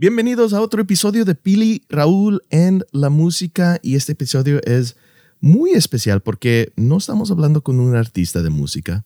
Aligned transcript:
Bienvenidos 0.00 0.54
a 0.54 0.62
otro 0.62 0.80
episodio 0.80 1.26
de 1.26 1.34
Pili 1.34 1.84
Raúl 1.90 2.40
en 2.48 2.82
la 2.90 3.10
música 3.10 3.78
y 3.82 3.96
este 3.96 4.12
episodio 4.12 4.58
es 4.64 4.96
muy 5.40 5.72
especial 5.72 6.22
porque 6.22 6.72
no 6.74 6.96
estamos 6.96 7.30
hablando 7.30 7.62
con 7.62 7.78
un 7.78 7.94
artista 7.94 8.40
de 8.40 8.48
música, 8.48 9.04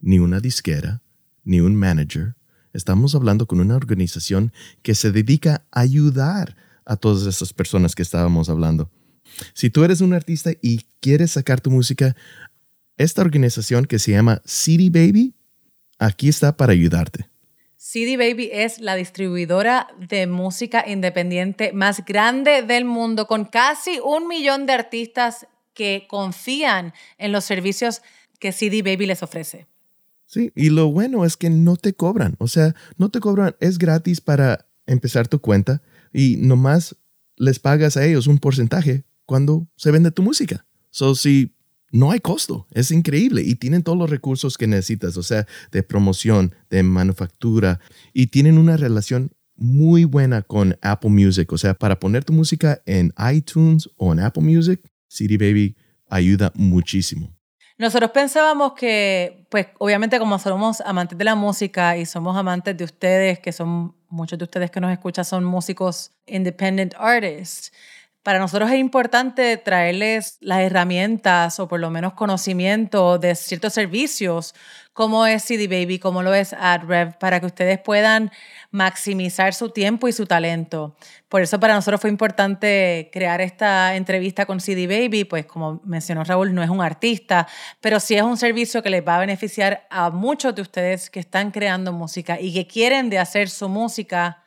ni 0.00 0.18
una 0.18 0.40
disquera, 0.40 1.02
ni 1.44 1.60
un 1.60 1.76
manager. 1.76 2.34
Estamos 2.72 3.14
hablando 3.14 3.46
con 3.46 3.60
una 3.60 3.76
organización 3.76 4.52
que 4.82 4.96
se 4.96 5.12
dedica 5.12 5.64
a 5.70 5.82
ayudar 5.82 6.56
a 6.84 6.96
todas 6.96 7.28
esas 7.28 7.52
personas 7.52 7.94
que 7.94 8.02
estábamos 8.02 8.48
hablando. 8.48 8.90
Si 9.52 9.70
tú 9.70 9.84
eres 9.84 10.00
un 10.00 10.14
artista 10.14 10.50
y 10.60 10.80
quieres 10.98 11.30
sacar 11.30 11.60
tu 11.60 11.70
música, 11.70 12.16
esta 12.96 13.22
organización 13.22 13.84
que 13.84 14.00
se 14.00 14.10
llama 14.10 14.42
City 14.44 14.90
Baby, 14.90 15.36
aquí 16.00 16.28
está 16.28 16.56
para 16.56 16.72
ayudarte. 16.72 17.30
CD 17.94 18.16
Baby 18.16 18.50
es 18.52 18.80
la 18.80 18.96
distribuidora 18.96 19.86
de 20.00 20.26
música 20.26 20.84
independiente 20.84 21.72
más 21.72 22.04
grande 22.04 22.62
del 22.62 22.84
mundo, 22.84 23.28
con 23.28 23.44
casi 23.44 24.00
un 24.04 24.26
millón 24.26 24.66
de 24.66 24.72
artistas 24.72 25.46
que 25.74 26.08
confían 26.10 26.92
en 27.18 27.30
los 27.30 27.44
servicios 27.44 28.02
que 28.40 28.50
CD 28.50 28.82
Baby 28.82 29.06
les 29.06 29.22
ofrece. 29.22 29.68
Sí, 30.26 30.50
y 30.56 30.70
lo 30.70 30.90
bueno 30.90 31.24
es 31.24 31.36
que 31.36 31.50
no 31.50 31.76
te 31.76 31.94
cobran, 31.94 32.34
o 32.40 32.48
sea, 32.48 32.74
no 32.96 33.10
te 33.10 33.20
cobran, 33.20 33.54
es 33.60 33.78
gratis 33.78 34.20
para 34.20 34.66
empezar 34.86 35.28
tu 35.28 35.40
cuenta 35.40 35.80
y 36.12 36.34
nomás 36.38 36.96
les 37.36 37.60
pagas 37.60 37.96
a 37.96 38.04
ellos 38.04 38.26
un 38.26 38.40
porcentaje 38.40 39.04
cuando 39.24 39.68
se 39.76 39.92
vende 39.92 40.10
tu 40.10 40.24
música. 40.24 40.66
So, 40.90 41.14
si 41.14 41.54
no 41.94 42.10
hay 42.10 42.18
costo, 42.18 42.66
es 42.72 42.90
increíble 42.90 43.42
y 43.42 43.54
tienen 43.54 43.84
todos 43.84 43.96
los 43.96 44.10
recursos 44.10 44.58
que 44.58 44.66
necesitas, 44.66 45.16
o 45.16 45.22
sea, 45.22 45.46
de 45.70 45.84
promoción, 45.84 46.52
de 46.68 46.82
manufactura 46.82 47.78
y 48.12 48.26
tienen 48.26 48.58
una 48.58 48.76
relación 48.76 49.30
muy 49.54 50.04
buena 50.04 50.42
con 50.42 50.76
Apple 50.82 51.10
Music, 51.10 51.52
o 51.52 51.56
sea, 51.56 51.74
para 51.74 52.00
poner 52.00 52.24
tu 52.24 52.32
música 52.32 52.82
en 52.84 53.14
iTunes 53.32 53.88
o 53.96 54.12
en 54.12 54.18
Apple 54.18 54.42
Music, 54.42 54.80
CD 55.06 55.36
Baby 55.38 55.76
ayuda 56.08 56.50
muchísimo. 56.56 57.32
Nosotros 57.78 58.10
pensábamos 58.10 58.72
que, 58.72 59.46
pues 59.48 59.68
obviamente 59.78 60.18
como 60.18 60.36
somos 60.40 60.80
amantes 60.80 61.16
de 61.16 61.24
la 61.24 61.36
música 61.36 61.96
y 61.96 62.06
somos 62.06 62.36
amantes 62.36 62.76
de 62.76 62.82
ustedes, 62.82 63.38
que 63.38 63.52
son 63.52 63.94
muchos 64.08 64.36
de 64.36 64.44
ustedes 64.44 64.72
que 64.72 64.80
nos 64.80 64.90
escuchan 64.90 65.24
son 65.24 65.44
músicos 65.44 66.10
independent 66.26 66.94
artists, 66.98 67.72
para 68.24 68.38
nosotros 68.38 68.70
es 68.70 68.78
importante 68.78 69.58
traerles 69.58 70.38
las 70.40 70.60
herramientas 70.60 71.60
o 71.60 71.68
por 71.68 71.78
lo 71.78 71.90
menos 71.90 72.14
conocimiento 72.14 73.18
de 73.18 73.34
ciertos 73.34 73.74
servicios, 73.74 74.54
como 74.94 75.26
es 75.26 75.44
CD 75.44 75.68
Baby, 75.68 75.98
como 75.98 76.22
lo 76.22 76.32
es 76.32 76.54
AdRev, 76.54 77.18
para 77.18 77.38
que 77.38 77.44
ustedes 77.44 77.78
puedan 77.80 78.32
maximizar 78.70 79.52
su 79.52 79.68
tiempo 79.68 80.08
y 80.08 80.12
su 80.12 80.24
talento. 80.24 80.96
Por 81.28 81.42
eso 81.42 81.60
para 81.60 81.74
nosotros 81.74 82.00
fue 82.00 82.08
importante 82.08 83.10
crear 83.12 83.42
esta 83.42 83.94
entrevista 83.94 84.46
con 84.46 84.58
CD 84.58 84.86
Baby, 84.86 85.24
pues 85.24 85.44
como 85.44 85.82
mencionó 85.84 86.24
Raúl, 86.24 86.54
no 86.54 86.62
es 86.62 86.70
un 86.70 86.80
artista, 86.80 87.46
pero 87.82 88.00
sí 88.00 88.14
es 88.14 88.22
un 88.22 88.38
servicio 88.38 88.82
que 88.82 88.88
les 88.88 89.06
va 89.06 89.16
a 89.16 89.20
beneficiar 89.20 89.86
a 89.90 90.08
muchos 90.08 90.54
de 90.54 90.62
ustedes 90.62 91.10
que 91.10 91.20
están 91.20 91.50
creando 91.50 91.92
música 91.92 92.40
y 92.40 92.54
que 92.54 92.66
quieren 92.66 93.10
de 93.10 93.18
hacer 93.18 93.50
su 93.50 93.68
música, 93.68 94.42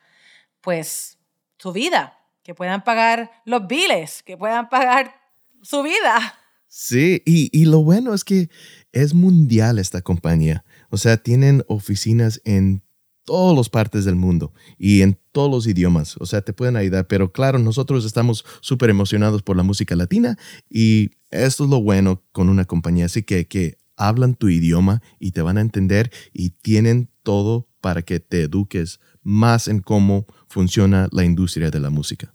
pues 0.62 1.20
su 1.58 1.72
vida 1.72 2.17
que 2.48 2.54
puedan 2.54 2.82
pagar 2.82 3.30
los 3.44 3.66
biles, 3.66 4.22
que 4.22 4.38
puedan 4.38 4.70
pagar 4.70 5.12
su 5.60 5.82
vida. 5.82 6.34
Sí, 6.66 7.22
y, 7.26 7.66
lo 7.66 7.82
bueno 7.82 8.14
es 8.14 8.24
que 8.24 8.48
es 8.90 9.12
mundial 9.12 9.78
esta 9.78 10.00
compañía. 10.00 10.64
O 10.88 10.96
sea, 10.96 11.18
tienen 11.18 11.62
oficinas 11.68 12.40
en 12.46 12.82
todas 13.24 13.54
las 13.54 13.68
partes 13.68 14.06
del 14.06 14.14
mundo 14.14 14.54
y 14.78 15.02
en 15.02 15.18
todos 15.30 15.50
los 15.50 15.66
idiomas. 15.66 16.16
O 16.20 16.24
sea, 16.24 16.40
te 16.40 16.54
pueden 16.54 16.76
ayudar. 16.76 17.06
Pero 17.06 17.32
claro, 17.32 17.58
nosotros 17.58 18.06
estamos 18.06 18.46
súper 18.62 18.88
emocionados 18.88 19.42
por 19.42 19.54
la 19.54 19.62
música 19.62 19.94
latina 19.94 20.38
y 20.70 21.10
esto 21.30 21.64
es 21.64 21.70
lo 21.70 21.82
bueno 21.82 22.24
con 22.32 22.48
una 22.48 22.64
compañía. 22.64 23.04
Así 23.04 23.24
que, 23.24 23.46
que 23.46 23.76
hablan 23.94 24.34
tu 24.34 24.48
idioma 24.48 25.02
y 25.18 25.32
te 25.32 25.42
van 25.42 25.58
a 25.58 25.60
entender 25.60 26.10
y 26.32 26.48
tienen 26.48 27.10
todo 27.22 27.68
para 27.82 28.00
que 28.00 28.20
te 28.20 28.44
eduques 28.44 29.00
más 29.22 29.68
en 29.68 29.80
cómo 29.80 30.24
funciona 30.48 31.08
la 31.12 31.24
industria 31.24 31.70
de 31.70 31.80
la 31.80 31.90
música 31.90 32.32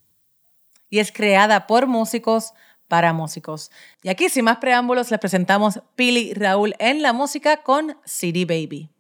y 0.94 1.00
es 1.00 1.12
creada 1.12 1.66
por 1.66 1.88
músicos 1.88 2.54
para 2.88 3.14
músicos. 3.14 3.72
Y 4.04 4.10
aquí, 4.10 4.30
sin 4.30 4.46
más 4.46 4.58
preámbulos, 4.58 5.10
les 5.10 5.20
presentamos 5.20 5.82
Pili 5.96 6.36
Raúl 6.36 6.76
en 6.78 7.02
la 7.02 7.14
música 7.14 7.64
con 7.64 7.98
CD 8.06 8.46
Baby. 8.46 8.92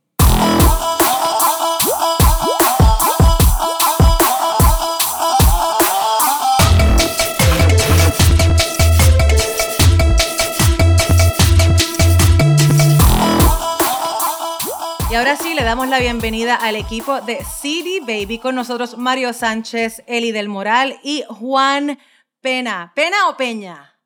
Damos 15.74 15.88
la 15.88 15.98
bienvenida 15.98 16.54
al 16.54 16.76
equipo 16.76 17.20
de 17.22 17.44
CD 17.44 18.00
Baby 18.02 18.38
con 18.38 18.54
nosotros 18.54 18.96
Mario 18.96 19.34
Sánchez, 19.34 20.04
Eli 20.06 20.32
del 20.32 20.48
Moral 20.48 21.00
y 21.02 21.24
Juan 21.28 21.98
Pena. 22.42 22.92
¿Pena 22.96 23.28
o 23.28 23.36
Peña? 23.36 23.98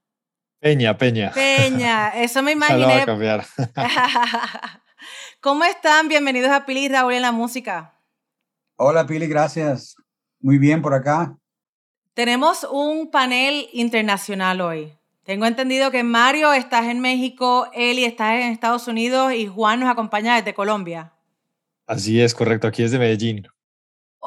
Peña, 0.61 0.97
Peña. 0.97 1.33
Peña, 1.33 2.07
eso 2.15 2.41
me 2.41 2.51
imaginé. 2.53 3.03
cambiar. 3.05 3.45
¿Cómo 5.41 5.65
están? 5.65 6.07
Bienvenidos 6.07 6.51
a 6.51 6.65
Pili 6.65 6.85
y 6.85 6.87
Raúl 6.87 7.15
en 7.15 7.23
la 7.23 7.33
música. 7.33 7.99
Hola 8.77 9.05
Pili, 9.05 9.27
gracias. 9.27 9.97
Muy 10.39 10.59
bien 10.59 10.81
por 10.81 10.93
acá. 10.93 11.35
Tenemos 12.13 12.65
un 12.71 13.11
panel 13.11 13.67
internacional 13.73 14.61
hoy. 14.61 14.93
Tengo 15.25 15.45
entendido 15.45 15.91
que 15.91 16.03
Mario 16.03 16.53
estás 16.53 16.85
en 16.85 17.01
México, 17.01 17.67
Eli 17.73 18.05
estás 18.05 18.35
en 18.35 18.53
Estados 18.53 18.87
Unidos 18.87 19.33
y 19.33 19.47
Juan 19.47 19.81
nos 19.81 19.89
acompaña 19.89 20.37
desde 20.37 20.53
Colombia. 20.53 21.11
Así 21.87 22.21
es, 22.21 22.35
correcto, 22.35 22.67
aquí 22.67 22.83
es 22.83 22.91
de 22.91 22.99
Medellín. 22.99 23.47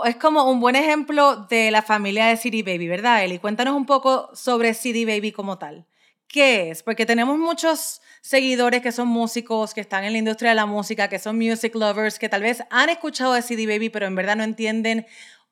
Es 0.06 0.16
como 0.16 0.50
un 0.50 0.60
buen 0.60 0.76
ejemplo 0.76 1.47
de 1.50 1.71
la 1.71 1.82
familia 1.82 2.26
de 2.26 2.38
CD 2.38 2.62
Baby, 2.62 2.88
¿verdad, 2.88 3.22
Eli? 3.22 3.38
Cuéntanos 3.38 3.76
un 3.76 3.84
poco 3.84 4.31
sobre 4.34 4.72
CD 4.72 5.04
Baby 5.04 5.31
como 5.31 5.59
tal. 5.59 5.87
¿Qué 6.26 6.71
es? 6.71 6.82
Porque 6.82 7.04
tenemos 7.04 7.38
muchos 7.38 8.00
seguidores 8.22 8.81
que 8.81 8.93
son 8.93 9.09
músicos, 9.09 9.75
que 9.75 9.82
están 9.82 10.04
en 10.04 10.12
la 10.12 10.19
industria 10.19 10.50
de 10.50 10.56
la 10.56 10.65
música, 10.65 11.09
que 11.09 11.19
son 11.19 11.37
music 11.37 11.75
lovers, 11.75 12.19
que 12.19 12.31
tal 12.31 12.41
vez 12.41 12.62
han 12.71 12.88
escuchado 12.88 13.34
de 13.34 13.43
CD 13.43 13.66
Baby, 13.66 13.91
pero 13.91 14.06
en 14.06 14.15
verdad 14.15 14.37
no 14.37 14.44
entienden 14.44 15.04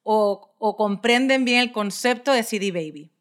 o, 0.02 0.54
o 0.56 0.76
comprenden 0.76 1.44
bien 1.44 1.60
el 1.60 1.72
concepto 1.72 2.32
de 2.32 2.42
CD 2.42 2.72
Baby. 2.72 3.12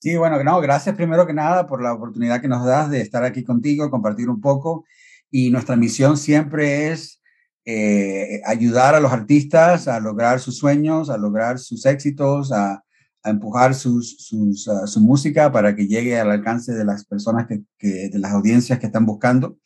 Sí, 0.00 0.16
bueno, 0.16 0.42
no, 0.44 0.60
gracias 0.60 0.96
primero 0.96 1.26
que 1.26 1.32
nada 1.32 1.66
por 1.66 1.82
la 1.82 1.94
oportunidad 1.94 2.42
que 2.42 2.48
nos 2.48 2.66
das 2.66 2.90
de 2.90 3.00
estar 3.00 3.24
aquí 3.24 3.42
contigo, 3.42 3.90
compartir 3.90 4.28
un 4.28 4.42
poco. 4.42 4.84
Y 5.30 5.50
nuestra 5.50 5.76
misión 5.76 6.18
siempre 6.18 6.90
es 6.90 7.19
eh, 7.64 8.40
ayudar 8.46 8.94
a 8.94 9.00
los 9.00 9.12
artistas 9.12 9.88
a 9.88 10.00
lograr 10.00 10.40
sus 10.40 10.58
sueños, 10.58 11.10
a 11.10 11.18
lograr 11.18 11.58
sus 11.58 11.86
éxitos, 11.86 12.52
a, 12.52 12.82
empujar 13.22 13.74
sus, 13.74 14.32
ah, 14.68 14.86
su 14.86 15.00
música 15.00 15.52
para 15.52 15.76
que 15.76 15.86
llegue 15.86 16.18
al 16.18 16.30
alcance 16.30 16.72
de 16.72 16.86
las 16.86 17.04
personas, 17.04 17.46
que, 17.46 18.08
de 18.08 18.18
las 18.18 18.32
audiencias 18.32 18.78
que 18.78 18.86
están 18.86 19.04
buscando. 19.04 19.58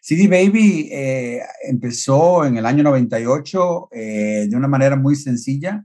CD 0.00 0.26
Baby 0.26 0.88
eh, 0.90 1.42
empezó 1.68 2.46
en 2.46 2.56
el 2.56 2.64
año 2.64 2.82
98 2.82 3.88
eh, 3.92 4.46
de 4.48 4.56
una 4.56 4.68
manera 4.68 4.96
muy 4.96 5.16
sencilla. 5.16 5.84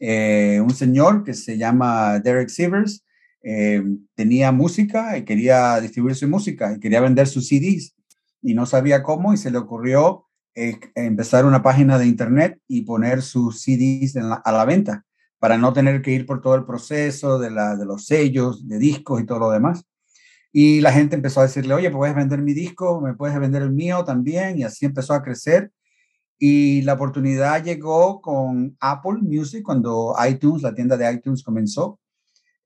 un 0.00 0.74
señor 0.74 1.24
que 1.24 1.34
se 1.34 1.58
llama 1.58 2.20
Derek 2.20 2.50
Sivers 2.50 3.04
eh, 3.42 3.82
tenía 4.14 4.52
música 4.52 5.16
y 5.16 5.24
quería 5.24 5.80
distribuir 5.80 6.14
su 6.14 6.28
música 6.28 6.74
y 6.74 6.80
quería 6.80 7.00
vender 7.00 7.26
sus 7.26 7.48
CDs 7.48 7.94
y 8.42 8.52
no 8.52 8.66
sabía 8.66 9.02
cómo 9.02 9.32
y 9.32 9.38
se 9.38 9.50
le 9.50 9.56
ocurrió 9.56 10.26
eh, 10.54 10.78
empezar 10.94 11.44
una 11.44 11.62
página 11.62 11.98
de 11.98 12.06
internet 12.06 12.58
y 12.68 12.82
poner 12.82 13.22
sus 13.22 13.62
CDs 13.62 14.16
a 14.16 14.52
la 14.52 14.64
venta 14.64 15.04
para 15.38 15.56
no 15.56 15.72
tener 15.72 16.02
que 16.02 16.12
ir 16.12 16.26
por 16.26 16.40
todo 16.40 16.54
el 16.54 16.64
proceso 16.64 17.38
de, 17.38 17.50
la, 17.50 17.76
de 17.76 17.86
los 17.86 18.06
sellos, 18.06 18.66
de 18.68 18.78
discos 18.78 19.20
y 19.20 19.26
todo 19.26 19.38
lo 19.38 19.50
demás. 19.50 19.84
Y 20.52 20.80
la 20.80 20.92
gente 20.92 21.16
empezó 21.16 21.40
a 21.40 21.44
decirle, 21.44 21.74
oye, 21.74 21.90
puedes 21.90 22.14
vender 22.14 22.42
mi 22.42 22.52
disco, 22.52 23.00
me 23.00 23.14
puedes 23.14 23.38
vender 23.38 23.62
el 23.62 23.72
mío 23.72 24.04
también, 24.04 24.58
y 24.58 24.64
así 24.64 24.84
empezó 24.84 25.14
a 25.14 25.22
crecer. 25.22 25.72
Y 26.38 26.82
la 26.82 26.94
oportunidad 26.94 27.62
llegó 27.62 28.20
con 28.20 28.76
Apple 28.80 29.18
Music 29.22 29.62
cuando 29.62 30.14
iTunes, 30.28 30.62
la 30.62 30.74
tienda 30.74 30.96
de 30.96 31.12
iTunes 31.12 31.42
comenzó 31.42 32.00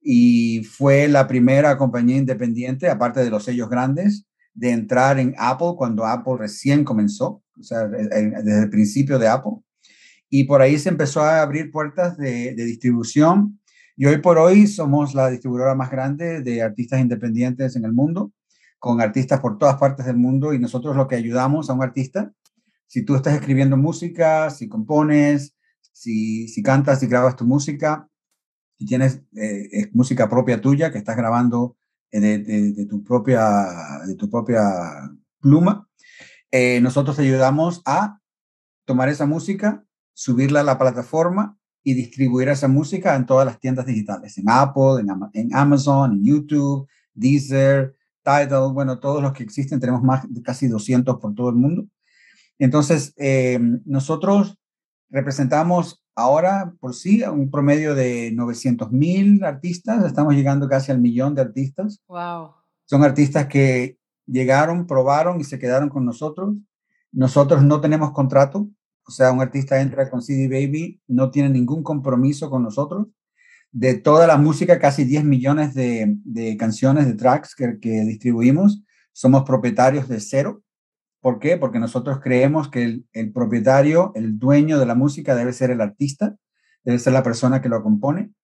y 0.05 0.63
fue 0.65 1.09
la 1.09 1.27
primera 1.27 1.79
compañía 1.79 2.19
independiente, 2.19 2.91
aparte 2.91 3.25
de 3.25 3.31
los 3.31 3.43
sellos 3.43 3.71
grandes, 3.71 4.27
de 4.55 4.71
entrar 4.71 5.19
en 5.19 5.35
Apple 5.37 5.75
cuando 5.77 6.07
Apple 6.07 6.35
recién 6.39 6.85
comenzó, 6.85 7.43
o 7.59 7.63
sea, 7.63 7.87
desde 7.89 8.63
el 8.63 8.71
principio 8.71 9.19
de 9.19 9.29
Apple. 9.29 9.53
Y 10.31 10.45
por 10.45 10.63
ahí 10.63 10.79
se 10.79 10.89
empezó 10.89 11.21
a 11.21 11.43
abrir 11.43 11.71
puertas 11.71 12.17
de, 12.17 12.55
distribución. 12.55 13.61
Y 13.97 14.07
hoy 14.07 14.19
por 14.19 14.39
hoy 14.39 14.67
somos 14.67 15.15
la 15.15 15.31
distribuidora 15.31 15.75
más 15.75 15.91
grande 15.91 16.41
de 16.41 16.63
artistas 16.63 17.01
independientes 17.01 17.77
en 17.77 17.85
el 17.85 17.93
mundo, 17.93 18.33
con 18.79 19.01
artistas 19.01 19.41
por 19.41 19.59
todas 19.59 19.77
partes 19.77 20.07
del 20.07 20.17
mundo. 20.17 20.53
Y 20.55 20.59
nosotros 20.59 20.97
lo 20.97 21.07
que 21.07 21.17
ayudamos 21.17 21.69
a 21.69 21.75
un 21.75 21.83
artista, 21.83 22.33
si 22.87 23.05
tú 23.05 23.15
estás 23.17 23.35
escribiendo 23.35 23.77
música, 23.77 24.51
si 24.51 24.69
compones, 24.69 25.55
si, 25.93 26.49
si 26.49 26.63
cantas 26.63 27.03
y 27.03 27.07
grabas 27.07 27.37
tu 27.37 27.45
música, 27.45 28.09
si 28.79 28.87
tienes 28.87 29.23
eh, 29.37 29.89
música 29.93 30.29
propia 30.29 30.61
tuya 30.61 30.91
que 30.91 30.99
estás 30.99 31.17
grabando 31.17 31.77
de, 32.21 32.87
tu, 32.87 33.03
propia, 33.03 34.03
de 34.07 34.15
tu 34.15 34.31
propia 34.31 34.61
pluma, 35.41 35.89
eh, 36.51 36.81
nosotros 36.81 37.17
te 37.17 37.23
ayudamos 37.23 37.83
a 37.85 38.21
tomar 38.85 39.09
esa 39.09 39.27
música, 39.27 39.85
subirla 40.13 40.61
a 40.61 40.65
la 40.65 40.79
plataforma 40.79 41.59
y 41.83 41.95
distribuir 41.95 42.49
esa 42.49 42.69
música 42.69 43.17
en 43.17 43.27
todas 43.27 43.45
las 43.47 43.59
tiendas 43.59 43.87
digitales, 43.87 44.39
en 44.39 44.45
Apple, 44.49 45.01
en, 45.01 45.09
en 45.33 45.55
Amazon, 45.55 46.13
en 46.13 46.25
YouTube, 46.25 46.89
Deezer, 47.13 47.97
Tidal, 48.23 48.73
bueno, 48.73 49.01
todos 49.01 49.23
los 49.23 49.33
que 49.33 49.43
existen, 49.43 49.81
tenemos 49.81 50.03
más 50.03 50.25
de 50.33 50.43
casi 50.43 50.67
200 50.67 51.19
por 51.19 51.35
todo 51.35 51.51
el 51.51 51.57
mundo. 51.57 51.87
Entonces, 52.59 53.13
eh, 53.17 53.59
nosotros 53.85 54.57
representamos 55.11 56.04
ahora 56.15 56.75
por 56.81 56.95
sí 56.95 57.23
a 57.23 57.31
un 57.31 57.51
promedio 57.51 57.95
de 57.95 58.33
900 58.33 58.93
mil 58.93 59.45
artistas, 59.45 60.05
estamos 60.05 60.35
llegando 60.35 60.69
casi 60.69 60.93
al 60.93 61.01
millón 61.01 61.35
de 61.35 61.43
artistas. 61.43 62.03
Wow. 62.09 62.53
Son 62.85 63.03
artistas 63.03 63.47
que 63.47 63.99
llegaron, 64.27 64.87
probaron 64.87 65.41
y 65.41 65.45
se 65.45 65.59
quedaron 65.59 65.89
con 65.89 66.05
nosotros. 66.05 66.55
Nosotros 67.13 67.63
no 67.63 67.81
tenemos 67.81 68.13
contrato, 68.13 68.69
o 69.07 69.11
sea, 69.11 69.33
un 69.33 69.41
artista 69.41 69.81
entra 69.81 70.11
con 70.11 70.23
CD 70.23 70.49
Baby, 70.49 71.01
no 71.07 71.31
tiene 71.31 71.51
ningún 71.51 71.83
compromiso 71.83 72.51
con 72.51 72.63
nosotros 72.63 73.07
de 73.75 73.95
toda 73.95 74.29
la 74.29 74.39
música, 74.39 74.79
casi 74.79 75.05
10 75.05 75.25
millones 75.25 75.75
de, 75.75 76.57
canciones, 76.57 77.07
de 77.07 77.15
tracks 77.15 77.57
que, 77.57 77.91
distribuimos, 78.05 78.81
somos 79.13 79.43
propietarios 79.43 80.09
de 80.09 80.21
cero. 80.21 80.63
¿Por 81.25 81.39
qué? 81.39 81.57
Porque 81.57 81.79
nosotros 81.79 82.21
creemos 82.21 82.69
que 82.69 83.03
el, 83.15 83.33
propietario, 83.33 84.13
el 84.15 84.39
dueño 84.39 84.79
de 84.79 84.85
la 84.85 84.95
música 84.95 85.35
debe 85.35 85.55
ser 85.55 85.71
el 85.71 85.81
artista, 85.81 86.37
debe 86.85 86.99
ser 86.99 87.15
la 87.15 87.23
persona 87.23 87.63
que 87.63 87.71
lo 87.71 87.83
compone. 87.83 88.35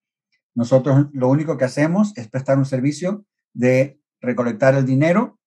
Nosotros 0.55 1.05
lo 1.13 1.29
único 1.29 1.59
que 1.59 1.65
hacemos 1.65 2.11
es 2.17 2.27
prestar 2.27 2.57
un 2.57 2.65
servicio 2.65 3.23
de 3.53 3.99
recolectar 4.19 4.73
el 4.73 4.87
dinero, 4.87 5.37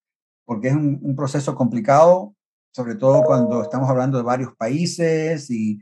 porque 0.44 0.68
es 0.68 0.74
un, 0.74 1.16
proceso 1.16 1.56
complicado, 1.56 2.36
sobre 2.70 2.94
todo 2.94 3.24
cuando 3.24 3.64
estamos 3.64 3.90
hablando 3.90 4.16
de 4.16 4.22
varios 4.22 4.54
países 4.54 5.50
y 5.50 5.80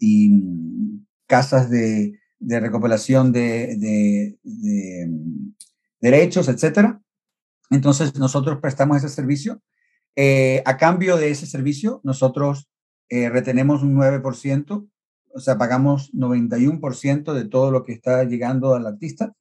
mm, 0.00 1.04
casas 1.26 1.68
de, 1.68 2.18
de 2.38 2.60
recopilación 2.60 3.30
de, 3.30 4.38
mm, 4.42 5.48
derechos, 6.00 6.48
etcétera. 6.48 6.98
Entonces, 7.68 8.14
nosotros 8.18 8.58
prestamos 8.62 8.96
ese 8.96 9.10
servicio. 9.10 9.60
Eh, 10.16 10.62
a 10.64 10.76
cambio 10.76 11.16
de 11.16 11.30
ese 11.30 11.46
servicio, 11.46 12.00
nosotros 12.04 12.68
eh, 13.08 13.28
retenemos 13.28 13.82
un 13.82 13.96
9%, 13.96 14.88
o 15.32 15.40
sea, 15.40 15.58
pagamos 15.58 16.12
91% 16.12 17.32
de 17.32 17.44
todo 17.44 17.70
lo 17.70 17.82
que 17.82 17.92
está 17.92 18.24
llegando 18.24 18.74
al 18.74 18.86
artista. 18.86 19.34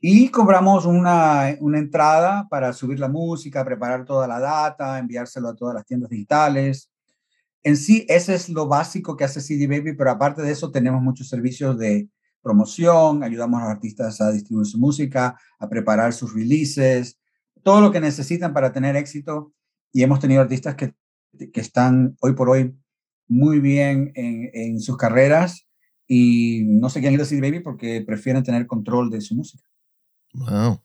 Y 0.00 0.28
cobramos 0.28 0.84
una, 0.84 1.56
una, 1.60 1.78
entrada 1.78 2.46
para 2.50 2.72
subir 2.72 2.98
la 2.98 3.08
música, 3.08 3.64
preparar 3.64 4.04
toda 4.04 4.26
la 4.26 4.38
data, 4.38 4.98
enviárselo 4.98 5.48
a 5.48 5.56
todas 5.56 5.74
las 5.74 5.86
tiendas 5.86 6.10
digitales, 6.10 6.90
en 7.64 7.78
sí, 7.78 8.04
ese 8.10 8.34
es 8.34 8.50
lo 8.50 8.68
básico 8.68 9.16
que 9.16 9.24
hace 9.24 9.40
CD 9.40 9.66
Baby, 9.66 9.94
pero 9.94 10.10
aparte 10.10 10.42
de 10.42 10.52
eso 10.52 10.70
tenemos 10.70 11.00
muchos 11.00 11.30
servicios 11.30 11.78
de 11.78 12.10
promoción, 12.42 13.22
ayudamos 13.22 13.58
a 13.58 13.64
los 13.64 13.72
artistas 13.72 14.20
a 14.20 14.30
distribuir 14.30 14.66
su 14.66 14.78
música, 14.78 15.40
a 15.58 15.68
preparar 15.70 16.12
sus 16.12 16.34
releases, 16.34 17.18
todo 17.62 17.80
lo 17.80 17.90
que 17.90 18.00
necesitan 18.00 18.52
para 18.52 18.70
tener 18.70 18.96
éxito. 18.96 19.54
Y 19.94 20.02
hemos 20.02 20.20
tenido 20.20 20.42
artistas 20.42 20.74
que, 20.74 20.92
que 21.50 21.60
están 21.60 22.16
hoy 22.20 22.34
por 22.34 22.50
hoy 22.50 22.76
muy 23.26 23.60
bien 23.60 24.12
en, 24.14 24.50
en 24.52 24.80
sus 24.80 24.98
carreras 24.98 25.66
y 26.06 26.64
no 26.66 26.90
se 26.90 27.00
quieren 27.00 27.18
ir 27.18 27.22
a 27.22 27.40
Baby 27.40 27.60
porque 27.60 28.02
prefieren 28.06 28.42
tener 28.42 28.66
control 28.66 29.08
de 29.08 29.22
su 29.22 29.34
música. 29.34 29.64
Wow. 30.34 30.80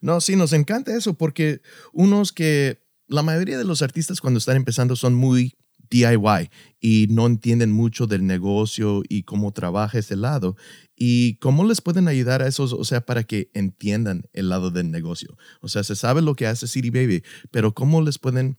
No, 0.00 0.20
sí, 0.20 0.36
nos 0.36 0.52
encanta 0.52 0.94
eso 0.94 1.14
porque 1.14 1.60
unos 1.92 2.32
que 2.32 2.82
la 3.06 3.22
mayoría 3.22 3.56
de 3.56 3.64
los 3.64 3.82
artistas 3.82 4.20
cuando 4.20 4.38
están 4.38 4.56
empezando 4.56 4.96
son 4.96 5.14
muy 5.14 5.54
DIY 5.90 6.50
y 6.80 7.06
no 7.10 7.26
entienden 7.26 7.72
mucho 7.72 8.06
del 8.06 8.26
negocio 8.26 9.02
y 9.08 9.22
cómo 9.22 9.52
trabaja 9.52 9.98
ese 9.98 10.16
lado. 10.16 10.56
¿Y 11.02 11.36
cómo 11.36 11.64
les 11.64 11.80
pueden 11.80 12.08
ayudar 12.08 12.42
a 12.42 12.46
esos, 12.46 12.74
o 12.74 12.84
sea, 12.84 13.00
para 13.00 13.22
que 13.22 13.50
entiendan 13.54 14.24
el 14.34 14.50
lado 14.50 14.70
del 14.70 14.90
negocio? 14.90 15.38
O 15.62 15.68
sea, 15.68 15.82
se 15.82 15.96
sabe 15.96 16.20
lo 16.20 16.34
que 16.34 16.46
hace 16.46 16.68
City 16.68 16.90
Baby, 16.90 17.24
pero 17.50 17.72
¿cómo 17.72 18.02
les 18.02 18.18
pueden 18.18 18.58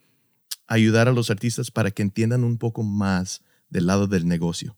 ayudar 0.66 1.08
a 1.08 1.12
los 1.12 1.30
artistas 1.30 1.70
para 1.70 1.92
que 1.92 2.02
entiendan 2.02 2.44
un 2.44 2.58
poco 2.58 2.82
más 2.82 3.44
del 3.70 3.86
lado 3.86 4.08
del 4.08 4.28
negocio? 4.28 4.76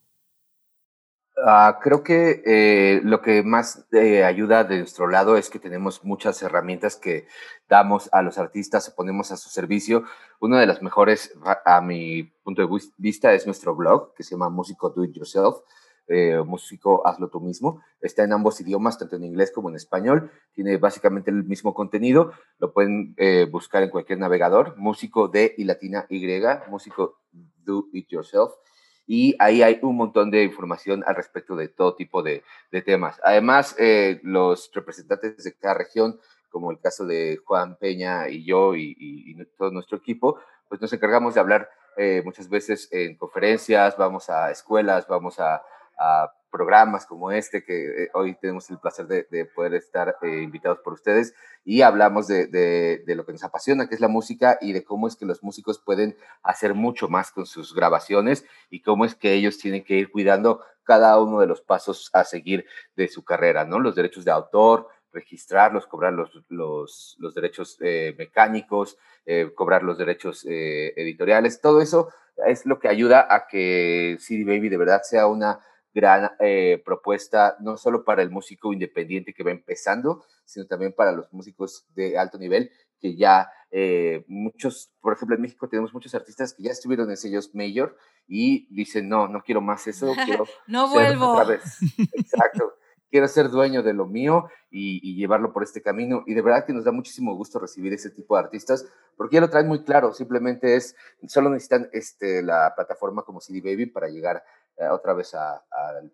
Ah, 1.38 1.80
creo 1.82 2.04
que 2.04 2.44
eh, 2.46 3.00
lo 3.06 3.22
que 3.22 3.44
más 3.44 3.86
eh, 3.94 4.26
ayuda 4.26 4.66
de 4.66 4.80
nuestro 4.80 5.08
lado 5.08 5.38
es 5.38 5.50
que 5.50 5.60
tenemos 5.60 6.04
muchas 6.04 6.44
herramientas 6.44 6.98
que 6.98 7.28
damos 7.70 8.10
a 8.12 8.22
los 8.22 8.38
artistas 8.38 8.90
o 8.90 8.96
ponemos 8.96 9.32
a 9.32 9.38
su 9.38 9.50
servicio. 9.50 10.04
Una 10.42 10.60
de 10.60 10.68
las 10.68 10.82
mejores, 10.82 11.34
a 11.66 11.80
mi 11.80 12.24
punto 12.44 12.62
de 12.62 12.82
vista, 12.98 13.34
es 13.34 13.46
nuestro 13.46 13.74
blog 13.74 14.14
que 14.16 14.24
se 14.24 14.32
llama 14.32 14.50
Músico 14.50 14.90
Do 14.90 15.06
It 15.06 15.14
Yourself. 15.14 15.60
Eh, 16.08 16.42
músico 16.46 17.06
hazlo 17.08 17.30
tú 17.30 17.40
mismo. 17.40 17.82
Está 18.02 18.24
en 18.24 18.34
ambos 18.34 18.60
idiomas, 18.62 18.98
tanto 18.98 19.16
en 19.16 19.24
inglés 19.24 19.52
como 19.52 19.70
en 19.70 19.76
español. 19.76 20.32
Tiene 20.54 20.78
básicamente 20.78 21.32
el 21.32 21.44
mismo 21.44 21.74
contenido. 21.74 22.34
Lo 22.60 22.74
pueden 22.74 23.16
buscar 23.52 23.84
en 23.84 23.90
cualquier 23.90 24.20
navegador. 24.20 24.78
Músico 24.78 25.28
de 25.28 25.54
y 25.58 25.64
latina 25.64 26.06
Y, 26.10 26.20
músico 26.70 27.20
do 27.32 27.88
it 27.94 28.08
yourself 28.10 28.54
y 29.06 29.36
ahí 29.40 29.62
hay 29.62 29.80
un 29.82 29.98
montón 29.98 30.32
de 30.32 30.44
información 30.44 31.04
al 31.06 31.16
respecto 31.16 31.56
de 31.56 31.68
todo 31.68 31.96
tipo 31.96 32.24
de, 32.24 32.44
temas. 32.86 33.20
Además, 33.24 33.76
eh, 33.78 34.20
los 34.24 34.72
representantes 34.74 35.44
de 35.44 35.54
cada 35.54 35.76
región, 35.76 36.20
como 36.50 36.72
el 36.72 36.80
caso 36.80 37.06
de 37.06 37.40
Juan 37.46 37.78
Peña 37.78 38.30
y 38.30 38.46
yo 38.46 38.76
y, 38.76 39.36
todo 39.58 39.72
nuestro 39.72 39.98
equipo, 39.98 40.40
pues 40.70 40.82
nos 40.82 40.94
encargamos 40.94 41.34
de 41.34 41.40
hablar 41.40 41.70
eh, 41.98 42.22
muchas 42.26 42.50
veces 42.50 42.88
en 42.92 43.16
conferencias, 43.18 43.98
vamos 43.98 44.30
a 44.30 44.52
escuelas, 44.52 45.08
vamos 45.08 45.40
a, 45.40 45.62
a 45.98 46.32
programas 46.54 47.08
como 47.08 47.32
este, 47.32 47.64
que 47.64 48.04
eh, 48.04 48.10
hoy 48.14 48.36
tenemos 48.36 48.70
el 48.70 48.78
placer 48.78 49.08
de, 49.08 49.46
poder 49.56 49.74
estar 49.74 50.18
eh, 50.22 50.44
invitados 50.44 50.78
por 50.84 50.94
ustedes 50.94 51.34
y 51.66 51.82
hablamos 51.82 52.28
de, 52.28 52.46
de, 52.46 53.16
lo 53.16 53.26
que 53.26 53.32
nos 53.32 53.44
apasiona, 53.44 53.90
que 53.90 53.96
es 53.96 54.02
la 54.02 54.08
música 54.08 54.60
y 54.62 54.72
de 54.72 54.84
cómo 54.84 55.08
es 55.08 55.16
que 55.16 55.26
los 55.26 55.42
músicos 55.42 55.80
pueden 55.80 56.16
hacer 56.44 56.76
mucho 56.76 57.10
más 57.10 57.32
con 57.32 57.48
sus 57.48 57.74
grabaciones 57.74 58.46
y 58.70 58.84
cómo 58.84 59.04
es 59.04 59.16
que 59.16 59.34
ellos 59.34 59.58
tienen 59.58 59.84
que 59.84 59.96
ir 59.96 60.12
cuidando 60.12 60.62
cada 60.84 61.20
uno 61.20 61.40
de 61.40 61.48
los 61.48 61.62
pasos 61.62 62.12
a 62.14 62.24
seguir 62.24 62.68
de 62.96 63.08
su 63.08 63.24
carrera, 63.26 63.66
¿no? 63.66 63.80
Los 63.80 63.96
derechos 63.96 64.24
de 64.24 64.32
autor, 64.32 64.90
registrarlos, 65.12 65.88
cobrar 65.88 66.14
los, 66.14 66.40
los, 66.50 67.16
los 67.18 67.34
derechos 67.34 67.78
eh, 67.82 68.14
mecánicos, 68.18 68.98
cobrar 69.56 69.84
los 69.84 69.98
derechos 69.98 70.46
editoriales, 70.46 71.62
todo 71.62 71.82
eso 71.82 72.10
es 72.46 72.66
lo 72.66 72.78
que 72.78 72.90
ayuda 72.90 73.26
a 73.30 73.48
que 73.48 74.18
CD 74.20 74.44
Baby 74.44 74.68
de 74.68 74.78
verdad 74.78 75.02
sea 75.04 75.28
una 75.28 75.62
gran 75.94 76.32
eh, 76.40 76.82
propuesta, 76.84 77.56
no 77.60 77.78
solo 77.78 78.04
para 78.04 78.22
el 78.24 78.32
músico 78.32 78.74
independiente 78.74 79.34
que 79.34 79.44
va 79.44 79.52
empezando, 79.52 80.24
sino 80.46 80.66
también 80.66 80.94
para 80.94 81.12
los 81.12 81.32
músicos 81.32 81.86
de 81.94 82.18
alto 82.18 82.38
nivel, 82.38 82.72
que 83.00 83.16
ya 83.16 83.50
eh, 83.70 84.24
muchos, 84.28 84.92
por 85.02 85.14
ejemplo, 85.14 85.36
en 85.36 85.42
México 85.42 85.68
tenemos 85.68 85.94
muchos 85.94 86.16
artistas 86.16 86.54
que 86.54 86.64
ya 86.64 86.72
estuvieron 86.72 87.10
en 87.10 87.18
sellos 87.18 87.54
mayor 87.54 87.98
y 88.28 88.68
dicen, 88.74 89.10
no, 89.10 89.28
no 89.28 89.42
quiero 89.42 89.62
más 89.62 89.88
eso, 89.88 90.14
quiero 90.26 90.46
no 90.68 90.90
vuelvo. 90.90 91.32
Otra 91.34 91.46
vez. 91.46 91.64
Exacto. 92.14 92.76
quiero 93.10 93.28
ser 93.28 93.50
dueño 93.50 93.84
de 93.84 93.94
lo 93.94 94.06
mío 94.06 94.46
y, 94.72 95.00
y, 95.08 95.16
llevarlo 95.16 95.54
por 95.54 95.64
este 95.64 95.82
camino. 95.82 96.24
Y 96.26 96.34
de 96.34 96.42
verdad 96.42 96.66
que 96.66 96.74
nos 96.74 96.86
da 96.86 96.92
muchísimo 96.92 97.36
gusto 97.36 97.60
recibir 97.60 97.94
ese 97.94 98.10
tipo 98.10 98.36
de 98.36 98.44
artistas, 98.44 98.88
porque 99.18 99.36
ya 99.36 99.42
lo 99.42 99.50
traen 99.50 99.68
muy 99.68 99.84
claro, 99.84 100.14
simplemente 100.14 100.76
es, 100.76 100.96
solo 101.28 101.50
necesitan 101.50 101.90
este, 101.94 102.42
la 102.42 102.74
plataforma 102.76 103.24
como 103.24 103.42
CD 103.42 103.62
Baby 103.62 103.88
para 103.88 104.08
llegar 104.08 104.44
eh, 104.78 104.88
otra 104.88 105.14
vez 105.14 105.34
a, 105.34 105.64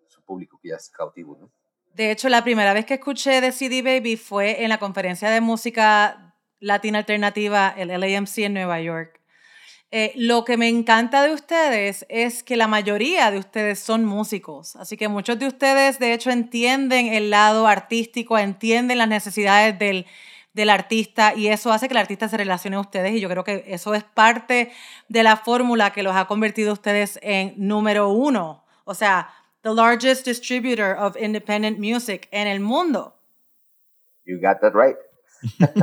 su 0.06 0.22
público 0.22 0.58
que 0.62 0.70
ya 0.70 0.76
es 0.76 0.90
cautivo, 0.90 1.36
¿no? 1.40 1.50
De 1.94 2.12
hecho, 2.12 2.28
la 2.28 2.44
primera 2.44 2.72
vez 2.72 2.86
que 2.86 2.94
escuché 2.94 3.40
de 3.40 3.50
CD 3.50 3.82
Baby 3.82 4.16
fue 4.16 4.62
en 4.62 4.68
la 4.68 4.78
conferencia 4.78 5.28
de 5.28 5.40
música 5.40 6.36
latina 6.60 6.98
alternativa, 6.98 7.74
el 7.76 7.88
LAMC 7.88 8.38
en 8.38 8.54
Nueva 8.54 8.80
York. 8.80 9.20
Eh, 9.92 10.12
lo 10.14 10.44
que 10.44 10.56
me 10.56 10.68
encanta 10.68 11.22
de 11.22 11.32
ustedes 11.34 12.06
es 12.08 12.44
que 12.44 12.56
la 12.56 12.68
mayoría 12.68 13.32
de 13.32 13.38
ustedes 13.38 13.80
son 13.80 14.04
músicos, 14.04 14.76
así 14.76 14.96
que 14.96 15.08
muchos 15.08 15.36
de 15.40 15.48
ustedes 15.48 15.98
de 15.98 16.12
hecho 16.12 16.30
entienden 16.30 17.06
el 17.06 17.30
lado 17.30 17.66
artístico, 17.66 18.38
entienden 18.38 18.98
las 18.98 19.08
necesidades 19.08 19.76
del, 19.80 20.06
del 20.52 20.70
artista 20.70 21.34
y 21.34 21.48
eso 21.48 21.72
hace 21.72 21.88
que 21.88 21.94
el 21.94 21.98
artista 21.98 22.28
se 22.28 22.36
relacione 22.36 22.76
a 22.76 22.80
ustedes 22.80 23.12
y 23.12 23.20
yo 23.20 23.28
creo 23.28 23.44
que 23.44 23.64
eso 23.68 23.94
es 23.94 24.04
parte 24.04 24.72
de 25.08 25.22
la 25.22 25.36
fórmula 25.36 25.92
que 25.92 26.02
los 26.02 26.16
ha 26.16 26.26
convertido 26.26 26.70
a 26.70 26.74
ustedes 26.74 27.18
en 27.22 27.54
número 27.56 28.08
uno, 28.10 28.64
o 28.84 28.94
sea, 28.94 29.30
the 29.62 29.72
largest 29.72 30.26
distributor 30.26 30.96
of 30.98 31.16
independent 31.16 31.78
music 31.78 32.28
en 32.32 32.48
el 32.48 32.60
mundo. 32.60 33.14
You 34.24 34.38
got 34.40 34.60
that 34.60 34.72
right. 34.74 34.96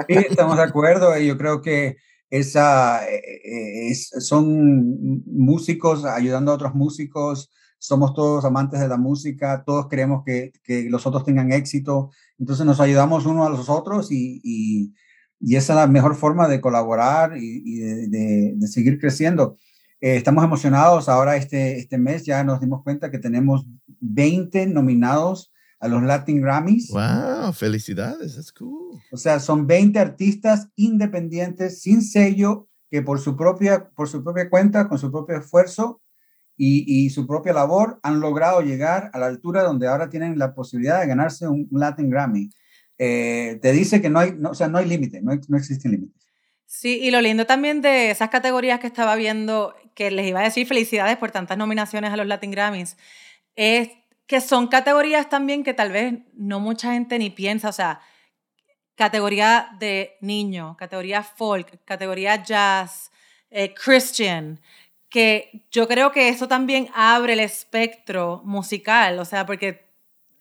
Sí, 0.07 0.15
estamos 0.29 0.57
de 0.57 0.63
acuerdo 0.63 1.17
y 1.17 1.27
yo 1.27 1.37
creo 1.37 1.61
que 1.61 1.97
esa, 2.29 3.07
eh, 3.09 3.89
eh, 3.89 3.95
son 3.95 5.23
músicos 5.25 6.05
ayudando 6.05 6.51
a 6.51 6.55
otros 6.55 6.75
músicos, 6.75 7.49
somos 7.79 8.13
todos 8.13 8.45
amantes 8.45 8.79
de 8.79 8.87
la 8.87 8.97
música, 8.97 9.63
todos 9.65 9.87
queremos 9.87 10.23
que, 10.25 10.51
que 10.63 10.89
los 10.89 11.05
otros 11.05 11.23
tengan 11.23 11.51
éxito, 11.51 12.11
entonces 12.39 12.65
nos 12.65 12.79
ayudamos 12.79 13.25
unos 13.25 13.47
a 13.47 13.49
los 13.49 13.69
otros 13.69 14.11
y, 14.11 14.41
y, 14.43 14.93
esa 15.55 15.73
es 15.73 15.77
la 15.77 15.87
mejor 15.87 16.15
forma 16.15 16.47
de 16.47 16.59
colaborar 16.59 17.37
y, 17.37 17.79
de, 17.79 18.53
de, 18.55 18.67
seguir 18.67 18.99
creciendo. 18.99 19.57
Eh, 20.01 20.15
estamos 20.15 20.43
emocionados, 20.43 21.09
ahora 21.09 21.37
este, 21.37 21.77
este 21.77 21.99
mes 21.99 22.25
ya 22.25 22.43
nos 22.43 22.59
dimos 22.59 22.83
cuenta 22.83 23.11
que 23.11 23.19
tenemos 23.19 23.65
20 23.99 24.65
nominados 24.67 25.51
a 25.79 25.87
los 25.87 26.01
Latin 26.01 26.41
Grammys. 26.41 26.89
¡Wow! 26.89 27.53
Felicidades, 27.53 28.35
es 28.35 28.51
cool. 28.51 28.99
O 29.11 29.17
sea, 29.17 29.39
son 29.39 29.67
20 29.67 29.99
artistas 29.99 30.69
independientes, 30.75 31.81
sin 31.81 32.01
sello, 32.01 32.67
que 32.89 33.03
por 33.03 33.19
su 33.19 33.35
propia, 33.37 33.89
por 33.89 34.07
su 34.09 34.23
propia 34.23 34.49
cuenta, 34.49 34.89
con 34.89 34.97
su 34.97 35.11
propio 35.11 35.37
esfuerzo 35.37 36.01
y, 36.57 37.05
y, 37.05 37.09
su 37.11 37.27
propia 37.27 37.53
labor, 37.53 37.99
han 38.03 38.19
logrado 38.19 38.61
llegar 38.61 39.11
a 39.13 39.19
la 39.19 39.27
altura 39.27 39.63
donde 39.63 39.87
ahora 39.87 40.09
tienen 40.09 40.39
la 40.39 40.55
posibilidad 40.55 40.99
de 40.99 41.07
ganarse 41.07 41.47
un, 41.47 41.67
Latin 41.71 42.09
Grammy. 42.09 42.49
Eh, 42.97 43.59
te 43.61 43.71
dice 43.71 44.01
que 44.01 44.09
no 44.09 44.19
hay, 44.19 44.33
no, 44.35 44.49
o 44.49 44.55
sea, 44.55 44.67
no 44.67 44.79
hay 44.79 44.87
límite, 44.87 45.21
no, 45.21 45.31
no 45.47 45.57
existen 45.57 45.91
límites. 45.91 46.27
Sí, 46.65 46.99
y 47.01 47.11
lo 47.11 47.21
lindo 47.21 47.45
también 47.45 47.81
de 47.81 48.11
esas 48.11 48.29
categorías 48.29 48.79
que 48.79 48.87
estaba 48.87 49.15
viendo, 49.15 49.75
que 49.93 50.11
les 50.11 50.27
iba 50.27 50.41
a 50.41 50.43
decir 50.43 50.67
felicidades 50.67 51.17
por 51.17 51.31
tantas 51.31 51.57
nominaciones 51.57 52.11
a 52.11 52.17
los 52.17 52.27
Latin 52.27 52.51
Grammys, 52.51 52.97
es 53.55 53.89
que 54.25 54.41
son 54.41 54.67
categorías 54.67 55.29
también 55.29 55.63
que 55.63 55.73
tal 55.73 55.91
vez 55.91 56.15
no 56.33 56.59
mucha 56.59 56.91
gente 56.91 57.17
ni 57.19 57.29
piensa, 57.29 57.69
o 57.69 57.73
sea, 57.73 58.01
categoría 58.95 59.69
de 59.79 60.17
niño, 60.21 60.75
categoría 60.77 61.23
folk, 61.23 61.85
categoría 61.85 62.43
jazz, 62.43 63.11
eh, 63.49 63.73
Christian, 63.73 64.59
que 65.17 65.65
yo 65.71 65.87
creo 65.87 66.11
que 66.11 66.29
eso 66.29 66.47
también 66.47 66.89
abre 66.93 67.33
el 67.33 67.39
espectro 67.39 68.43
musical, 68.45 69.17
o 69.17 69.25
sea, 69.25 69.47
porque 69.47 69.87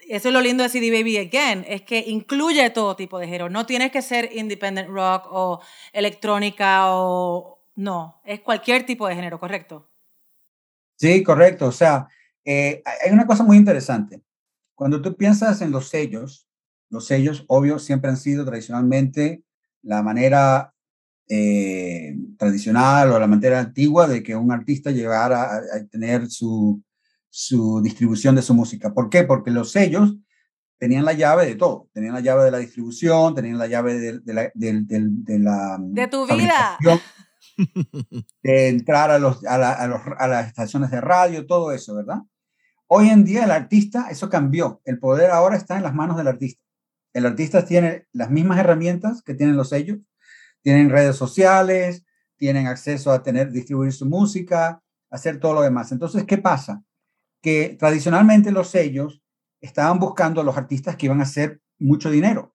eso 0.06 0.28
es 0.28 0.34
lo 0.34 0.42
lindo 0.42 0.62
de 0.62 0.68
CD 0.68 0.90
Baby 0.90 1.16
Again, 1.16 1.64
es 1.66 1.80
que 1.80 2.04
incluye 2.06 2.68
todo 2.68 2.94
tipo 2.94 3.18
de 3.18 3.24
género, 3.24 3.48
no 3.48 3.64
tienes 3.64 3.90
que 3.90 4.02
ser 4.02 4.28
independent 4.36 4.90
rock 4.90 5.28
o 5.30 5.62
electrónica 5.94 6.94
o 6.94 7.58
no, 7.76 8.20
es 8.26 8.40
cualquier 8.40 8.84
tipo 8.84 9.08
de 9.08 9.14
género, 9.14 9.40
¿correcto? 9.40 9.88
Sí, 10.96 11.22
correcto, 11.22 11.68
o 11.68 11.72
sea, 11.72 12.06
eh, 12.44 12.82
hay 13.02 13.12
una 13.12 13.26
cosa 13.26 13.44
muy 13.44 13.56
interesante. 13.56 14.20
Cuando 14.74 15.00
tú 15.00 15.16
piensas 15.16 15.62
en 15.62 15.70
los 15.70 15.88
sellos, 15.88 16.50
los 16.90 17.06
sellos, 17.06 17.46
obvio, 17.48 17.78
siempre 17.78 18.10
han 18.10 18.18
sido 18.18 18.44
tradicionalmente 18.44 19.42
la 19.80 20.02
manera 20.02 20.74
eh, 21.28 22.16
tradicional 22.38 23.10
o 23.10 23.18
la 23.18 23.26
manera 23.26 23.58
antigua 23.60 24.06
de 24.06 24.22
que 24.22 24.36
un 24.36 24.52
artista 24.52 24.90
llegara 24.90 25.56
a, 25.56 25.84
tener 25.90 26.28
su, 26.30 26.82
su, 27.30 27.80
distribución 27.82 28.34
de 28.34 28.42
su 28.42 28.54
música. 28.54 28.94
¿Por 28.94 29.10
qué? 29.10 29.24
Porque 29.24 29.50
los 29.50 29.72
sellos 29.72 30.16
tenían 30.78 31.04
la 31.04 31.14
llave 31.14 31.46
de 31.46 31.56
todo. 31.56 31.88
Tenían 31.92 32.14
la 32.14 32.20
llave 32.20 32.44
de 32.44 32.50
la 32.50 32.58
distribución, 32.58 33.34
tenían 33.34 33.58
la 33.58 33.66
llave 33.66 33.98
de, 33.98 34.20
la... 34.32 34.50
De, 34.54 35.38
la 35.38 35.78
de 35.80 36.08
tu 36.08 36.26
vida. 36.26 36.78
De 38.42 38.68
entrar 38.68 39.10
a, 39.10 39.18
los, 39.18 39.42
a, 39.46 39.54
a 39.54 40.28
las 40.28 40.46
estaciones 40.46 40.90
de 40.90 41.00
radio, 41.00 41.46
todo 41.46 41.72
eso, 41.72 41.94
¿verdad? 41.94 42.18
Hoy 42.86 43.08
en 43.08 43.24
día 43.24 43.44
el 43.44 43.50
artista, 43.50 44.08
eso 44.10 44.28
cambió. 44.28 44.80
El 44.84 44.98
poder 44.98 45.30
ahora 45.30 45.56
está 45.56 45.76
en 45.76 45.82
las 45.82 45.94
manos 45.94 46.16
del 46.16 46.28
artista. 46.28 46.62
El 47.12 47.26
artista 47.26 47.64
tiene 47.64 48.06
las 48.12 48.30
mismas 48.30 48.58
herramientas 48.58 49.22
que 49.22 49.34
tienen 49.34 49.56
los 49.56 49.70
sellos. 49.70 49.98
Tienen 50.66 50.90
redes 50.90 51.14
sociales, 51.14 52.04
tienen 52.34 52.66
acceso 52.66 53.12
a 53.12 53.22
tener, 53.22 53.52
distribuir 53.52 53.92
su 53.92 54.04
música, 54.04 54.82
hacer 55.10 55.38
todo 55.38 55.54
lo 55.54 55.62
demás. 55.62 55.92
Entonces, 55.92 56.24
¿qué 56.24 56.38
pasa? 56.38 56.82
Que 57.40 57.76
tradicionalmente 57.78 58.50
los 58.50 58.70
sellos 58.70 59.22
estaban 59.60 60.00
buscando 60.00 60.40
a 60.40 60.44
los 60.44 60.56
artistas 60.56 60.96
que 60.96 61.06
iban 61.06 61.20
a 61.20 61.22
hacer 61.22 61.60
mucho 61.78 62.10
dinero. 62.10 62.52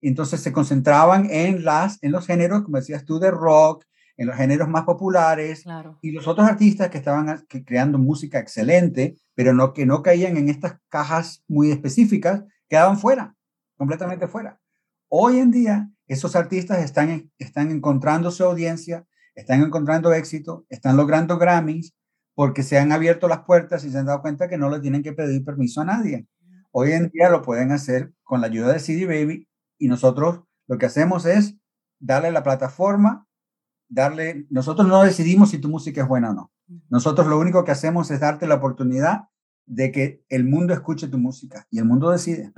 Entonces 0.00 0.40
se 0.40 0.54
concentraban 0.54 1.28
en, 1.30 1.66
las, 1.66 2.02
en 2.02 2.12
los 2.12 2.26
géneros, 2.26 2.62
como 2.62 2.78
decías 2.78 3.04
tú, 3.04 3.18
de 3.18 3.30
rock, 3.30 3.84
en 4.16 4.26
los 4.26 4.36
géneros 4.36 4.70
más 4.70 4.84
populares. 4.84 5.64
Y 6.00 6.12
los 6.12 6.26
otros 6.26 6.48
artistas 6.48 6.88
que 6.88 6.96
estaban 6.96 7.44
creando 7.66 7.98
música 7.98 8.38
excelente, 8.38 9.18
pero 9.34 9.52
no, 9.52 9.74
que 9.74 9.84
no 9.84 10.02
caían 10.02 10.38
en 10.38 10.48
estas 10.48 10.78
cajas 10.88 11.44
muy 11.46 11.70
específicas, 11.70 12.42
quedaban 12.70 12.98
fuera, 12.98 13.36
completamente 13.76 14.28
fuera. 14.28 14.58
Hoy 15.10 15.40
en 15.40 15.50
día, 15.50 15.90
esos 16.06 16.36
artistas 16.36 16.78
están, 16.82 17.30
están 17.38 17.70
encontrando 17.70 18.30
su 18.30 18.44
audiencia, 18.44 19.06
están 19.34 19.62
encontrando 19.62 20.12
éxito, 20.12 20.66
están 20.68 20.96
logrando 20.96 21.38
Grammys, 21.38 21.94
porque 22.34 22.62
se 22.62 22.78
han 22.78 22.92
abierto 22.92 23.28
las 23.28 23.44
puertas 23.44 23.84
y 23.84 23.90
se 23.90 23.98
han 23.98 24.06
dado 24.06 24.20
cuenta 24.20 24.48
que 24.48 24.58
no 24.58 24.70
le 24.70 24.80
tienen 24.80 25.02
que 25.02 25.12
pedir 25.12 25.44
permiso 25.44 25.80
a 25.80 25.84
nadie. 25.84 26.26
Hoy 26.72 26.92
en 26.92 27.08
día 27.10 27.30
lo 27.30 27.42
pueden 27.42 27.70
hacer 27.72 28.12
con 28.24 28.40
la 28.40 28.48
ayuda 28.48 28.72
de 28.72 28.80
CD 28.80 29.06
Baby 29.06 29.48
y 29.78 29.88
nosotros 29.88 30.40
lo 30.66 30.78
que 30.78 30.86
hacemos 30.86 31.26
es 31.26 31.56
darle 32.00 32.32
la 32.32 32.42
plataforma 32.42 33.28
darle, 33.88 34.46
nosotros 34.50 34.88
no 34.88 35.02
decidimos 35.02 35.50
si 35.50 35.58
tu 35.58 35.68
música 35.68 36.02
es 36.02 36.08
buena 36.08 36.30
o 36.30 36.34
no. 36.34 36.52
Nosotros 36.88 37.26
lo 37.26 37.38
único 37.38 37.64
que 37.64 37.72
hacemos 37.72 38.10
es 38.10 38.20
darte 38.20 38.46
la 38.46 38.56
oportunidad 38.56 39.28
de 39.66 39.92
que 39.92 40.24
el 40.28 40.44
mundo 40.44 40.74
escuche 40.74 41.08
tu 41.08 41.18
música 41.18 41.66
y 41.70 41.78
el 41.78 41.84
mundo 41.84 42.10
decide. 42.10 42.52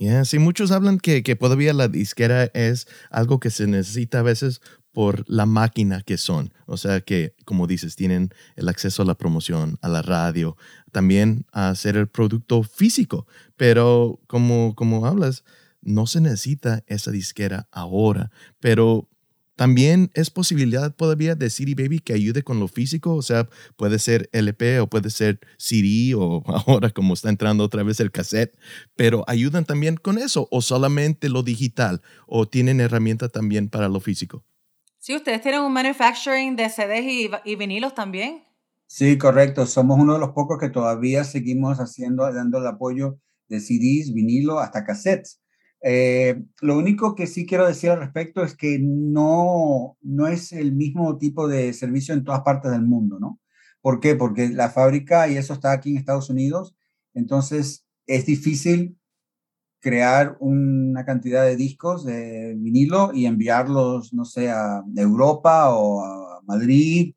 Yeah, 0.00 0.24
sí, 0.24 0.38
muchos 0.38 0.70
hablan 0.70 0.98
que, 0.98 1.22
que 1.22 1.36
todavía 1.36 1.74
la 1.74 1.86
disquera 1.86 2.44
es 2.54 2.88
algo 3.10 3.38
que 3.38 3.50
se 3.50 3.66
necesita 3.66 4.20
a 4.20 4.22
veces 4.22 4.62
por 4.92 5.28
la 5.28 5.44
máquina 5.44 6.00
que 6.00 6.16
son. 6.16 6.54
O 6.64 6.78
sea 6.78 7.02
que, 7.02 7.34
como 7.44 7.66
dices, 7.66 7.96
tienen 7.96 8.30
el 8.56 8.70
acceso 8.70 9.02
a 9.02 9.04
la 9.04 9.18
promoción, 9.18 9.76
a 9.82 9.88
la 9.88 10.00
radio, 10.00 10.56
también 10.90 11.44
a 11.52 11.68
hacer 11.68 11.98
el 11.98 12.08
producto 12.08 12.62
físico. 12.62 13.26
Pero 13.58 14.18
como, 14.26 14.74
como 14.74 15.04
hablas, 15.04 15.44
no 15.82 16.06
se 16.06 16.22
necesita 16.22 16.82
esa 16.86 17.10
disquera 17.10 17.68
ahora. 17.70 18.30
Pero 18.58 19.06
también 19.60 20.10
es 20.14 20.30
posibilidad 20.30 20.90
todavía 20.90 21.34
de 21.34 21.50
CD 21.50 21.74
Baby 21.74 21.98
que 21.98 22.14
ayude 22.14 22.42
con 22.42 22.58
lo 22.58 22.66
físico, 22.66 23.14
o 23.14 23.20
sea, 23.20 23.46
puede 23.76 23.98
ser 23.98 24.30
LP 24.32 24.80
o 24.80 24.86
puede 24.86 25.10
ser 25.10 25.38
CD 25.58 26.14
o 26.16 26.42
ahora 26.66 26.88
como 26.88 27.12
está 27.12 27.28
entrando 27.28 27.62
otra 27.62 27.82
vez 27.82 28.00
el 28.00 28.10
cassette, 28.10 28.56
pero 28.96 29.22
ayudan 29.26 29.66
también 29.66 29.96
con 29.98 30.16
eso 30.16 30.48
o 30.50 30.62
solamente 30.62 31.28
lo 31.28 31.42
digital 31.42 32.00
o 32.26 32.48
tienen 32.48 32.80
herramienta 32.80 33.28
también 33.28 33.68
para 33.68 33.90
lo 33.90 34.00
físico. 34.00 34.42
Sí, 34.98 35.14
ustedes 35.14 35.42
tienen 35.42 35.60
un 35.60 35.74
manufacturing 35.74 36.56
de 36.56 36.70
CDs 36.70 37.04
y, 37.04 37.30
y 37.44 37.56
vinilos 37.56 37.94
también. 37.94 38.42
Sí, 38.86 39.18
correcto. 39.18 39.66
Somos 39.66 39.98
uno 39.98 40.14
de 40.14 40.20
los 40.20 40.30
pocos 40.30 40.58
que 40.58 40.70
todavía 40.70 41.22
seguimos 41.24 41.80
haciendo, 41.80 42.32
dando 42.32 42.60
el 42.60 42.66
apoyo 42.66 43.18
de 43.50 43.60
CDs, 43.60 44.14
vinilo, 44.14 44.58
hasta 44.58 44.86
cassettes. 44.86 45.38
Eh, 45.82 46.42
lo 46.60 46.76
único 46.76 47.14
que 47.14 47.26
sí 47.26 47.46
quiero 47.46 47.66
decir 47.66 47.90
al 47.90 48.00
respecto 48.00 48.42
es 48.42 48.54
que 48.54 48.78
no, 48.80 49.96
no 50.02 50.26
es 50.26 50.52
el 50.52 50.72
mismo 50.72 51.16
tipo 51.16 51.48
de 51.48 51.72
servicio 51.72 52.14
en 52.14 52.24
todas 52.24 52.42
partes 52.42 52.70
del 52.70 52.82
mundo, 52.82 53.18
¿no? 53.18 53.40
¿Por 53.80 54.00
qué? 54.00 54.14
Porque 54.14 54.50
la 54.50 54.70
fábrica, 54.70 55.28
y 55.28 55.36
eso 55.36 55.54
está 55.54 55.72
aquí 55.72 55.90
en 55.90 55.96
Estados 55.96 56.28
Unidos, 56.28 56.74
entonces 57.14 57.86
es 58.06 58.26
difícil 58.26 58.98
crear 59.80 60.36
una 60.40 61.04
cantidad 61.06 61.44
de 61.44 61.56
discos 61.56 62.04
de 62.04 62.54
vinilo 62.58 63.12
y 63.14 63.26
enviarlos, 63.26 64.12
no 64.12 64.26
sé, 64.26 64.50
a 64.50 64.82
Europa 64.96 65.70
o 65.74 66.04
a 66.04 66.42
Madrid. 66.44 67.14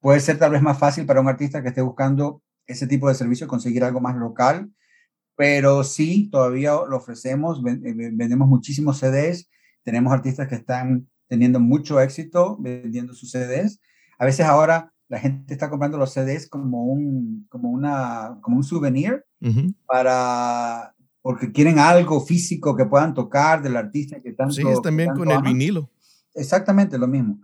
Puede 0.00 0.20
ser 0.20 0.38
tal 0.38 0.52
vez 0.52 0.62
más 0.62 0.78
fácil 0.78 1.06
para 1.06 1.20
un 1.22 1.28
artista 1.28 1.62
que 1.62 1.68
esté 1.68 1.80
buscando 1.80 2.42
ese 2.66 2.86
tipo 2.86 3.08
de 3.08 3.14
servicio 3.14 3.48
conseguir 3.48 3.84
algo 3.84 4.00
más 4.00 4.16
local 4.16 4.70
pero 5.36 5.84
sí, 5.84 6.28
todavía 6.30 6.72
lo 6.88 6.96
ofrecemos, 6.96 7.60
eh, 7.66 8.10
vendemos 8.12 8.48
muchísimos 8.48 8.98
CDs, 8.98 9.48
tenemos 9.82 10.12
artistas 10.12 10.48
que 10.48 10.54
están 10.54 11.08
teniendo 11.28 11.60
mucho 11.60 12.00
éxito 12.00 12.58
vendiendo 12.60 13.14
sus 13.14 13.30
CDs. 13.30 13.80
A 14.18 14.26
veces 14.26 14.46
ahora 14.46 14.92
la 15.08 15.18
gente 15.18 15.52
está 15.52 15.70
comprando 15.70 15.98
los 15.98 16.12
CDs 16.12 16.48
como 16.48 16.84
un, 16.84 17.46
como 17.48 17.70
una, 17.70 18.38
como 18.40 18.56
un 18.56 18.64
souvenir 18.64 19.24
para, 19.86 20.94
porque 21.20 21.52
quieren 21.52 21.78
algo 21.78 22.20
físico 22.20 22.76
que 22.76 22.86
puedan 22.86 23.14
tocar 23.14 23.62
del 23.62 23.76
artista 23.76 24.20
que 24.20 24.32
tanto. 24.32 24.54
Sí, 24.54 24.62
es 24.66 24.80
también 24.82 25.14
con 25.14 25.30
el 25.30 25.42
vinilo. 25.42 25.90
Exactamente 26.34 26.98
lo 26.98 27.08
mismo. 27.08 27.40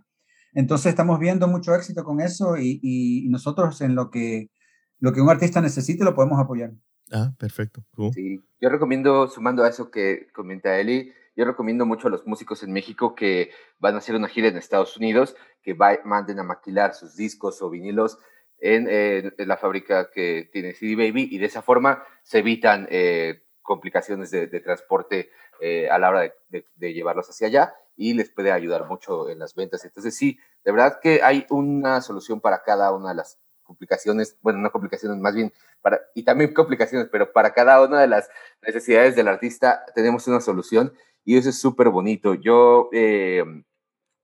Entonces 0.55 0.87
estamos 0.87 1.19
viendo 1.19 1.47
mucho 1.47 1.75
éxito 1.75 2.05
con 2.05 2.21
eso 2.21 2.57
y, 2.57 2.81
y, 2.83 3.29
nosotros 3.29 3.81
en 3.81 3.95
lo 3.95 4.11
que, 4.11 4.51
lo 4.99 5.13
que 5.13 5.21
un 5.21 5.29
artista 5.29 5.61
necesite 5.61 6.05
lo 6.05 6.15
podemos 6.15 6.41
apoyar. 6.41 6.73
Ah, 7.13 7.33
perfecto. 7.39 7.83
Sí, 8.13 8.43
yo 8.61 8.69
recomiendo, 8.69 9.29
sumando 9.29 9.65
a 9.65 9.69
eso 9.69 9.91
que 9.91 10.29
comenta 10.33 10.79
Eli, 10.79 11.13
yo 11.37 11.45
recomiendo 11.45 11.87
mucho 11.87 12.09
a 12.09 12.11
los 12.11 12.27
músicos 12.27 12.63
en 12.63 12.73
México 12.73 13.15
que 13.15 13.51
van 13.79 13.95
a 13.95 13.99
hacer 13.99 14.17
una 14.17 14.29
gira 14.29 14.49
en 14.49 14.57
Estados 14.57 14.97
Unidos, 14.97 15.37
que 15.63 15.75
manden 15.75 16.41
a 16.41 16.43
maquilar 16.43 16.95
sus 16.95 17.15
discos 17.15 17.63
o 17.63 17.71
vinilos 17.71 18.19
en, 18.61 19.33
la 19.39 19.57
fábrica 19.57 20.11
que 20.11 20.49
tiene 20.53 20.75
CD 20.75 20.97
Baby 20.97 21.29
y 21.31 21.39
de 21.39 21.47
esa 21.47 21.63
forma 21.63 22.03
se 22.23 22.39
evitan 22.39 22.89
eh, 22.91 23.45
complicaciones 23.63 24.31
de, 24.31 24.49
transporte 24.61 25.31
eh, 25.61 25.89
a 25.89 25.99
la 25.99 26.11
hora 26.11 26.33
de, 26.49 26.67
de, 26.75 26.93
llevarlos 26.93 27.29
hacia 27.31 27.47
allá 27.47 27.75
y 27.97 28.15
les 28.15 28.31
puede 28.31 28.51
ayudar 28.51 28.87
mucho 28.87 29.29
en 29.29 29.39
las 29.39 29.55
ventas. 29.55 29.85
Entonces 29.85 30.17
sí, 30.17 30.39
de 30.65 30.73
verdad 30.73 30.99
que 31.01 31.23
hay 31.23 31.47
una 31.51 32.01
solución 32.01 32.41
para 32.41 32.63
cada 32.63 32.93
una 32.93 33.11
de 33.11 33.17
las 33.17 33.39
complicaciones, 33.69 34.39
bueno, 34.41 34.59
no 34.59 34.73
complicaciones, 34.73 35.19
más 35.19 35.35
bien, 35.35 35.53
para, 35.83 36.01
y 36.15 36.25
también 36.25 36.55
complicaciones, 36.55 37.09
pero 37.13 37.33
para 37.33 37.53
cada 37.53 37.81
una 37.85 38.01
de 38.01 38.09
las 38.09 38.29
necesidades 38.67 39.15
del 39.15 39.29
artista 39.29 39.85
tenemos 39.95 40.27
una 40.27 40.41
solución 40.41 40.93
y 41.25 41.37
eso 41.37 41.51
es 41.51 41.61
súper 41.61 41.91
bonito. 41.91 42.35
Yo 42.35 42.89
eh, 42.93 43.45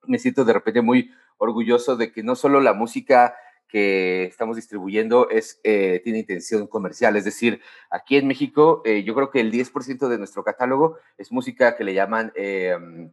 me 0.07 0.19
siento 0.19 0.45
de 0.45 0.55
repente 0.55 0.81
muy 0.81 1.11
orgulloso 1.37 1.97
de 1.97 2.11
que 2.11 2.23
no 2.23 2.35
solo 2.35 2.61
la 2.61 2.73
música 2.73 3.37
que 3.69 4.25
estamos 4.25 4.57
distribuyendo 4.57 5.29
es, 5.29 5.61
eh, 5.65 6.01
tiene 6.03 6.21
intención 6.21 6.67
comercial. 6.67 7.17
Es 7.17 7.25
decir, 7.25 7.61
aquí 7.91 8.17
en 8.17 8.27
México, 8.27 8.81
eh, 8.85 9.05
yo 9.05 9.15
creo 9.15 9.31
que 9.31 9.41
el 9.41 9.53
10% 9.53 10.09
de 10.09 10.17
nuestro 10.17 10.43
catálogo 10.45 10.97
es 11.19 11.31
música 11.31 11.77
que 11.77 11.85
le 11.85 11.93
llaman 11.93 12.33
em, 12.35 13.13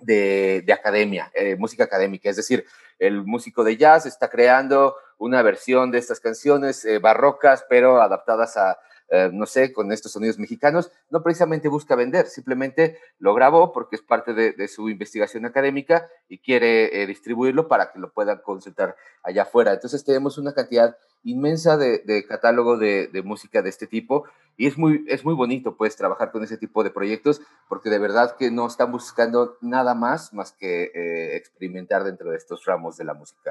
de, 0.00 0.62
de, 0.64 0.72
academia, 0.72 1.30
eh, 1.34 1.56
música 1.56 1.84
académica. 1.84 2.30
Es 2.30 2.36
decir, 2.36 2.64
el 2.98 3.24
músico 3.24 3.64
de 3.64 3.76
jazz 3.76 4.06
está 4.06 4.28
creando 4.28 4.94
una 5.18 5.42
versión 5.42 5.90
de 5.90 5.98
estas 5.98 6.20
canciones 6.20 6.86
barrocas, 7.00 7.64
pero 7.68 8.00
adaptadas 8.00 8.56
a, 8.56 8.78
eh, 9.12 9.28
no 9.32 9.44
sé, 9.44 9.72
con 9.72 9.90
estos 9.90 10.12
sonidos 10.12 10.38
mexicanos, 10.38 10.92
no 11.10 11.20
precisamente 11.20 11.66
busca 11.66 11.96
vender, 11.96 12.26
simplemente 12.26 12.96
lo 13.18 13.34
grabó 13.34 13.72
porque 13.72 13.96
es 13.96 14.02
parte 14.02 14.34
de, 14.34 14.68
su 14.68 14.88
investigación 14.88 15.44
académica 15.46 16.08
y 16.28 16.38
quiere 16.38 17.02
eh, 17.02 17.06
distribuirlo 17.08 17.66
para 17.66 17.90
que 17.90 17.98
lo 17.98 18.12
puedan 18.12 18.38
consultar 18.38 18.94
allá 19.24 19.42
afuera. 19.42 19.72
Entonces 19.72 20.04
tenemos 20.04 20.38
una 20.38 20.54
cantidad 20.54 20.96
inmensa 21.24 21.76
de, 21.76 22.24
catálogo 22.28 22.76
de, 22.78 23.22
música 23.24 23.62
de 23.62 23.70
este 23.70 23.88
tipo 23.88 24.26
y 24.60 24.66
es 24.66 24.76
muy, 24.76 25.06
es 25.08 25.24
muy 25.24 25.32
bonito 25.32 25.74
pues 25.74 25.96
trabajar 25.96 26.30
con 26.30 26.44
ese 26.44 26.58
tipo 26.58 26.84
de 26.84 26.90
proyectos 26.90 27.40
porque 27.66 27.88
de 27.88 27.98
verdad 27.98 28.36
que 28.36 28.50
no 28.50 28.66
están 28.66 28.92
buscando 28.92 29.56
nada 29.62 29.94
más 29.94 30.34
más 30.34 30.52
que 30.52 30.92
eh, 30.94 31.34
experimentar 31.34 32.04
dentro 32.04 32.30
de 32.30 32.36
estos 32.36 32.66
ramos 32.66 32.98
de 32.98 33.04
la 33.04 33.14
música 33.14 33.50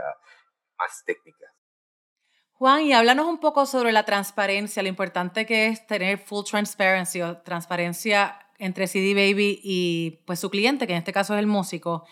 más 0.78 1.04
técnica. 1.04 1.48
Juan, 2.54 2.84
y 2.84 2.94
háblanos 2.94 3.26
un 3.26 3.40
poco 3.40 3.66
sobre 3.66 3.92
la 3.92 4.06
transparencia, 4.06 4.84
lo 4.84 4.90
importante 4.90 5.48
que 5.48 5.70
es 5.70 5.88
tener 5.88 6.20
full 6.20 6.44
transparency 6.44 7.24
o 7.24 7.38
transparencia 7.40 8.38
entre 8.60 8.86
CD 8.86 9.16
Baby 9.16 9.60
y 9.64 10.22
pues 10.28 10.40
su 10.40 10.52
cliente, 10.52 10.86
que 10.86 10.94
en 10.94 11.00
este 11.00 11.12
caso 11.12 11.34
es 11.34 11.40
el 11.40 11.48
músico. 11.48 12.06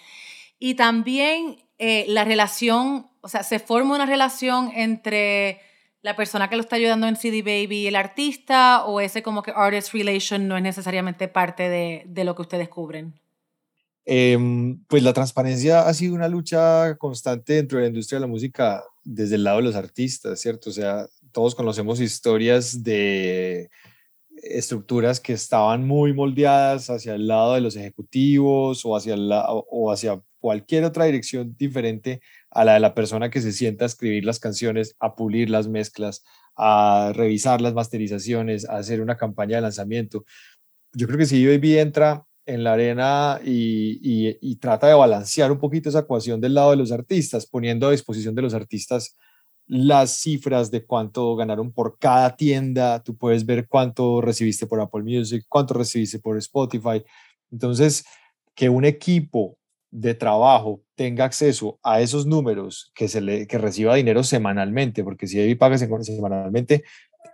Y 0.58 0.74
también 0.74 1.64
eh, 1.78 2.06
la 2.08 2.24
relación, 2.24 3.12
o 3.22 3.28
sea, 3.28 3.44
se 3.44 3.60
forma 3.60 3.94
una 3.94 4.08
relación 4.08 4.72
entre 4.74 5.62
la 6.08 6.16
persona 6.16 6.50
que 6.50 6.56
lo 6.56 6.62
está 6.62 6.78
ayudando 6.78 7.06
en 7.06 7.18
CD 7.18 7.42
Baby 7.42 7.86
el 7.86 7.98
artista, 7.98 8.86
o 8.86 9.02
ese 9.02 9.22
como 9.22 9.44
que 9.44 9.52
artist 9.54 9.94
relation 9.94 10.48
no 10.48 10.56
es 10.56 10.64
necesariamente 10.64 11.28
parte 11.28 11.68
de, 11.68 12.04
de 12.08 12.24
lo 12.24 12.34
que 12.34 12.44
ustedes 12.44 12.70
cubren. 12.70 13.20
Em, 14.06 14.82
pues 14.88 15.04
la 15.04 15.12
transparencia 15.12 15.82
ha 15.82 15.94
sido 15.94 16.16
una 16.16 16.30
lucha 16.30 16.96
constante 16.96 17.56
dentro 17.56 17.78
de 17.78 17.84
la 17.84 17.90
industria 17.90 18.20
de 18.20 18.22
la 18.22 18.28
música 18.28 18.86
desde 19.04 19.36
el 19.36 19.44
lado 19.44 19.58
de 19.58 19.64
los 19.64 19.76
artistas, 19.76 20.40
¿cierto? 20.40 20.70
O 20.70 20.74
sea, 20.74 21.08
todos 21.34 21.56
conocemos 21.56 22.00
historias 22.00 22.82
de 22.84 23.70
estructuras 24.42 25.20
que 25.20 25.34
estaban 25.34 25.86
muy 25.86 26.14
moldeadas 26.14 26.90
hacia 26.90 27.16
el 27.16 27.28
lado 27.28 27.56
de 27.56 27.60
los 27.60 27.76
ejecutivos 27.76 28.86
o 28.86 28.96
hacia, 28.96 29.18
o 29.18 29.92
hacia 29.92 30.22
cualquier 30.40 30.84
otra 30.84 31.06
dirección 31.06 31.56
diferente 31.58 32.22
a 32.52 32.66
la 32.66 32.74
de 32.74 32.80
la 32.80 32.94
persona 32.96 33.30
que 33.30 33.42
se 33.42 33.52
sienta 33.52 33.86
a 33.86 33.88
escribir 33.88 34.26
las 34.26 34.40
canciones, 34.40 34.96
a 35.00 35.16
pulir 35.16 35.50
las 35.50 35.68
mezclas, 35.68 36.24
a 36.56 37.12
revisar 37.16 37.62
las 37.62 37.74
masterizaciones, 37.74 38.68
a 38.68 38.78
hacer 38.78 39.02
una 39.02 39.18
campaña 39.18 39.58
de 39.58 39.62
lanzamiento. 39.62 40.26
Yo 40.94 41.08
creo 41.08 41.20
que 41.20 41.26
si 41.26 41.46
Baby 41.46 41.78
entra 41.78 42.24
en 42.46 42.64
la 42.64 42.74
arena 42.74 43.40
y, 43.44 44.56
trata 44.56 44.88
de 44.88 44.94
balancear 44.94 45.52
un 45.52 45.60
poquito 45.60 45.90
esa 45.90 46.00
ecuación 46.00 46.42
del 46.42 46.54
lado 46.56 46.72
de 46.72 46.78
los 46.78 46.92
artistas, 46.92 47.46
poniendo 47.46 47.88
a 47.88 47.92
disposición 47.92 48.34
de 48.34 48.42
los 48.42 48.54
artistas 48.54 49.16
las 49.68 50.12
cifras 50.12 50.72
de 50.72 50.86
cuánto 50.86 51.36
ganaron 51.36 51.74
por 51.74 52.00
cada 52.00 52.36
tienda, 52.38 53.04
tú 53.04 53.18
puedes 53.18 53.46
ver 53.46 53.68
cuánto 53.68 54.22
recibiste 54.22 54.66
por 54.66 54.80
Apple 54.80 55.04
Music, 55.04 55.46
cuánto 55.50 55.74
recibiste 55.74 56.20
por 56.20 56.38
Spotify. 56.38 57.04
Entonces, 57.52 58.06
que 58.56 58.70
un 58.70 58.86
equipo 58.86 59.58
de 59.92 60.14
trabajo 60.14 60.82
tenga 60.96 61.26
acceso 61.26 61.80
a 61.84 62.02
esos 62.02 62.26
números, 62.26 62.92
que, 62.96 63.08
se 63.08 63.22
le, 63.22 63.48
que 63.48 63.58
reciba 63.58 63.96
dinero 63.96 64.24
semanalmente, 64.24 65.04
porque 65.04 65.28
si 65.28 65.38
paga 65.56 65.78
pagas 65.78 66.06
semanalmente, 66.06 66.84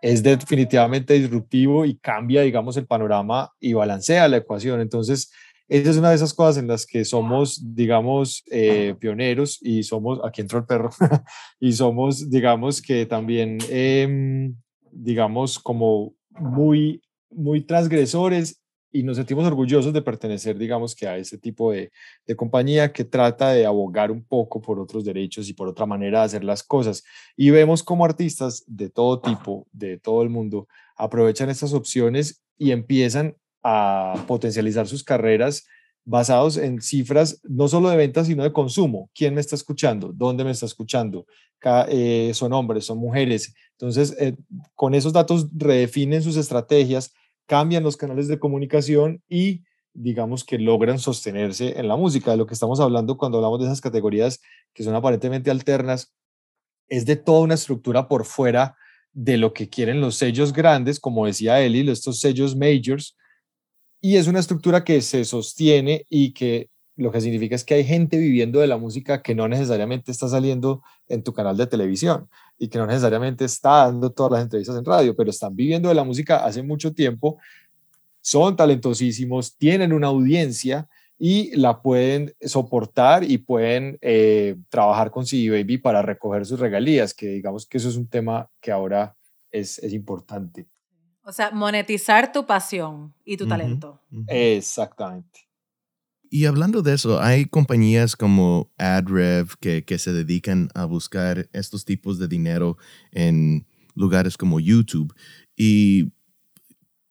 es 0.01 0.21
definitivamente 0.21 1.13
disruptivo 1.13 1.85
y 1.85 1.97
cambia, 1.97 2.41
digamos, 2.41 2.75
el 2.77 2.85
panorama 2.85 3.51
y 3.59 3.73
balancea 3.73 4.27
la 4.27 4.37
ecuación. 4.37 4.81
Entonces, 4.81 5.31
esa 5.69 5.89
es 5.89 5.97
una 5.97 6.09
de 6.09 6.15
esas 6.15 6.33
cosas 6.33 6.57
en 6.57 6.67
las 6.67 6.85
que 6.85 7.05
somos, 7.05 7.61
digamos, 7.73 8.43
eh, 8.51 8.95
pioneros 8.99 9.59
y 9.61 9.83
somos, 9.83 10.19
aquí 10.25 10.41
entró 10.41 10.59
el 10.59 10.65
perro, 10.65 10.89
y 11.59 11.71
somos, 11.73 12.29
digamos, 12.29 12.81
que 12.81 13.05
también, 13.05 13.57
em, 13.69 14.55
digamos, 14.91 15.57
como 15.57 16.13
muy, 16.31 17.01
muy 17.29 17.61
transgresores 17.61 18.62
y 18.93 19.01
nos 19.01 19.17
sentimos 19.17 19.45
orgullosos 19.45 19.91
de 19.91 20.03
pertenecer, 20.03 20.56
digamos, 20.56 20.95
que 20.95 21.08
a 21.08 21.17
ese 21.17 21.39
tipo 21.39 21.71
de, 21.71 21.91
compañía 22.38 22.93
que 22.93 23.03
trata 23.03 23.49
de 23.49 23.65
abogar 23.65 24.12
un 24.12 24.23
poco 24.23 24.62
por 24.62 24.79
otros 24.79 25.03
derechos 25.03 25.49
y 25.49 25.53
por 25.53 25.67
otra 25.67 25.88
manera 25.88 26.19
de 26.19 26.25
hacer 26.25 26.43
las 26.43 26.62
cosas. 26.62 27.03
Y 27.36 27.49
vemos 27.49 27.82
como 27.82 28.06
artistas 28.06 28.63
de 28.67 28.89
todo 28.89 29.19
tipo, 29.19 29.67
de 29.71 29.97
todo 29.97 30.21
el 30.21 30.29
mundo, 30.29 30.67
aprovechan 30.95 31.49
estas 31.49 31.73
opciones 31.73 32.43
y 32.58 32.69
empiezan 32.69 33.36
a 33.63 34.13
potencializar 34.27 34.88
sus 34.88 35.03
carreras 35.03 35.65
basados 36.06 36.58
en 36.58 36.82
cifras 36.82 37.39
no 37.43 37.67
solo 37.67 37.89
de 37.89 37.97
ventas, 37.97 38.27
sino 38.27 38.43
de 38.43 38.53
consumo. 38.53 39.10
¿Quién 39.15 39.34
me 39.34 39.41
está 39.41 39.56
escuchando? 39.56 40.12
¿Dónde 40.13 40.43
me 40.43 40.51
está 40.51 40.67
escuchando? 40.67 41.25
Eh, 41.88 42.32
son 42.36 42.53
hombres, 42.53 42.86
son 42.86 42.99
mujeres. 42.99 43.56
Entonces, 43.71 44.15
eh, 44.19 44.36
con 44.75 44.93
esos 44.93 45.13
datos 45.13 45.47
redefinen 45.56 46.21
sus 46.21 46.38
estrategias 46.38 47.12
cambian 47.45 47.84
los 47.84 47.97
canales 47.97 48.27
de 48.27 48.39
comunicación 48.39 49.21
y 49.27 49.63
digamos 49.93 50.43
que 50.43 50.58
logran 50.58 50.99
sostenerse 50.99 51.79
en 51.79 51.88
la 51.88 51.95
música. 51.95 52.32
De 52.32 52.38
lo 52.38 52.47
que 52.47 52.53
estamos 52.53 52.79
hablando 52.79 53.17
cuando 53.17 53.38
hablamos 53.38 53.60
de 53.60 53.65
esas 53.65 53.82
categorías 53.82 54.41
que 54.73 54.84
son 54.84 54.95
aparentemente 54.95 55.51
alternas, 55.51 56.13
es 56.88 57.06
de 57.06 57.15
toda 57.15 57.41
una 57.41 57.53
estructura 57.53 58.08
por 58.08 58.25
fuera 58.25 58.75
de 59.12 59.38
lo 59.38 59.53
que 59.53 59.69
quieren 59.69 60.01
los 60.01 60.15
sellos 60.15 60.53
grandes, 60.53 60.99
como 60.99 61.25
decía 61.25 61.62
Eli, 61.62 61.89
estos 61.89 62.19
sellos 62.19 62.56
majors, 62.56 63.15
y 64.01 64.17
es 64.17 64.27
una 64.27 64.39
estructura 64.39 64.84
que 64.84 65.01
se 65.01 65.23
sostiene 65.23 66.06
y 66.10 66.34
que 66.34 66.69
lo 66.95 67.12
que 67.12 67.21
significa 67.21 67.56
es 67.56 67.63
que 67.63 67.73
hay 67.73 67.84
gente 67.84 68.17
viviendo 68.17 68.60
de 68.60 68.67
la 68.67 68.77
música 68.77 69.21
que 69.21 69.34
no 69.34 69.47
necesariamente 69.47 70.12
está 70.12 70.27
saliendo 70.27 70.84
en 71.08 71.23
tu 71.23 71.34
canal 71.34 71.58
de 71.58 71.67
televisión 71.67 72.29
y 72.60 72.67
que 72.67 72.77
no 72.77 72.86
necesariamente 72.86 73.45
está 73.45 73.86
dando 73.86 74.12
todas 74.12 74.34
las 74.34 74.43
entrevistas 74.43 74.77
en 74.77 74.86
radio, 74.86 75.15
pero 75.15 75.29
están 75.29 75.56
viviendo 75.56 75.89
de 75.89 75.95
la 75.95 76.03
música 76.03 76.45
hace 76.45 76.62
mucho 76.62 76.93
tiempo, 76.93 77.38
son 78.21 78.56
talentosísimos, 78.56 79.58
tienen 79.58 79.91
una 79.91 80.08
audiencia 80.08 80.88
y 81.17 81.56
la 81.56 81.82
pueden 81.82 82.34
soportar 82.41 83.23
y 83.23 83.38
pueden 83.38 83.97
eh, 84.01 84.56
trabajar 84.69 85.10
con 85.10 85.25
CD 85.25 85.49
Baby 85.49 85.77
para 85.77 86.01
recoger 86.01 86.45
sus 86.45 86.60
regalías, 86.60 87.13
que 87.13 87.27
digamos 87.27 87.65
que 87.65 87.77
eso 87.77 87.89
es 87.89 87.95
un 87.95 88.08
tema 88.08 88.49
que 88.62 88.71
ahora 88.71 89.15
es, 89.51 89.79
es 89.79 89.93
importante. 89.93 90.67
O 91.23 91.32
sea, 91.32 91.51
monetizar 91.51 92.32
tu 92.32 92.45
pasión 92.45 93.13
y 93.23 93.38
tu 93.38 93.47
talento. 93.47 94.01
Exactamente. 94.27 95.47
Y 96.35 96.47
hablando 96.47 96.81
de 96.81 96.95
eso, 96.95 97.21
hay 97.21 97.45
compañías 97.45 98.15
como 98.15 98.71
AdRev 98.79 99.55
que, 99.59 99.85
que, 99.85 99.99
se 99.99 100.13
dedican 100.13 100.69
a 100.73 100.85
buscar 100.85 101.47
estos 101.53 101.85
tipos 101.85 102.17
de 102.17 102.27
dinero 102.27 102.75
en 103.11 103.67
lugares 103.93 104.35
como 104.35 104.59
YouTube. 104.59 105.13
¿Y 105.55 106.11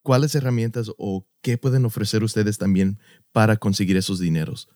cuáles 0.03 0.35
herramientas 0.35 0.91
o 0.99 1.25
qué 1.41 1.57
pueden 1.57 1.85
ofrecer 1.85 2.25
ustedes 2.25 2.59
también 2.59 2.99
para 3.31 3.59
conseguir 3.59 3.97
esos 3.97 4.19
dineros? 4.19 4.69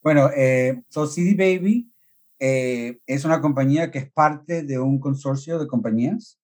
Bueno, 0.00 0.30
eh, 0.36 0.84
so 0.88 1.08
CD 1.08 1.34
Baby 1.34 1.90
eh, 2.38 3.00
es 3.08 3.24
una 3.24 3.40
compañía 3.40 3.90
que 3.90 3.98
es 3.98 4.12
parte 4.12 4.62
de 4.62 4.78
un 4.78 5.00
consorcio 5.00 5.58
de 5.58 5.66
compañías. 5.66 6.38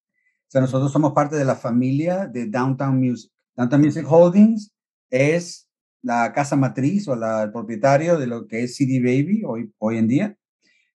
O 0.48 0.50
sea, 0.50 0.61
nosotros 0.61 0.90
somos 0.90 1.12
parte 1.12 1.37
de 1.37 1.44
la 1.44 1.55
familia 1.55 2.26
de 2.26 2.46
Downtown 2.46 2.98
Music. 2.98 3.31
Downtown 3.55 3.83
Music 3.83 4.05
Holdings 4.11 4.72
es 5.09 5.68
la 6.03 6.33
casa 6.33 6.57
matriz 6.57 7.09
o 7.09 7.17
la, 7.17 7.45
el 7.45 7.53
propietario 7.53 8.19
de 8.19 8.27
lo 8.27 8.47
que 8.47 8.65
es 8.65 8.77
CD 8.77 9.01
Baby 9.01 9.43
hoy, 9.47 9.73
hoy 9.79 9.99
en 9.99 10.09
día. 10.09 10.37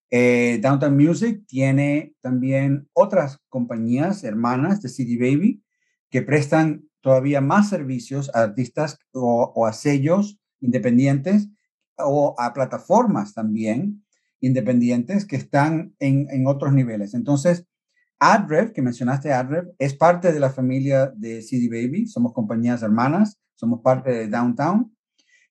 Eh, 0.10 0.60
Downtown 0.62 0.96
Music 0.96 1.44
tiene 1.48 2.14
también 2.22 2.88
otras 2.94 3.40
compañías 3.50 4.24
hermanas 4.24 4.82
de 4.82 4.90
CD 4.90 5.18
Baby 5.18 5.64
que 6.10 6.22
prestan 6.22 6.86
todavía 7.02 7.42
más 7.42 7.70
servicios 7.70 8.30
a 8.34 8.44
artistas 8.44 9.00
o, 9.14 9.66
a 9.66 9.74
sellos 9.74 10.40
independientes 10.62 11.50
o 11.98 12.36
a 12.38 12.54
plataformas 12.54 13.34
también 13.34 14.04
independientes 14.40 15.26
que 15.26 15.36
están 15.36 15.96
en, 16.00 16.28
en 16.30 16.48
otros 16.48 16.72
niveles. 16.74 17.14
Entonces, 17.14 17.66
AdRev, 18.20 18.72
que 18.72 18.82
mencionaste 18.82 19.34
AdRev, 19.34 19.74
es 19.80 19.94
parte 19.96 20.32
de 20.32 20.40
la 20.40 20.50
familia 20.50 21.08
de 21.16 21.42
CD 21.42 21.68
Baby, 21.70 22.08
somos 22.08 22.34
compañías 22.34 22.82
hermanas, 22.84 23.40
somos 23.56 23.82
parte 23.82 24.12
de 24.12 24.28
Downtown 24.28 24.97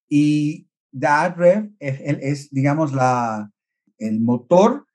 y 0.09 0.69
AdRev 1.01 1.71
es, 1.79 2.01
es, 2.01 2.51
digamos, 2.51 2.93
la, 2.93 3.51
el 3.99 4.21
motor 4.21 4.87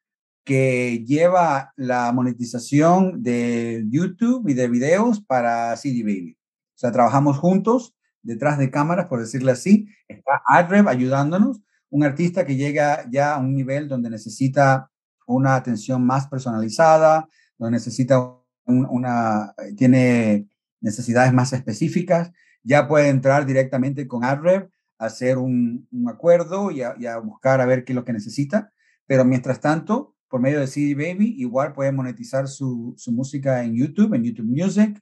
que 0.44 1.04
lleva 1.06 1.74
la 1.76 2.12
monetización 2.12 3.22
de 3.22 3.86
YouTube 3.90 4.48
y 4.50 4.54
de 4.54 4.68
videos 4.68 5.22
para 5.22 5.76
CD 5.78 6.04
Baby. 6.04 6.38
O 6.76 6.78
sea, 6.78 6.92
trabajamos 6.92 7.38
juntos 7.38 7.96
detrás 8.24 8.58
de 8.58 8.72
cámaras, 8.72 9.06
por 9.08 9.20
decirle 9.20 9.52
así. 9.52 9.88
Está 10.08 10.42
AdRev 10.48 10.88
ayudándonos, 10.88 11.62
un 11.90 12.04
artista 12.04 12.46
que 12.46 12.56
llega 12.56 13.06
ya 13.12 13.36
a 13.36 13.40
un 13.40 13.54
nivel 13.54 13.88
donde 13.88 14.10
necesita 14.10 14.90
una 15.28 15.56
atención 15.56 16.04
más 16.06 16.28
personalizada, 16.28 17.28
donde 17.58 17.78
necesita 17.78 18.36
una, 18.66 19.54
tiene 19.78 20.48
necesidades 20.80 21.34
más 21.34 21.54
específicas, 21.54 22.32
ya 22.64 22.88
puede 22.88 23.10
entrar 23.10 23.46
directamente 23.46 24.08
con 24.08 24.24
AdRev, 24.24 24.70
hacer 25.02 25.40
un, 25.40 25.88
acuerdo 26.08 26.70
y 26.70 26.82
a, 26.84 27.18
buscar 27.18 27.60
a 27.60 27.66
ver 27.66 27.84
qué 27.84 27.92
es 27.92 27.96
lo 27.96 28.06
que 28.06 28.14
necesita. 28.14 28.72
Pero 29.08 29.26
mientras 29.26 29.60
tanto, 29.60 30.16
por 30.30 30.40
medio 30.40 30.60
de 30.60 30.68
CD 30.68 30.94
Baby, 30.94 31.36
igual 31.40 31.74
puede 31.74 31.92
monetizar 31.92 32.48
su, 32.48 32.96
música 33.08 33.64
en 33.64 33.76
YouTube, 33.76 34.14
en 34.14 34.24
YouTube 34.24 34.46
Music 34.46 35.02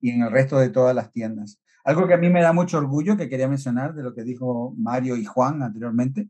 y 0.00 0.10
en 0.10 0.22
el 0.22 0.30
resto 0.30 0.58
de 0.58 0.68
todas 0.68 0.94
las 0.94 1.10
tiendas. 1.12 1.58
Algo 1.82 2.06
que 2.06 2.12
a 2.12 2.18
mí 2.18 2.28
me 2.28 2.42
da 2.42 2.52
mucho 2.52 2.76
orgullo, 2.76 3.16
que 3.16 3.30
quería 3.30 3.48
mencionar 3.48 3.94
de 3.94 4.02
lo 4.02 4.14
que 4.14 4.22
dijo 4.22 4.74
Mario 4.76 5.16
y 5.16 5.24
Juan 5.24 5.62
anteriormente, 5.62 6.28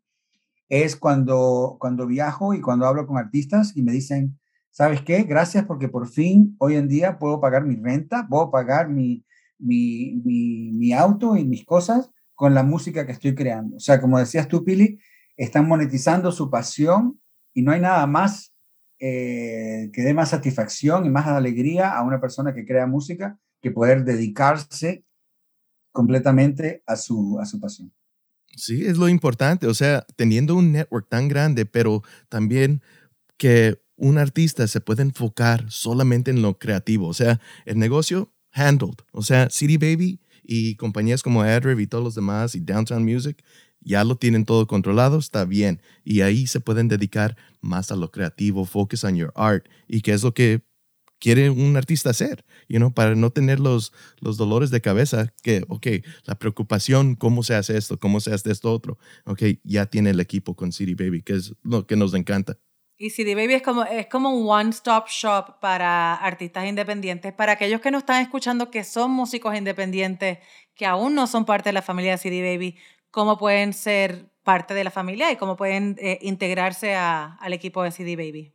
es 0.69 0.95
cuando, 0.95 1.77
cuando 1.81 2.07
viajo 2.07 2.55
y 2.55 2.61
cuando 2.61 2.87
hablo 2.87 3.05
con 3.07 3.19
artistas 3.19 3.77
y 3.77 3.83
me 3.83 3.91
dicen, 3.91 4.39
¿sabes 4.71 5.03
qué? 5.03 5.25
Gracias 5.25 5.65
porque 5.65 5.89
por 5.89 6.09
fin 6.09 6.55
hoy 6.59 6.77
en 6.77 6.87
día 6.87 7.19
puedo 7.19 7.41
pagar 7.41 7.65
mi 7.65 7.75
renta, 7.75 8.29
puedo 8.31 8.53
pagar 8.53 8.89
mi, 8.89 9.25
mi, 9.59 10.23
mi 10.23 10.93
auto 10.93 11.37
y 11.37 11.45
mis 11.45 11.65
cosas 11.65 12.13
con 12.39 12.55
la 12.55 12.63
música 12.63 13.05
que 13.05 13.11
estoy 13.11 13.35
creando. 13.35 13.79
O 13.79 13.81
sea, 13.81 14.01
como 14.01 14.17
decías 14.17 14.47
tú, 14.47 14.63
Pili, 14.65 15.01
están 15.37 15.67
monetizando 15.67 16.31
su 16.31 16.49
pasión 16.49 17.21
y 17.53 17.63
no 17.63 17.73
hay 17.73 17.81
nada 17.81 18.07
más 18.07 18.55
eh, 19.01 19.91
que 19.93 20.03
dé 20.03 20.15
más 20.15 20.29
satisfacción 20.31 21.05
y 21.05 21.11
más 21.11 21.27
alegría 21.27 21.99
a 21.99 22.05
una 22.05 22.21
persona 22.21 22.55
que 22.55 22.65
crea 22.65 22.87
música 22.87 23.37
que 23.61 23.73
poder 23.73 24.05
dedicarse 24.05 25.05
completamente 25.91 26.85
a 26.87 26.95
su, 26.95 27.41
a 27.41 27.45
su 27.45 27.59
pasión. 27.59 27.93
Sí, 28.55 28.87
es 28.87 28.99
lo 28.99 29.09
importante, 29.09 29.67
o 29.67 29.75
sea, 29.75 30.07
teniendo 30.15 30.55
un 30.55 30.71
network 30.71 31.09
tan 31.09 31.27
grande, 31.27 31.67
pero 31.67 32.05
también 32.29 32.83
que 33.37 33.83
un 33.97 34.17
artista 34.17 34.69
se 34.69 34.81
puede 34.81 35.03
enfocar 35.03 35.69
solamente 35.73 36.31
en 36.31 36.43
lo 36.43 36.57
creativo, 36.57 37.09
o 37.09 37.15
sea, 37.15 37.41
el 37.67 37.81
negocio 37.81 38.33
handled, 38.53 38.99
o 39.11 39.23
sea, 39.23 39.51
City 39.51 39.77
Baby 39.77 40.21
y 40.49 40.77
compañías 40.77 41.23
como 41.23 41.43
AdRev 41.43 41.79
y 41.79 41.87
todos 41.87 42.03
los 42.03 42.15
demás 42.15 42.55
y 42.55 42.61
Downtown 42.61 43.05
Music 43.05 43.45
ya 43.81 44.03
lo 44.03 44.17
tienen 44.17 44.47
todo 44.47 44.67
controlado, 44.67 45.19
está 45.19 45.45
bien. 45.45 45.81
Y 46.05 46.23
ahí 46.23 46.47
se 46.47 46.59
pueden 46.59 46.89
dedicar 46.89 47.37
más 47.61 47.93
a 47.93 47.97
lo 47.97 48.11
creativo, 48.11 48.65
focus 48.65 49.05
on 49.05 49.15
your 49.15 49.33
art 49.37 49.67
y 49.87 50.01
qué 50.01 50.15
es 50.15 50.23
lo 50.23 50.33
que 50.33 50.63
quiere 51.21 51.51
un 51.51 51.77
artista 51.77 52.11
hacer, 52.11 52.45
you 52.67 52.79
know, 52.79 52.93
para 52.93 53.15
no 53.15 53.31
tener 53.31 53.61
los, 53.61 53.93
los 54.21 54.39
dolores 54.39 54.71
de 54.71 54.81
cabeza 54.81 55.35
que, 55.43 55.65
ok, 55.69 55.87
la 56.25 56.39
preocupación, 56.39 57.15
cómo 57.15 57.43
se 57.43 57.55
hace 57.55 57.77
esto, 57.77 57.99
cómo 57.99 58.21
se 58.21 58.33
hace 58.33 58.51
esto 58.51 58.73
otro, 58.73 58.99
ok, 59.27 59.43
ya 59.65 59.87
tiene 59.87 60.11
el 60.11 60.21
equipo 60.21 60.57
con 60.57 60.73
CD 60.73 60.95
Baby, 60.95 61.23
que 61.23 61.35
es 61.35 61.55
lo 61.63 61.87
que 61.87 61.97
nos 61.97 62.15
encanta. 62.15 62.57
Y 63.01 63.11
CD 63.11 63.37
Baby 63.37 63.55
es 63.55 63.63
como, 63.63 63.85
es 63.85 64.09
como 64.09 64.31
un 64.31 64.51
one-stop 64.51 65.07
shop 65.07 65.61
para 65.61 66.17
artistas 66.17 66.67
independientes, 66.67 67.33
para 67.33 67.53
aquellos 67.53 67.81
que 67.81 67.93
no 67.93 67.99
están 67.99 68.21
escuchando 68.21 68.73
que 68.73 68.83
son 68.83 69.13
músicos 69.13 69.55
independientes, 69.55 70.39
que 70.75 70.85
aún 70.85 71.15
no 71.15 71.29
son 71.29 71.45
parte 71.45 71.69
de 71.69 71.75
la 71.75 71.83
familia 71.83 72.11
de 72.13 72.19
CD 72.19 72.43
Baby, 72.43 72.77
cómo 73.13 73.39
pueden 73.39 73.73
ser 73.73 74.27
parte 74.43 74.75
de 74.75 74.83
la 74.83 74.91
familia 74.91 75.31
y 75.31 75.37
cómo 75.37 75.57
pueden 75.57 75.97
eh, 76.01 76.19
integrarse 76.23 76.97
a, 76.97 77.37
al 77.37 77.53
equipo 77.53 77.85
de 77.85 77.93
CD 77.93 78.17
Baby. 78.17 78.53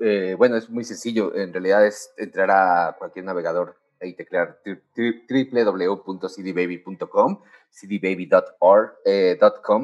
Eh, 0.00 0.34
bueno, 0.36 0.56
es 0.56 0.68
muy 0.68 0.82
sencillo. 0.82 1.32
En 1.36 1.52
realidad 1.52 1.86
es 1.86 2.12
entrar 2.16 2.50
a 2.50 2.96
cualquier 2.98 3.26
navegador 3.26 3.76
y 4.00 4.14
teclear 4.14 4.60
www.cdbaby.com, 4.64 7.42
eh, 9.04 9.38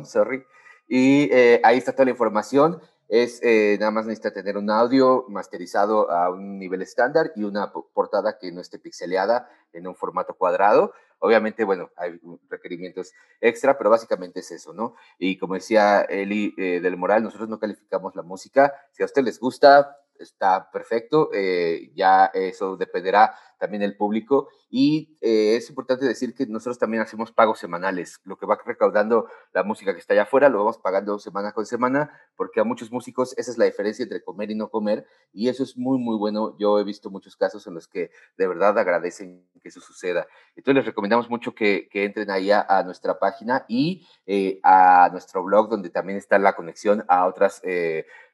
sorry. 0.04 0.44
Y 0.88 1.28
eh, 1.30 1.60
ahí 1.62 1.78
está 1.78 1.92
toda 1.92 2.06
la 2.06 2.10
información. 2.12 2.80
Es 3.08 3.40
nada 3.78 3.90
más 3.90 4.06
necesita 4.06 4.32
tener 4.32 4.56
un 4.56 4.70
audio 4.70 5.24
masterizado 5.28 6.10
a 6.10 6.30
un 6.30 6.58
nivel 6.58 6.82
estándar 6.82 7.32
y 7.36 7.44
una 7.44 7.72
portada 7.72 8.38
que 8.38 8.50
no 8.52 8.60
esté 8.60 8.78
pixeleada 8.78 9.48
en 9.72 9.86
un 9.86 9.94
formato 9.94 10.34
cuadrado. 10.34 10.92
Obviamente, 11.18 11.64
bueno, 11.64 11.90
hay 11.96 12.20
requerimientos 12.50 13.14
extra, 13.40 13.78
pero 13.78 13.90
básicamente 13.90 14.40
es 14.40 14.50
eso, 14.50 14.72
¿no? 14.72 14.96
Y 15.18 15.38
como 15.38 15.54
decía 15.54 16.02
Eli 16.02 16.54
del 16.56 16.96
Moral, 16.96 17.22
nosotros 17.22 17.48
no 17.48 17.58
calificamos 17.58 18.14
la 18.16 18.22
música. 18.22 18.74
Si 18.92 19.02
a 19.02 19.06
usted 19.06 19.22
les 19.22 19.40
gusta, 19.40 19.96
está 20.20 20.70
perfecto, 20.70 21.30
eh, 21.32 21.90
ya 21.94 22.26
eso 22.34 22.76
dependerá 22.76 23.34
también 23.58 23.80
del 23.80 23.96
público 23.96 24.48
y 24.68 25.16
eh, 25.20 25.56
es 25.56 25.68
importante 25.68 26.04
decir 26.04 26.34
que 26.34 26.46
nosotros 26.46 26.78
también 26.78 27.02
hacemos 27.02 27.32
pagos 27.32 27.58
semanales, 27.58 28.20
lo 28.24 28.36
que 28.36 28.46
va 28.46 28.58
recaudando 28.64 29.28
la 29.52 29.62
música 29.62 29.94
que 29.94 30.00
está 30.00 30.14
allá 30.14 30.24
afuera 30.24 30.48
lo 30.48 30.58
vamos 30.58 30.78
pagando 30.78 31.18
semana 31.18 31.52
con 31.52 31.66
semana 31.66 32.10
porque 32.36 32.60
a 32.60 32.64
muchos 32.64 32.90
músicos 32.90 33.34
esa 33.38 33.50
es 33.50 33.58
la 33.58 33.64
diferencia 33.64 34.02
entre 34.02 34.22
comer 34.22 34.50
y 34.50 34.54
no 34.54 34.68
comer 34.68 35.06
y 35.32 35.48
eso 35.48 35.62
es 35.62 35.76
muy 35.76 35.98
muy 35.98 36.16
bueno, 36.16 36.56
yo 36.58 36.78
he 36.78 36.84
visto 36.84 37.10
muchos 37.10 37.36
casos 37.36 37.66
en 37.66 37.74
los 37.74 37.88
que 37.88 38.10
de 38.36 38.46
verdad 38.46 38.78
agradecen 38.78 39.46
que 39.62 39.68
eso 39.68 39.80
suceda, 39.80 40.26
entonces 40.54 40.76
les 40.76 40.86
recomendamos 40.86 41.30
mucho 41.30 41.54
que, 41.54 41.88
que 41.90 42.04
entren 42.04 42.30
ahí 42.30 42.50
a, 42.50 42.82
nuestra 42.84 43.18
página 43.18 43.64
y 43.68 44.06
eh, 44.26 44.60
a 44.62 45.08
nuestro 45.10 45.42
blog 45.42 45.68
donde 45.68 45.90
también 45.90 46.18
está 46.18 46.38
la 46.38 46.54
conexión 46.54 47.04
a 47.08 47.26
otras 47.26 47.62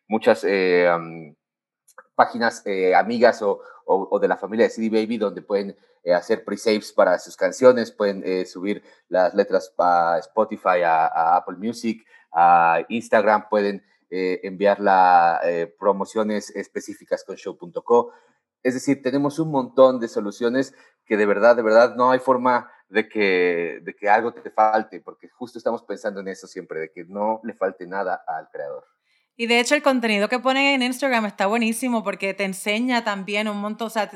muchas 0.08 0.44
páginas 2.14 2.62
eh, 2.66 2.94
amigas 2.94 3.42
o, 3.42 3.60
de 4.20 4.28
la 4.28 4.36
familia 4.36 4.66
de 4.66 4.70
CD 4.70 4.88
Baby 4.88 5.18
donde 5.18 5.42
pueden 5.42 5.76
eh, 6.04 6.14
hacer 6.14 6.44
pre-saves 6.44 6.92
para 6.92 7.18
sus 7.18 7.36
canciones, 7.36 7.92
pueden 7.92 8.22
eh, 8.24 8.46
subir 8.46 8.82
las 9.08 9.34
letras 9.34 9.72
a 9.78 10.18
Spotify, 10.20 10.82
a, 10.84 11.36
Apple 11.36 11.56
Music, 11.56 12.06
a 12.32 12.80
Instagram, 12.88 13.48
pueden 13.48 13.84
enviar 14.14 14.78
la, 14.78 15.40
promociones 15.78 16.50
específicas 16.50 17.24
con 17.24 17.36
show.co. 17.36 18.12
Es 18.62 18.74
decir, 18.74 19.02
tenemos 19.02 19.38
un 19.38 19.50
montón 19.50 20.00
de 20.00 20.08
soluciones 20.08 20.74
que 21.06 21.16
de 21.16 21.24
verdad, 21.24 21.56
de 21.56 21.62
verdad 21.62 21.94
no 21.96 22.10
hay 22.10 22.18
forma 22.18 22.70
de 22.90 23.08
que, 23.08 23.80
de 23.82 23.94
que 23.94 24.10
algo 24.10 24.34
te 24.34 24.50
falte, 24.50 25.00
porque 25.00 25.30
justo 25.30 25.56
estamos 25.56 25.82
pensando 25.82 26.20
en 26.20 26.28
eso 26.28 26.46
siempre, 26.46 26.78
de 26.78 26.90
que 26.90 27.04
no 27.04 27.40
le 27.42 27.54
falte 27.54 27.86
nada 27.86 28.22
al 28.26 28.50
creador. 28.50 28.84
Y 29.36 29.46
de 29.46 29.60
hecho 29.60 29.74
el 29.74 29.82
contenido 29.82 30.28
que 30.28 30.38
ponen 30.38 30.66
en 30.66 30.82
Instagram 30.82 31.26
está 31.26 31.46
buenísimo 31.46 32.04
porque 32.04 32.34
te 32.34 32.44
enseña 32.44 33.02
también 33.02 33.48
un 33.48 33.60
montón, 33.60 33.86
o 33.86 33.90
sea, 33.90 34.10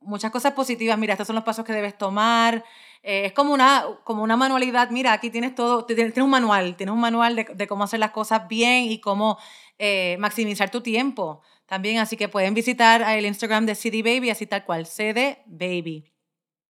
muchas 0.00 0.30
cosas 0.30 0.52
positivas. 0.52 0.98
Mira, 0.98 1.12
estos 1.12 1.26
son 1.26 1.36
los 1.36 1.44
pasos 1.44 1.64
que 1.64 1.72
debes 1.72 1.98
tomar. 1.98 2.64
Eh, 3.02 3.26
es 3.26 3.32
como 3.32 3.52
una, 3.52 3.84
como 4.04 4.22
una 4.22 4.36
manualidad. 4.36 4.90
Mira, 4.90 5.12
aquí 5.12 5.30
tienes 5.30 5.54
todo, 5.54 5.84
tienes, 5.84 6.16
un 6.16 6.30
manual, 6.30 6.76
tienes 6.76 6.94
un 6.94 7.00
manual 7.00 7.36
de, 7.36 7.66
cómo 7.66 7.84
hacer 7.84 8.00
las 8.00 8.12
cosas 8.12 8.48
bien 8.48 8.84
y 8.84 9.00
cómo 9.00 9.38
eh, 9.78 10.16
maximizar 10.18 10.70
tu 10.70 10.80
tiempo 10.80 11.42
también. 11.66 11.98
Así 11.98 12.16
que 12.16 12.28
pueden 12.28 12.54
visitar 12.54 13.02
el 13.02 13.26
Instagram 13.26 13.66
de 13.66 13.74
CD 13.74 14.02
Baby, 14.02 14.30
así 14.30 14.46
tal 14.46 14.64
cual, 14.64 14.86
CD 14.86 15.42
Baby. 15.46 16.12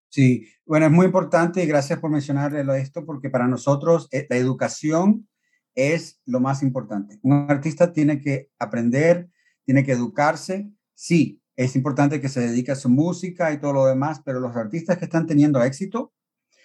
Sí, 0.09 0.49
bueno, 0.64 0.87
es 0.87 0.92
muy 0.92 1.07
importante 1.07 1.62
y 1.62 1.66
gracias 1.66 1.99
por 1.99 2.11
mencionarlo 2.11 2.75
esto 2.75 3.05
porque 3.05 3.29
para 3.29 3.46
nosotros 3.49 4.09
eh, 4.12 4.27
la 4.31 4.37
educación 4.37 5.29
es 5.77 6.21
lo 6.25 6.41
más 6.41 6.62
importante. 6.62 7.21
Un 7.23 7.47
artista 7.49 7.93
tiene 7.93 8.21
que 8.21 8.51
aprender, 8.59 9.31
tiene 9.65 9.85
que 9.85 9.93
educarse. 9.93 10.69
Sí, 10.95 11.41
es 11.55 11.77
importante 11.77 12.21
que 12.21 12.29
se 12.29 12.41
dedique 12.41 12.73
a 12.73 12.77
su 12.77 12.89
música 12.89 13.53
y 13.53 13.59
todo 13.59 13.75
lo 13.75 13.87
demás, 13.87 14.21
pero 14.25 14.41
los 14.41 14.57
artistas 14.57 14.99
que 14.99 15.05
están 15.05 15.27
teniendo 15.27 15.62
éxito 15.62 16.12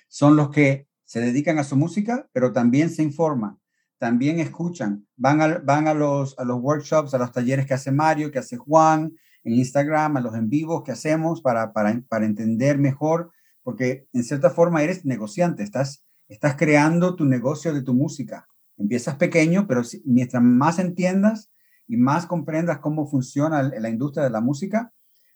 son 0.08 0.36
los 0.36 0.50
que 0.50 0.88
se 1.06 1.20
dedican 1.20 1.60
a 1.60 1.64
su 1.64 1.76
música, 1.76 2.30
pero 2.32 2.54
también 2.54 2.90
se 2.90 3.04
informan, 3.04 3.60
también 3.98 4.40
escuchan, 4.40 5.06
van 5.18 5.42
a, 5.42 5.58
van 5.60 5.88
a, 5.88 5.94
los, 5.94 6.40
a 6.40 6.46
los 6.46 6.62
workshops, 6.62 7.14
a 7.14 7.18
los 7.18 7.34
talleres 7.34 7.66
que 7.66 7.74
hace 7.74 7.92
Mario, 7.92 8.32
que 8.32 8.40
hace 8.40 8.58
Juan, 8.58 9.14
en 9.44 9.54
Instagram, 9.54 10.18
a 10.18 10.22
los 10.22 10.36
en 10.36 10.50
vivos 10.50 10.84
que 10.84 10.92
hacemos 10.92 11.42
para, 11.42 11.74
para, 11.74 12.02
para 12.08 12.26
entender 12.26 12.78
mejor, 12.78 13.32
porque 13.64 14.08
en 14.14 14.24
cierta 14.24 14.50
forma 14.50 14.84
eres 14.84 15.06
negociante, 15.06 15.64
estás, 15.64 16.06
estás 16.28 16.56
creando 16.56 17.16
tu 17.16 17.26
negocio 17.26 17.74
de 17.74 17.82
tu 17.82 17.94
música. 17.94 18.48
Empiezas 18.82 19.16
pequeño, 19.16 19.68
pero 19.68 19.82
mientras 20.06 20.42
más 20.42 20.80
entiendas 20.80 21.52
y 21.88 21.98
más 21.98 22.26
comprendas 22.26 22.80
cómo 22.80 23.08
funciona 23.08 23.62
la 23.64 23.90
industria 23.90 24.24
de 24.24 24.30
la 24.30 24.42
música, 24.42 24.92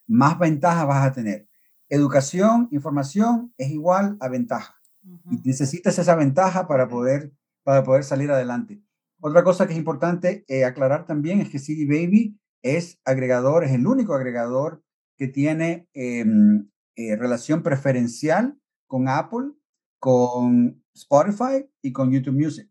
más 0.06 0.38
ventajas 0.38 0.86
vas 0.86 1.06
a 1.06 1.12
tener. 1.12 1.48
Educación, 1.88 2.68
información 2.72 3.52
es 3.56 3.70
igual 3.70 4.16
a 4.20 4.28
ventaja. 4.28 4.74
Y 5.30 5.40
necesitas 5.44 5.98
esa 5.98 6.16
ventaja 6.16 6.66
para 6.66 6.88
poder, 6.88 7.32
para 7.62 7.84
poder 7.84 8.02
salir 8.02 8.30
adelante. 8.30 8.82
Otra 9.20 9.44
cosa 9.44 9.66
que 9.66 9.72
es 9.72 9.78
importante 9.78 10.44
eh, 10.48 10.64
aclarar 10.64 11.06
también 11.06 11.40
es 11.40 11.48
que 11.48 11.58
CD 11.58 11.86
Baby 11.86 12.38
es 12.62 12.98
agregador, 13.04 13.64
es 13.64 13.72
el 13.72 13.86
único 13.86 14.14
agregador 14.14 14.82
que 15.16 15.28
tiene 15.28 15.88
em, 15.94 16.68
eh, 16.96 17.16
relación 17.16 17.62
preferencial 17.62 18.58
con 18.86 19.08
Apple, 19.08 19.52
con 19.98 20.82
Spotify 20.94 21.68
y 21.82 21.92
con 21.92 22.10
YouTube 22.10 22.34
Music. 22.34 22.68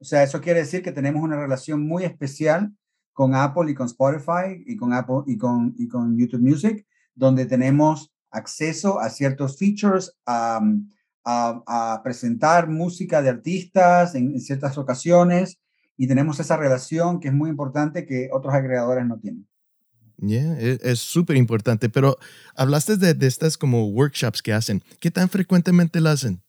O 0.00 0.04
sea, 0.04 0.22
eso 0.22 0.40
quiere 0.40 0.60
decir 0.60 0.82
que 0.82 0.92
tenemos 0.92 1.22
una 1.22 1.36
relación 1.36 1.86
muy 1.86 2.04
especial 2.04 2.72
con 3.12 3.34
Apple 3.34 3.70
y 3.70 3.74
con 3.74 3.86
Spotify 3.86 4.64
y 4.66 4.76
con 4.76 4.94
Apple 4.94 5.22
y 5.26 5.36
con, 5.36 5.74
y 5.76 5.88
con 5.88 6.16
YouTube 6.16 6.40
Music, 6.40 6.86
donde 7.14 7.44
tenemos 7.44 8.10
acceso 8.30 8.98
a 8.98 9.10
ciertos 9.10 9.58
features, 9.58 10.16
a, 10.24 10.60
a, 11.24 12.00
presentar 12.02 12.68
música 12.68 13.20
de 13.20 13.28
artistas 13.28 14.14
en, 14.14 14.40
ciertas 14.40 14.78
ocasiones 14.78 15.58
y 15.98 16.08
tenemos 16.08 16.40
esa 16.40 16.56
relación 16.56 17.20
que 17.20 17.28
es 17.28 17.34
muy 17.34 17.50
importante 17.50 18.06
que 18.06 18.30
otros 18.32 18.54
agregadores 18.54 19.06
no 19.06 19.18
tienen. 19.18 19.46
Yeah, 20.16 20.58
e, 20.58 20.78
es 20.82 21.00
súper 21.00 21.36
importante, 21.36 21.90
pero 21.90 22.16
hablaste 22.54 22.96
de, 22.96 23.12
de, 23.12 23.26
estas 23.26 23.58
como 23.58 23.86
workshops 23.88 24.40
que 24.40 24.52
hacen. 24.54 24.82
¿Qué 24.98 25.10
tan 25.10 25.28
frecuentemente 25.28 26.00
las 26.00 26.24
hacen? 26.24 26.42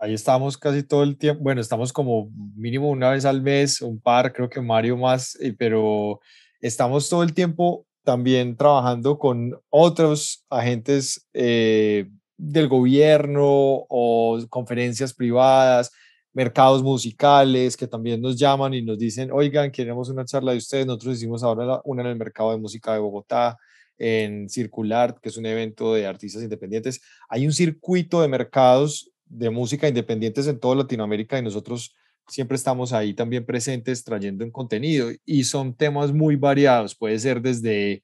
Ahí 0.00 0.14
estamos 0.14 0.56
casi 0.56 0.84
todo 0.84 1.02
el 1.02 1.18
tiempo, 1.18 1.42
bueno, 1.42 1.60
estamos 1.60 1.92
como 1.92 2.30
mínimo 2.54 2.88
una 2.88 3.10
vez 3.10 3.24
al 3.24 3.42
mes, 3.42 3.82
un 3.82 4.00
par, 4.00 4.32
creo 4.32 4.48
que 4.48 4.60
Mario 4.60 4.96
más, 4.96 5.36
pero 5.58 6.20
estamos 6.60 7.08
todo 7.08 7.24
el 7.24 7.34
tiempo 7.34 7.84
también 8.04 8.56
trabajando 8.56 9.18
con 9.18 9.60
otros 9.70 10.46
agentes 10.48 11.26
eh, 11.34 12.08
del 12.36 12.68
gobierno 12.68 13.44
o 13.44 14.38
conferencias 14.48 15.12
privadas, 15.12 15.90
mercados 16.32 16.82
musicales 16.82 17.76
que 17.76 17.88
también 17.88 18.22
nos 18.22 18.38
llaman 18.38 18.74
y 18.74 18.82
nos 18.82 18.98
dicen, 18.98 19.30
oigan, 19.32 19.72
queremos 19.72 20.08
una 20.10 20.24
charla 20.24 20.52
de 20.52 20.58
ustedes. 20.58 20.86
Nosotros 20.86 21.16
hicimos 21.16 21.42
ahora 21.42 21.80
una 21.84 22.02
en 22.02 22.08
el 22.08 22.16
mercado 22.16 22.52
de 22.52 22.58
música 22.58 22.92
de 22.92 23.00
Bogotá, 23.00 23.58
en 23.98 24.48
Circular, 24.48 25.18
que 25.20 25.28
es 25.28 25.36
un 25.36 25.46
evento 25.46 25.92
de 25.94 26.06
artistas 26.06 26.42
independientes. 26.42 27.00
Hay 27.28 27.44
un 27.44 27.52
circuito 27.52 28.22
de 28.22 28.28
mercados 28.28 29.10
de 29.28 29.50
música 29.50 29.88
independientes 29.88 30.46
en 30.46 30.58
toda 30.58 30.76
Latinoamérica 30.76 31.38
y 31.38 31.42
nosotros 31.42 31.94
siempre 32.26 32.56
estamos 32.56 32.92
ahí 32.92 33.14
también 33.14 33.46
presentes 33.46 34.04
trayendo 34.04 34.44
en 34.44 34.50
contenido 34.50 35.10
y 35.24 35.44
son 35.44 35.74
temas 35.74 36.12
muy 36.12 36.36
variados. 36.36 36.94
Puede 36.94 37.18
ser 37.18 37.40
desde 37.40 38.02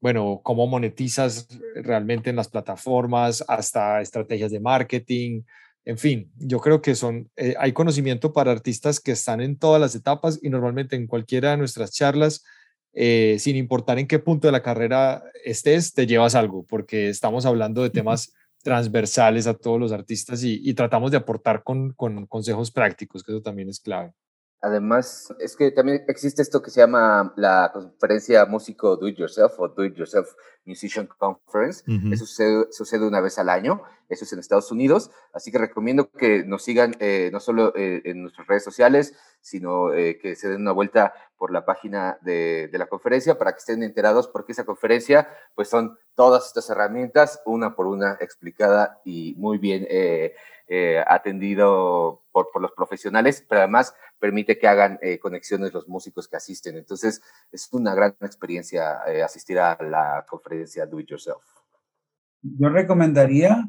bueno, 0.00 0.40
cómo 0.42 0.66
monetizas 0.66 1.48
realmente 1.74 2.30
en 2.30 2.36
las 2.36 2.48
plataformas, 2.48 3.44
hasta 3.48 4.00
estrategias 4.00 4.52
de 4.52 4.60
marketing, 4.60 5.42
en 5.86 5.98
fin, 5.98 6.32
yo 6.36 6.58
creo 6.58 6.82
que 6.82 6.96
son, 6.96 7.30
eh, 7.36 7.54
hay 7.58 7.72
conocimiento 7.72 8.32
para 8.32 8.50
artistas 8.50 8.98
que 8.98 9.12
están 9.12 9.40
en 9.40 9.56
todas 9.56 9.80
las 9.80 9.94
etapas 9.94 10.40
y 10.42 10.50
normalmente 10.50 10.96
en 10.96 11.06
cualquiera 11.06 11.52
de 11.52 11.58
nuestras 11.58 11.92
charlas, 11.92 12.44
eh, 12.92 13.36
sin 13.38 13.54
importar 13.54 14.00
en 14.00 14.08
qué 14.08 14.18
punto 14.18 14.48
de 14.48 14.52
la 14.52 14.64
carrera 14.64 15.22
estés, 15.44 15.94
te 15.94 16.08
llevas 16.08 16.34
algo, 16.34 16.66
porque 16.66 17.08
estamos 17.08 17.46
hablando 17.46 17.84
de 17.84 17.90
temas 17.90 18.34
transversales 18.66 19.46
a 19.46 19.54
todos 19.54 19.78
los 19.78 19.92
artistas 19.92 20.42
y, 20.42 20.74
tratamos 20.74 21.12
de 21.12 21.18
aportar 21.18 21.62
con, 21.62 21.92
con 21.92 22.26
consejos 22.26 22.72
prácticos, 22.72 23.22
que 23.22 23.30
eso 23.30 23.40
también 23.40 23.68
es 23.68 23.78
clave. 23.78 24.12
Además, 24.62 25.32
es 25.38 25.54
que 25.54 25.70
también 25.70 26.04
existe 26.08 26.40
esto 26.40 26.62
que 26.62 26.70
se 26.70 26.80
llama 26.80 27.32
la 27.36 27.70
conferencia 27.72 28.46
músico 28.46 28.96
Do 28.96 29.06
It 29.06 29.18
Yourself 29.18 29.52
o 29.58 29.68
Do 29.68 29.84
It 29.84 29.94
Yourself 29.94 30.30
Musician 30.64 31.06
Conference. 31.18 31.84
Eso 32.10 32.26
sucede, 32.70 33.06
una 33.06 33.20
vez 33.20 33.38
al 33.38 33.50
año. 33.50 33.82
Eso 34.08 34.24
es 34.24 34.32
en 34.32 34.38
Estados 34.38 34.72
Unidos. 34.72 35.10
Así 35.32 35.52
que 35.52 35.58
recomiendo 35.58 36.10
que 36.10 36.44
nos 36.44 36.64
sigan 36.64 36.94
eh, 37.00 37.28
no 37.32 37.38
solo 37.40 37.74
eh, 37.76 38.02
en 38.06 38.22
nuestras 38.22 38.46
redes 38.46 38.64
sociales, 38.64 39.14
sino 39.40 39.92
eh, 39.92 40.18
que 40.18 40.34
se 40.36 40.48
den 40.48 40.62
una 40.62 40.72
vuelta 40.72 41.12
por 41.36 41.52
la 41.52 41.66
página 41.66 42.18
de, 42.22 42.68
de, 42.72 42.78
la 42.78 42.86
conferencia 42.86 43.38
para 43.38 43.52
que 43.52 43.58
estén 43.58 43.82
enterados 43.82 44.26
porque 44.26 44.52
esa 44.52 44.64
conferencia 44.64 45.28
pues 45.54 45.68
son 45.68 45.98
todas 46.14 46.46
estas 46.46 46.70
herramientas, 46.70 47.42
una 47.44 47.76
por 47.76 47.86
una 47.86 48.16
explicada 48.20 49.00
y 49.04 49.34
muy 49.36 49.58
bien 49.58 49.86
eh, 50.68 51.00
atendido 51.06 52.24
por, 52.32 52.48
los 52.60 52.72
profesionales, 52.72 53.44
pero 53.48 53.60
además 53.60 53.94
permite 54.18 54.58
que 54.58 54.66
hagan 54.66 54.98
eh, 55.00 55.18
conexiones 55.20 55.72
los 55.72 55.86
músicos 55.86 56.26
que 56.26 56.36
asisten. 56.36 56.76
Entonces, 56.76 57.22
es 57.52 57.68
una 57.72 57.94
gran 57.94 58.16
experiencia 58.20 58.98
eh, 59.06 59.22
asistir 59.22 59.60
a 59.60 59.78
la 59.80 60.26
conferencia 60.28 60.84
Do 60.86 60.98
It 60.98 61.08
Yourself. 61.08 61.44
Yo 62.42 62.68
recomendaría 62.68 63.68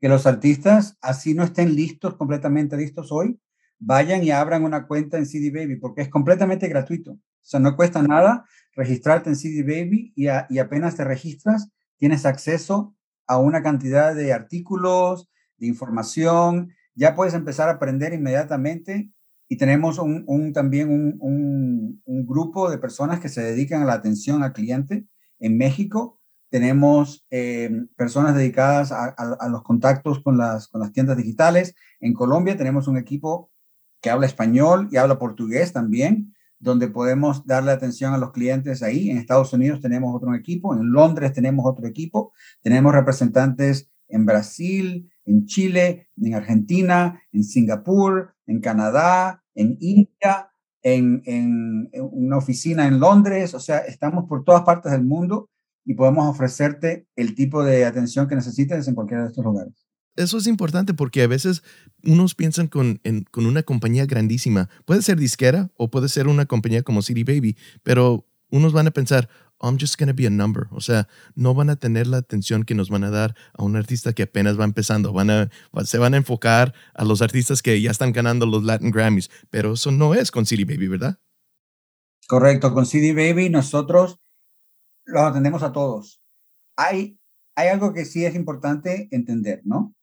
que 0.00 0.08
los 0.08 0.26
artistas, 0.26 0.98
así 1.00 1.32
no 1.32 1.44
estén 1.44 1.74
listos, 1.74 2.14
completamente 2.16 2.76
listos 2.76 3.10
hoy, 3.10 3.40
vayan 3.78 4.22
y 4.22 4.30
abran 4.30 4.64
una 4.64 4.86
cuenta 4.86 5.16
en 5.16 5.24
CD 5.24 5.50
Baby, 5.50 5.76
porque 5.76 6.02
es 6.02 6.10
completamente 6.10 6.68
gratuito. 6.68 7.12
O 7.12 7.18
sea, 7.40 7.58
no 7.58 7.74
cuesta 7.74 8.02
nada 8.02 8.44
registrarte 8.76 9.30
en 9.30 9.36
CD 9.36 9.62
Baby 9.62 10.12
y 10.14 10.58
apenas 10.58 10.96
te 10.96 11.04
registras, 11.04 11.70
tienes 11.96 12.26
acceso 12.26 12.94
a 13.26 13.38
una 13.38 13.62
cantidad 13.62 14.14
de 14.14 14.34
artículos, 14.34 15.30
de 15.58 15.66
información, 15.66 16.72
ya 16.94 17.14
puedes 17.14 17.34
empezar 17.34 17.68
a 17.68 17.72
aprender 17.72 18.12
inmediatamente 18.12 19.10
y 19.48 19.56
tenemos 19.56 19.98
un, 19.98 20.52
también 20.52 20.88
un, 21.20 22.02
grupo 22.26 22.70
de 22.70 22.78
personas 22.78 23.20
que 23.20 23.28
se 23.28 23.42
dedican 23.42 23.82
a 23.82 23.84
la 23.84 23.92
atención 23.92 24.42
al 24.42 24.52
cliente 24.52 25.06
en 25.38 25.58
México. 25.58 26.18
Tenemos 26.50 27.26
eh, 27.30 27.70
personas 27.96 28.34
dedicadas 28.34 28.92
a, 28.92 29.48
los 29.48 29.62
contactos 29.62 30.20
con 30.22 30.38
las, 30.38 30.68
con 30.68 30.80
las 30.80 30.92
tiendas 30.92 31.16
digitales. 31.16 31.74
En 32.00 32.14
Colombia 32.14 32.56
tenemos 32.56 32.88
un 32.88 32.96
equipo 32.96 33.50
que 34.00 34.10
habla 34.10 34.26
español 34.26 34.88
y 34.90 34.96
habla 34.96 35.18
portugués 35.18 35.72
también, 35.72 36.34
donde 36.58 36.88
podemos 36.88 37.46
darle 37.46 37.72
atención 37.72 38.14
a 38.14 38.18
los 38.18 38.32
clientes 38.32 38.82
ahí. 38.82 39.10
En 39.10 39.18
Estados 39.18 39.52
Unidos 39.52 39.80
tenemos 39.80 40.14
otro 40.14 40.34
equipo, 40.34 40.74
en 40.74 40.90
Londres 40.90 41.32
tenemos 41.32 41.66
otro 41.66 41.86
equipo, 41.86 42.32
tenemos 42.62 42.92
representantes 42.92 43.90
en 44.08 44.26
Brasil, 44.26 45.10
en 45.24 45.46
Chile, 45.46 46.08
en 46.16 46.34
Argentina, 46.34 47.22
en 47.32 47.44
Singapur, 47.44 48.34
en 48.46 48.60
Canadá, 48.60 49.42
en 49.54 49.76
India, 49.80 50.50
en, 50.82 51.90
una 51.92 52.36
oficina 52.36 52.86
en 52.86 53.00
Londres, 53.00 53.54
o 53.54 53.60
sea, 53.60 53.78
estamos 53.78 54.26
por 54.28 54.44
todas 54.44 54.62
partes 54.62 54.92
del 54.92 55.04
mundo 55.04 55.48
y 55.84 55.94
podemos 55.94 56.28
ofrecerte 56.28 57.06
el 57.16 57.34
tipo 57.34 57.64
de 57.64 57.84
atención 57.84 58.28
que 58.28 58.34
necesites 58.34 58.86
en 58.86 58.94
cualquiera 58.94 59.22
de 59.22 59.28
estos 59.28 59.44
lugares. 59.44 59.86
Eso 60.16 60.38
es 60.38 60.46
importante 60.46 60.94
porque 60.94 61.22
a 61.22 61.26
veces 61.26 61.62
unos 62.04 62.34
piensan 62.34 62.68
con, 62.68 63.00
con 63.30 63.46
una 63.46 63.64
compañía 63.64 64.06
grandísima. 64.06 64.68
Puede 64.84 65.02
ser 65.02 65.18
disquera 65.18 65.70
o 65.76 65.90
puede 65.90 66.08
ser 66.08 66.28
una 66.28 66.46
compañía 66.46 66.82
como 66.82 67.02
City 67.02 67.24
Baby, 67.24 67.56
pero 67.82 68.24
unos 68.50 68.72
van 68.72 68.86
a 68.86 68.92
pensar, 68.92 69.28
I'm 69.64 69.78
just 69.78 69.98
going 69.98 70.08
to 70.08 70.14
be 70.14 70.26
a 70.26 70.30
number. 70.30 70.68
O 70.70 70.80
sea, 70.80 71.08
no 71.34 71.54
van 71.54 71.70
a 71.70 71.76
tener 71.76 72.06
la 72.06 72.18
atención 72.18 72.64
que 72.64 72.74
nos 72.74 72.90
van 72.90 73.04
a 73.04 73.10
dar 73.10 73.34
a 73.54 73.62
un 73.62 73.76
artista 73.76 74.12
que 74.12 74.24
apenas 74.24 74.58
va 74.58 74.64
empezando. 74.64 75.12
Van 75.12 75.30
a, 75.30 75.50
se 75.84 75.98
van 75.98 76.14
a 76.14 76.18
enfocar 76.18 76.74
a 76.94 77.04
los 77.04 77.22
artistas 77.22 77.62
que 77.62 77.80
ya 77.80 77.90
están 77.90 78.12
ganando 78.12 78.46
los 78.46 78.64
Latin 78.64 78.90
Grammys. 78.90 79.30
Pero 79.50 79.72
eso 79.72 79.90
no 79.90 80.14
es 80.14 80.30
con 80.30 80.46
CD 80.46 80.64
Baby, 80.64 80.88
¿verdad? 80.88 81.18
Correcto. 82.28 82.72
Con 82.72 82.86
CD 82.86 83.12
Baby 83.12 83.50
nosotros 83.50 84.20
los 85.04 85.22
atendemos 85.22 85.62
a 85.62 85.72
todos. 85.72 86.22
Hay, 86.76 87.18
hay 87.54 87.68
algo 87.68 87.92
que 87.92 88.04
sí 88.04 88.24
es 88.24 88.34
importante 88.34 89.08
entender, 89.10 89.62
¿no? 89.64 89.94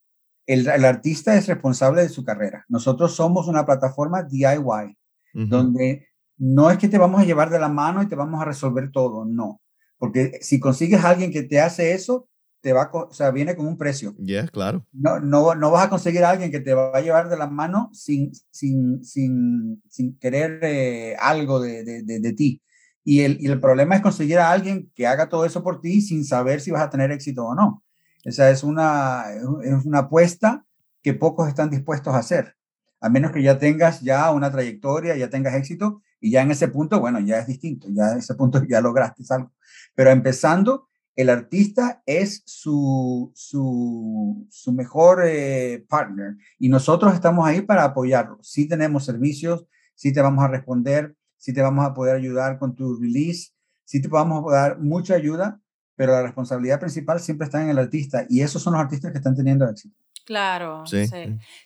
El, 0.48 0.68
el 0.68 0.86
artista 0.86 1.36
es 1.36 1.48
responsable 1.48 2.02
de 2.02 2.10
su 2.10 2.24
carrera. 2.24 2.66
Nosotros 2.68 3.16
somos 3.16 3.48
una 3.48 3.66
plataforma 3.66 4.24
DIY, 4.24 4.98
donde 5.34 6.11
no 6.42 6.72
es 6.72 6.80
que 6.80 6.88
te 6.88 6.98
vamos 6.98 7.22
a 7.22 7.24
llevar 7.24 7.52
de 7.52 7.60
la 7.60 7.70
mano 7.70 8.02
y 8.02 8.08
te 8.08 8.16
vamos 8.16 8.42
a 8.42 8.46
resolver 8.46 8.90
todo, 8.92 9.26
no. 9.26 9.62
Porque 10.00 10.40
si 10.42 10.60
consigues 10.60 11.04
a 11.04 11.10
alguien 11.10 11.32
que 11.32 11.44
te 11.44 11.62
hace 11.62 11.94
eso, 11.94 12.28
te 12.62 12.74
va, 12.74 12.90
o 12.92 13.14
sea, 13.14 13.30
viene 13.30 13.56
con 13.56 13.68
un 13.68 13.78
precio. 13.78 14.16
Ya, 14.18 14.48
claro. 14.48 14.84
No, 14.92 15.20
no, 15.20 15.54
no 15.54 15.70
vas 15.70 15.86
a 15.86 15.90
conseguir 15.90 16.24
a 16.24 16.32
alguien 16.32 16.50
que 16.50 16.60
te 16.60 16.74
va 16.74 16.98
a 16.98 17.02
llevar 17.02 17.30
de 17.30 17.38
la 17.38 17.46
mano 17.46 17.92
sin, 17.94 18.32
sin, 18.50 19.04
sin, 19.04 19.84
sin 19.88 20.18
querer 20.18 20.60
eh, 20.64 21.16
algo 21.20 21.60
de, 21.60 21.84
de, 21.84 22.20
de, 22.20 22.34
ti. 22.34 22.60
Y 23.04 23.22
el, 23.22 23.38
y 23.40 23.46
el, 23.46 23.60
problema 23.60 23.96
es 23.96 24.02
conseguir 24.02 24.40
a 24.40 24.52
alguien 24.52 24.92
que 24.96 25.06
haga 25.06 25.30
todo 25.30 25.46
eso 25.46 25.62
por 25.62 25.80
ti 25.80 26.02
sin 26.02 26.26
saber 26.26 26.60
si 26.60 26.72
vas 26.72 26.82
a 26.82 26.90
tener 26.90 27.12
éxito 27.12 27.46
o 27.46 27.54
no. 27.54 27.84
Esa 28.24 28.50
es 28.50 28.64
una, 28.64 29.26
es 29.64 29.86
una 29.86 30.00
apuesta 30.00 30.66
que 31.04 31.14
pocos 31.14 31.48
están 31.48 31.70
dispuestos 31.70 32.16
a 32.16 32.20
hacer. 32.20 32.56
A 33.00 33.10
menos 33.10 33.32
que 33.32 33.44
ya 33.44 33.60
tengas 33.60 34.02
ya 34.02 34.32
una 34.32 34.52
trayectoria, 34.52 35.16
ya 35.16 35.30
tengas 35.30 35.54
éxito 35.54 36.02
y 36.22 36.32
ya 36.32 36.44
en 36.44 36.52
ese 36.52 36.68
punto, 36.68 37.00
bueno, 37.00 37.20
ya 37.20 37.40
es 37.40 37.48
distinto, 37.48 37.88
ya 37.90 38.12
en 38.12 38.20
ese 38.20 38.36
punto 38.36 38.62
ya 38.70 38.80
lograste 38.80 39.24
algo. 39.30 39.52
Pero 39.96 40.12
empezando, 40.12 40.88
el 41.16 41.30
artista 41.30 42.02
es 42.06 42.44
su, 42.46 43.32
su, 43.36 44.48
su 44.50 44.72
mejor 44.72 45.24
eh, 45.26 45.84
partner 45.90 46.38
y 46.58 46.70
nosotros 46.70 47.14
estamos 47.14 47.46
ahí 47.46 47.62
para 47.62 47.84
apoyarlo. 47.84 48.38
Si 48.42 48.68
tenemos 48.68 49.04
servicios, 49.04 49.66
si 49.96 50.14
te 50.14 50.22
vamos 50.22 50.44
a 50.46 50.48
responder, 50.48 51.16
si 51.38 51.54
te 51.54 51.62
vamos 51.62 51.86
a 51.86 51.94
poder 51.94 52.16
ayudar 52.16 52.60
con 52.60 52.76
tu 52.76 52.96
release, 52.96 53.52
si 53.84 54.02
te 54.02 54.08
vamos 54.08 54.46
a 54.48 54.56
dar 54.56 54.80
mucha 54.80 55.16
ayuda, 55.16 55.60
pero 55.96 56.14
la 56.14 56.22
responsabilidad 56.22 56.80
principal 56.80 57.20
siempre 57.20 57.46
está 57.46 57.62
en 57.62 57.70
el 57.70 57.80
artista 57.80 58.26
y 58.30 58.42
esos 58.42 58.62
son 58.62 58.74
los 58.74 58.82
artistas 58.82 59.12
que 59.12 59.18
están 59.18 59.36
teniendo 59.36 59.68
éxito. 59.68 59.96
Claro, 60.24 60.86
sí. 60.86 61.04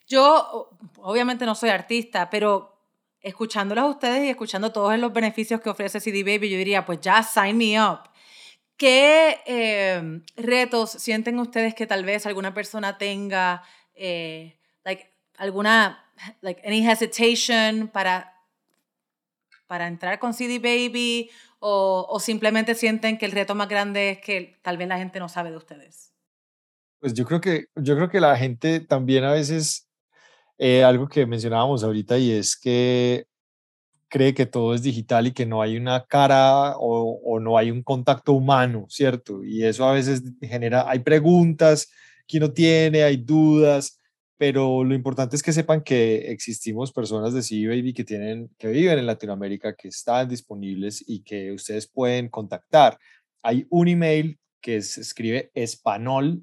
Yo 0.08 0.70
obviamente 0.98 1.46
no 1.46 1.56
soy 1.56 1.70
artista, 1.70 2.30
pero 2.30 2.75
escuchándolas 3.26 3.84
a 3.84 3.88
ustedes 3.88 4.24
y 4.26 4.30
escuchando 4.30 4.72
todos 4.72 4.98
los 5.00 5.12
beneficios 5.12 5.60
que 5.60 5.70
ofrece 5.70 6.00
CD 6.00 6.24
Baby, 6.24 6.50
yo 6.50 6.58
diría, 6.58 6.86
pues 6.86 7.02
ya, 7.02 7.24
sign 7.24 7.58
me 7.58 7.82
up. 7.82 8.10
¿Qué 8.78 9.40
eh, 9.46 10.22
retos 10.38 10.92
sienten 10.92 11.40
ustedes 11.40 11.74
que 11.74 11.88
tal 11.88 12.06
vez 12.06 12.26
alguna 12.26 12.54
persona 12.54 12.98
tenga, 12.98 13.64
eh, 13.96 14.60
like, 14.84 15.12
alguna, 15.38 16.06
like, 16.42 16.62
any 16.66 16.88
hesitation 16.88 17.88
para 17.88 18.32
para 19.68 19.88
entrar 19.88 20.20
con 20.20 20.34
CD 20.34 20.60
Baby 20.60 21.32
o, 21.60 22.06
o 22.08 22.20
simplemente 22.20 22.76
sienten 22.76 23.18
que 23.18 23.26
el 23.26 23.32
reto 23.32 23.56
más 23.56 23.68
grande 23.68 24.12
es 24.12 24.20
que 24.20 24.60
tal 24.62 24.78
vez 24.78 24.88
la 24.88 25.00
gente 25.00 25.20
no 25.20 25.28
sabe 25.28 25.50
de 25.50 25.58
ustedes? 25.58 26.14
Pues 27.00 27.14
yo 27.14 27.26
creo 27.26 27.42
que, 27.42 27.66
yo 27.76 27.96
creo 27.96 28.10
que 28.10 28.20
la 28.20 28.38
gente 28.38 28.80
también 28.80 29.24
a 29.24 29.32
veces, 29.32 29.85
eh, 30.58 30.84
algo 30.84 31.08
que 31.08 31.26
mencionábamos 31.26 31.84
ahorita 31.84 32.18
y 32.18 32.32
es 32.32 32.56
que 32.58 33.26
cree 34.10 34.34
que 34.34 34.46
todo 34.46 34.74
es 34.74 34.82
digital 34.82 35.28
y 35.28 35.34
que 35.34 35.46
no 35.46 35.62
hay 35.62 35.78
una 35.78 36.06
cara 36.06 36.78
o, 36.78 37.20
o, 37.24 37.40
no 37.40 37.58
hay 37.58 37.72
un 37.72 37.84
contacto 37.84 38.34
humano, 38.34 38.86
¿cierto? 38.90 39.44
Y 39.44 39.64
eso 39.64 39.86
a 39.86 39.94
veces 39.94 40.24
genera, 40.42 40.90
hay 40.90 41.00
preguntas 41.00 41.90
que 42.28 42.38
uno 42.38 42.52
tiene, 42.52 43.04
hay 43.04 43.18
dudas, 43.18 44.00
pero 44.38 44.84
lo 44.84 44.94
importante 44.94 45.36
es 45.36 45.44
que 45.44 45.54
sepan 45.54 45.82
que 45.82 46.32
existimos 46.32 46.92
personas 46.92 47.34
de 47.34 47.68
Baby 47.68 47.94
que, 47.94 48.04
tienen, 48.04 48.50
que 48.58 48.68
viven 48.68 49.00
en 49.00 49.06
Latinoamérica, 49.06 49.76
que 49.76 49.88
están 49.88 50.28
disponibles 50.28 51.04
y 51.08 51.24
que 51.24 51.52
ustedes 51.54 51.88
pueden 51.88 52.30
contactar. 52.30 52.98
Hay 53.42 53.66
un 53.70 53.88
email 53.88 54.40
que 54.62 54.82
se 54.82 55.02
escribe 55.02 55.52
espanol.com, 55.54 56.40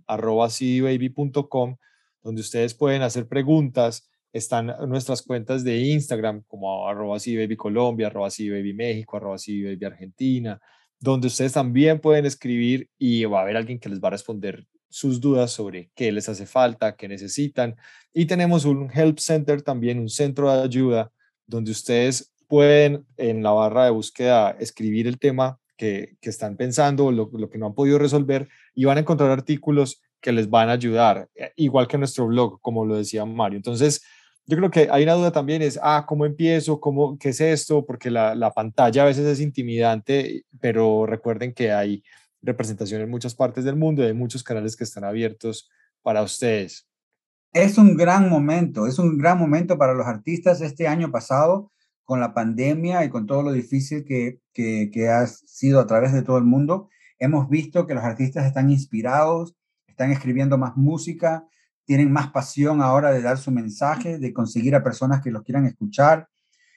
donde 2.23 2.41
ustedes 2.41 2.75
pueden 2.75 3.03
hacer 3.03 3.27
preguntas. 3.27 4.09
Están 4.33 4.75
nuestras 4.89 5.23
cuentas 5.23 5.63
de 5.65 5.79
Instagram 5.79 6.43
como 6.47 6.89
arroba 6.89 7.19
Baby 7.19 7.57
Colombia, 7.57 8.07
arroba 8.07 8.29
Baby 8.29 9.05
arroba 9.13 9.37
Baby 9.37 10.57
donde 10.99 11.27
ustedes 11.27 11.53
también 11.53 11.99
pueden 12.01 12.27
escribir 12.27 12.89
y 12.97 13.25
va 13.25 13.41
a 13.41 13.43
haber 13.43 13.57
alguien 13.57 13.81
que 13.81 13.89
les 13.89 14.01
va 14.01 14.09
a 14.09 14.13
responder 14.13 14.67
sus 14.89 15.21
dudas 15.21 15.51
sobre 15.51 15.91
qué 15.95 16.13
les 16.13 16.29
hace 16.29 16.47
falta, 16.47 16.95
qué 16.97 17.09
necesitan. 17.09 17.77
Y 18.13 18.27
tenemos 18.27 18.65
un 18.65 18.91
Help 18.93 19.19
Center 19.19 19.63
también, 19.63 19.99
un 19.99 20.09
centro 20.09 20.53
de 20.53 20.63
ayuda, 20.63 21.11
donde 21.47 21.73
ustedes 21.73 22.33
pueden 22.47 23.05
en 23.17 23.43
la 23.43 23.51
barra 23.51 23.87
de 23.87 23.91
búsqueda 23.91 24.51
escribir 24.61 25.09
el 25.09 25.19
tema 25.19 25.59
que, 25.77 26.17
que 26.21 26.31
están 26.31 26.57
pensando, 26.57 27.11
lo, 27.11 27.31
lo, 27.33 27.51
que 27.51 27.59
no 27.59 27.67
han 27.67 27.75
podido 27.75 27.99
resolver, 27.99 28.49
y 28.75 28.85
van 28.85 28.99
a 28.99 29.01
encontrar 29.01 29.31
artículos 29.31 30.03
que 30.23 30.33
les 30.33 30.49
van 30.49 30.71
a 30.71 30.73
ayudar, 30.73 31.29
eh, 31.35 31.53
igual 31.57 31.87
que 31.87 31.99
nuestro 31.99 32.27
blog, 32.29 32.61
como 32.63 32.87
lo 32.87 32.97
decía 32.97 33.27
Mario. 33.27 33.59
Entonces, 33.59 34.03
yo 34.47 34.57
creo 34.57 34.71
que 34.71 34.89
hay 34.91 35.03
una 35.03 35.15
duda 35.15 35.33
también, 35.33 35.63
es, 35.63 35.79
ah, 35.83 36.05
¿cómo 36.09 36.25
empiezo? 36.25 36.81
¿Cómo, 36.81 37.19
¿Qué 37.19 37.31
es 37.31 37.41
esto? 37.41 37.85
Porque 37.85 38.11
la, 38.11 38.35
la 38.35 38.53
pantalla 38.53 39.03
a 39.03 39.07
veces 39.07 39.27
es 39.27 39.41
intimidante, 39.41 40.45
pero 40.61 41.07
recuerden 41.07 41.53
que 41.53 41.73
hay 41.73 42.03
representación 42.41 43.03
en 43.03 43.11
muchas 43.11 43.35
partes 43.35 43.65
del 43.65 43.77
mundo 43.77 44.03
y 44.03 44.07
hay 44.07 44.15
muchos 44.15 44.43
canales 44.43 44.77
que 44.77 44.85
están 44.85 45.05
abiertos 45.05 45.71
para 46.03 46.23
ustedes. 46.23 46.89
Es 47.53 47.79
un 47.79 47.97
gran 47.97 48.29
momento, 48.29 48.87
es 48.87 48.99
un 48.99 49.19
gran 49.19 49.39
momento 49.39 49.77
para 49.77 49.95
los 49.95 50.07
artistas 50.07 50.61
este 50.61 50.89
año 50.89 51.11
pasado 51.11 51.71
con 52.05 52.19
la 52.19 52.35
pandemia 52.35 53.05
y 53.05 53.11
con 53.11 53.27
todo 53.27 53.43
lo 53.43 53.53
difícil 53.53 54.05
que, 54.05 54.41
que, 54.53 54.91
que 54.93 55.09
ha 55.09 55.27
sido 55.27 55.79
a 55.79 55.87
través 55.87 56.13
de 56.13 56.23
todo 56.23 56.39
el 56.39 56.45
mundo. 56.45 56.89
Hemos 57.19 57.49
visto 57.49 57.87
que 57.87 57.95
los 57.95 58.03
artistas 58.03 58.47
están 58.47 58.71
inspirados, 58.71 59.55
están 59.93 60.11
escribiendo 60.11 60.59
más 60.59 60.77
música, 60.77 61.47
tienen 61.85 62.13
más 62.13 62.31
pasión 62.31 62.83
ahora 62.83 63.13
de 63.13 63.23
dar 63.23 63.39
su 63.39 63.51
mensaje, 63.51 64.19
de 64.19 64.33
conseguir 64.33 64.75
a 64.75 64.83
personas 64.83 65.23
que 65.23 65.31
los 65.31 65.43
quieran 65.43 65.67
escuchar. 65.67 66.29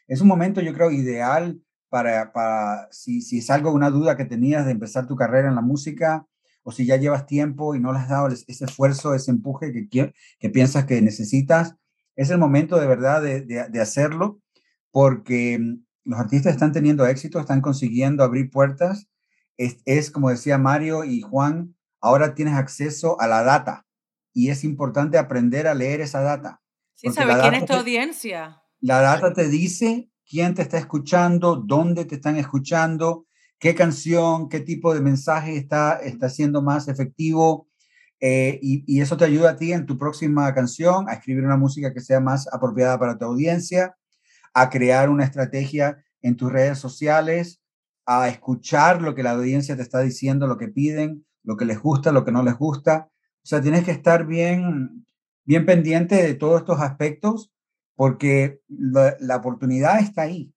Es 0.08 0.21
un 0.21 0.28
momento, 0.28 0.62
yo 0.62 0.73
creo, 0.73 0.91
ideal 0.91 1.60
para, 1.89 2.32
para 2.32 2.88
si, 2.91 3.21
si 3.21 3.39
es 3.39 3.49
algo, 3.49 3.71
una 3.71 3.89
duda 3.89 4.17
que 4.17 4.25
tenías 4.25 4.65
de 4.65 4.71
empezar 4.71 5.08
tu 5.08 5.15
carrera 5.15 5.49
en 5.49 5.56
la 5.56 5.62
música, 5.62 6.25
o 6.63 6.71
si 6.71 6.86
ya 6.86 6.97
llevas 6.97 7.28
tiempo 7.28 7.75
y 7.75 7.80
no 7.80 7.93
le 7.93 7.99
has 7.99 8.10
dado 8.10 8.28
ese 8.28 8.65
esfuerzo, 8.65 9.13
ese 9.13 9.32
empuje 9.32 9.71
que, 9.71 10.13
que 10.39 10.49
piensas 10.49 10.86
que 10.86 11.01
necesitas, 11.01 11.75
es 12.15 12.30
el 12.30 12.38
momento 12.38 12.80
de 12.80 12.88
verdad 12.88 13.21
de, 13.21 13.41
de, 13.41 13.82
hacerlo, 13.82 14.39
porque 14.91 15.60
mm, 15.60 15.84
los 16.06 16.19
artistas 16.19 16.54
están 16.54 16.71
teniendo 16.71 17.06
éxito, 17.06 17.39
están 17.39 17.62
consiguiendo 17.62 18.23
abrir 18.23 18.49
puertas. 18.49 19.08
Es, 19.58 19.78
es, 19.86 20.12
como 20.12 20.30
decía 20.30 20.58
Mario 20.58 21.04
y 21.04 21.21
Juan, 21.21 21.75
ahora 22.06 22.36
tienes 22.36 22.54
acceso 22.54 23.20
a 23.20 23.28
la 23.28 23.41
data 23.41 23.84
y 24.32 24.50
es 24.50 24.63
importante 24.63 25.18
aprender 25.18 25.68
a 25.68 25.74
leer 25.74 26.02
esa 26.02 26.22
data. 26.22 26.62
Sí, 26.94 27.12
¿sabes 27.12 27.38
quién 27.38 27.56
es 27.56 27.65
tu 27.65 27.74
audiencia? 27.74 28.62
La 28.80 29.02
data 29.02 29.34
te 29.34 29.50
dice 29.50 30.12
quién 30.24 30.54
te 30.54 30.62
está 30.62 30.78
escuchando, 30.78 31.56
dónde 31.56 32.06
te 32.06 32.15
están 32.15 32.38
escuchando, 32.38 33.26
qué 33.58 33.74
canción, 33.74 34.50
qué 34.50 34.60
tipo 34.60 34.94
de 34.94 35.02
mensaje 35.02 35.58
está, 35.58 35.94
está 35.96 36.30
siendo 36.30 36.62
más 36.62 36.88
efectivo. 36.88 37.68
Eh, 38.20 38.60
y, 38.62 38.84
y, 38.88 39.02
eso 39.02 39.18
te 39.18 39.26
ayuda 39.26 39.52
a 39.52 39.56
ti 39.58 39.74
en 39.74 39.86
tu 39.86 39.98
próxima 39.98 40.54
canción 40.54 41.10
a 41.10 41.13
escribir 41.13 41.44
una 41.44 41.58
música 41.58 41.94
que 41.94 42.00
sea 42.00 42.20
más 42.20 42.48
apropiada 42.54 42.98
para 42.98 43.18
tu 43.18 43.26
audiencia, 43.26 43.98
a 44.54 44.70
crear 44.70 45.10
una 45.10 45.26
estrategia 45.26 46.04
en 46.22 46.38
tus 46.38 46.52
redes 46.52 46.78
sociales, 46.80 47.62
a 48.06 48.30
escuchar 48.30 49.02
lo 49.02 49.15
que 49.15 49.24
la 49.24 49.32
audiencia 49.32 49.76
te 49.76 49.82
está 49.82 50.00
diciendo, 50.00 50.48
lo 50.48 50.58
que 50.58 50.70
piden, 50.70 51.26
lo 51.46 51.58
que 51.58 51.66
les 51.66 51.80
gusta, 51.80 52.12
lo 52.12 52.26
que 52.26 52.32
no 52.32 52.44
les 52.44 52.58
gusta. 52.58 53.10
O 53.12 53.48
sea, 53.48 53.62
tienes 53.62 53.84
que 53.84 53.92
estar 53.92 54.26
bien, 54.26 55.06
bien 55.46 55.66
pendiente 55.66 56.16
de 56.16 56.34
todos 56.34 56.62
estos 56.62 56.82
aspectos 56.82 57.52
porque 57.96 58.60
la, 58.68 59.38
oportunidad 59.38 60.00
está 60.00 60.24
ahí, 60.24 60.54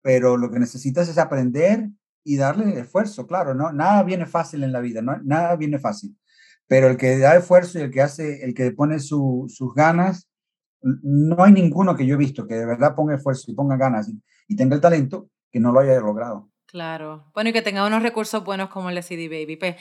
pero 0.00 0.36
lo 0.36 0.50
que 0.50 0.60
necesitas 0.60 1.08
es 1.08 1.18
aprender 1.18 1.88
y 2.24 2.36
darle 2.36 2.78
esfuerzo, 2.78 3.26
claro, 3.26 3.54
¿no? 3.54 3.72
Nada 3.72 4.02
viene 4.04 4.26
fácil 4.26 4.62
en 4.62 4.72
la 4.72 4.80
vida, 4.80 5.02
¿no? 5.02 5.16
Nada 5.24 5.56
viene 5.56 5.78
fácil, 5.78 6.16
pero 6.66 6.88
el 6.88 6.96
que 6.96 7.18
da 7.18 7.36
esfuerzo 7.36 7.78
y 7.78 7.82
el 7.82 7.90
que 7.90 8.02
hace, 8.02 8.44
el 8.44 8.54
que 8.54 8.70
pone 8.70 9.00
su, 9.00 9.46
sus 9.48 9.74
ganas, 9.74 10.28
no 10.80 11.42
hay 11.42 11.52
ninguno 11.52 11.96
que 11.96 12.06
yo 12.06 12.14
he 12.14 12.18
visto 12.18 12.46
que 12.46 12.54
de 12.54 12.66
verdad 12.66 12.94
ponga 12.94 13.16
esfuerzo 13.16 13.50
y 13.50 13.54
ponga 13.54 13.76
ganas 13.76 14.08
y, 14.08 14.56
tenga 14.56 14.76
el 14.76 14.80
talento 14.80 15.28
que 15.50 15.60
no 15.60 15.72
lo 15.72 15.80
haya 15.80 15.98
logrado. 16.00 16.50
Claro. 16.66 17.30
Bueno, 17.34 17.50
y 17.50 17.52
que 17.52 17.62
tenga 17.62 17.86
unos 17.86 18.02
recursos 18.02 18.44
buenos 18.44 18.68
como 18.68 18.90
el 18.90 19.02
CD 19.02 19.28
Baby. 19.28 19.56
Pues, 19.56 19.76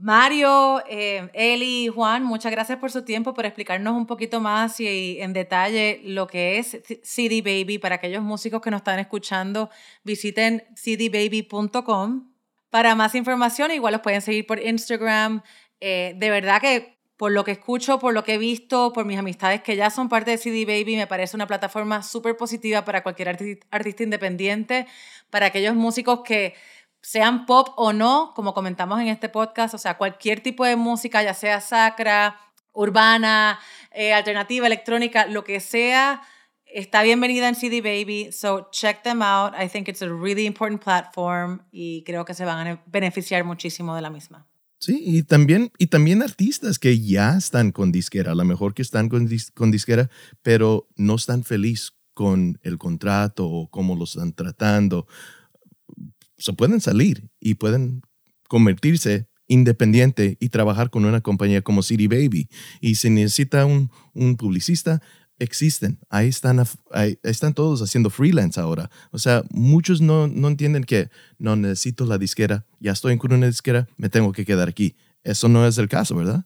Mario, 0.00 0.82
eh, 0.88 1.28
Eli, 1.34 1.88
Juan, 1.88 2.24
muchas 2.24 2.50
gracias 2.50 2.78
por 2.78 2.90
su 2.90 3.04
tiempo, 3.04 3.32
por 3.32 3.46
explicarnos 3.46 3.94
un 3.94 4.06
poquito 4.06 4.40
más 4.40 4.80
y 4.80 5.18
en 5.20 5.32
detalle 5.32 6.00
lo 6.04 6.26
que 6.26 6.58
es 6.58 6.78
CD 7.02 7.42
Baby. 7.42 7.78
Para 7.78 7.96
aquellos 7.96 8.22
músicos 8.22 8.60
que 8.60 8.70
nos 8.70 8.78
están 8.78 8.98
escuchando, 8.98 9.70
visiten 10.02 10.64
cdbaby.com. 10.74 12.32
Para 12.70 12.94
más 12.96 13.14
información, 13.14 13.70
igual 13.70 13.92
los 13.92 14.02
pueden 14.02 14.20
seguir 14.20 14.46
por 14.46 14.58
Instagram. 14.58 15.42
Eh, 15.80 16.14
de 16.16 16.30
verdad 16.30 16.60
que 16.60 16.98
por 17.16 17.30
lo 17.30 17.44
que 17.44 17.52
escucho, 17.52 18.00
por 18.00 18.12
lo 18.12 18.24
que 18.24 18.34
he 18.34 18.38
visto, 18.38 18.92
por 18.92 19.04
mis 19.04 19.18
amistades 19.18 19.62
que 19.62 19.76
ya 19.76 19.90
son 19.90 20.08
parte 20.08 20.32
de 20.32 20.38
CD 20.38 20.64
Baby, 20.64 20.96
me 20.96 21.06
parece 21.06 21.36
una 21.36 21.46
plataforma 21.46 22.02
súper 22.02 22.36
positiva 22.36 22.84
para 22.84 23.04
cualquier 23.04 23.28
artista 23.70 24.02
independiente, 24.02 24.88
para 25.30 25.46
aquellos 25.46 25.76
músicos 25.76 26.22
que 26.24 26.54
sean 27.04 27.44
pop 27.44 27.68
o 27.76 27.92
no, 27.92 28.32
como 28.34 28.54
comentamos 28.54 28.98
en 28.98 29.08
este 29.08 29.28
podcast, 29.28 29.74
o 29.74 29.78
sea, 29.78 29.98
cualquier 29.98 30.40
tipo 30.40 30.64
de 30.64 30.74
música, 30.74 31.22
ya 31.22 31.34
sea 31.34 31.60
sacra, 31.60 32.40
urbana, 32.72 33.58
eh, 33.92 34.14
alternativa, 34.14 34.66
electrónica, 34.66 35.26
lo 35.26 35.44
que 35.44 35.60
sea, 35.60 36.22
está 36.64 37.02
bienvenida 37.02 37.46
en 37.48 37.56
CD 37.56 37.82
Baby. 37.82 38.32
So 38.32 38.68
check 38.72 39.02
them 39.02 39.20
out. 39.20 39.52
I 39.54 39.68
think 39.68 39.86
it's 39.88 40.00
a 40.00 40.08
really 40.08 40.46
important 40.46 40.82
platform 40.82 41.60
y 41.70 42.04
creo 42.04 42.24
que 42.24 42.32
se 42.32 42.46
van 42.46 42.66
a 42.66 42.82
beneficiar 42.86 43.44
muchísimo 43.44 43.94
de 43.94 44.00
la 44.00 44.08
misma. 44.08 44.48
Sí, 44.78 45.02
y 45.04 45.22
también, 45.24 45.72
y 45.78 45.88
también 45.88 46.22
artistas 46.22 46.78
que 46.78 46.98
ya 47.00 47.36
están 47.36 47.70
con 47.70 47.92
disquera, 47.92 48.32
a 48.32 48.34
lo 48.34 48.44
mejor 48.44 48.72
que 48.72 48.82
están 48.82 49.10
con, 49.10 49.28
con 49.54 49.70
disquera, 49.70 50.08
pero 50.42 50.88
no 50.96 51.16
están 51.16 51.44
felices 51.44 51.92
con 52.14 52.58
el 52.62 52.78
contrato 52.78 53.46
o 53.46 53.68
cómo 53.70 53.94
los 53.94 54.16
están 54.16 54.32
tratando 54.32 55.06
se 56.38 56.52
pueden 56.52 56.80
salir 56.80 57.30
y 57.40 57.54
pueden 57.54 58.02
convertirse 58.48 59.28
independiente 59.46 60.36
y 60.40 60.48
trabajar 60.48 60.90
con 60.90 61.04
una 61.04 61.20
compañía 61.20 61.62
como 61.62 61.82
City 61.82 62.06
Baby. 62.06 62.48
Y 62.80 62.94
si 62.94 63.10
necesita 63.10 63.66
un, 63.66 63.90
un 64.14 64.36
publicista, 64.36 65.02
existen. 65.38 65.98
Ahí 66.08 66.28
están, 66.28 66.62
ahí 66.92 67.18
están 67.22 67.54
todos 67.54 67.82
haciendo 67.82 68.10
freelance 68.10 68.60
ahora. 68.60 68.90
O 69.10 69.18
sea, 69.18 69.42
muchos 69.50 70.00
no, 70.00 70.26
no 70.26 70.48
entienden 70.48 70.84
que 70.84 71.10
no 71.38 71.56
necesito 71.56 72.06
la 72.06 72.18
disquera, 72.18 72.66
ya 72.80 72.92
estoy 72.92 73.16
con 73.18 73.32
una 73.32 73.46
disquera, 73.46 73.88
me 73.96 74.08
tengo 74.08 74.32
que 74.32 74.44
quedar 74.44 74.68
aquí. 74.68 74.96
Eso 75.22 75.48
no 75.48 75.66
es 75.66 75.78
el 75.78 75.88
caso, 75.88 76.14
¿verdad? 76.14 76.44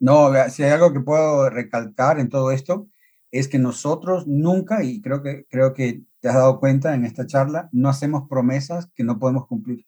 No, 0.00 0.30
si 0.50 0.62
hay 0.62 0.70
algo 0.70 0.92
que 0.92 1.00
puedo 1.00 1.50
recalcar 1.50 2.20
en 2.20 2.28
todo 2.28 2.52
esto, 2.52 2.88
es 3.30 3.48
que 3.48 3.58
nosotros 3.58 4.26
nunca, 4.26 4.82
y 4.82 5.00
creo 5.00 5.22
que, 5.22 5.46
creo 5.48 5.74
que 5.74 6.02
te 6.20 6.28
has 6.28 6.34
dado 6.34 6.58
cuenta 6.60 6.94
en 6.94 7.04
esta 7.04 7.26
charla, 7.26 7.68
no 7.72 7.88
hacemos 7.88 8.28
promesas 8.28 8.90
que 8.94 9.04
no 9.04 9.18
podemos 9.18 9.46
cumplir. 9.46 9.86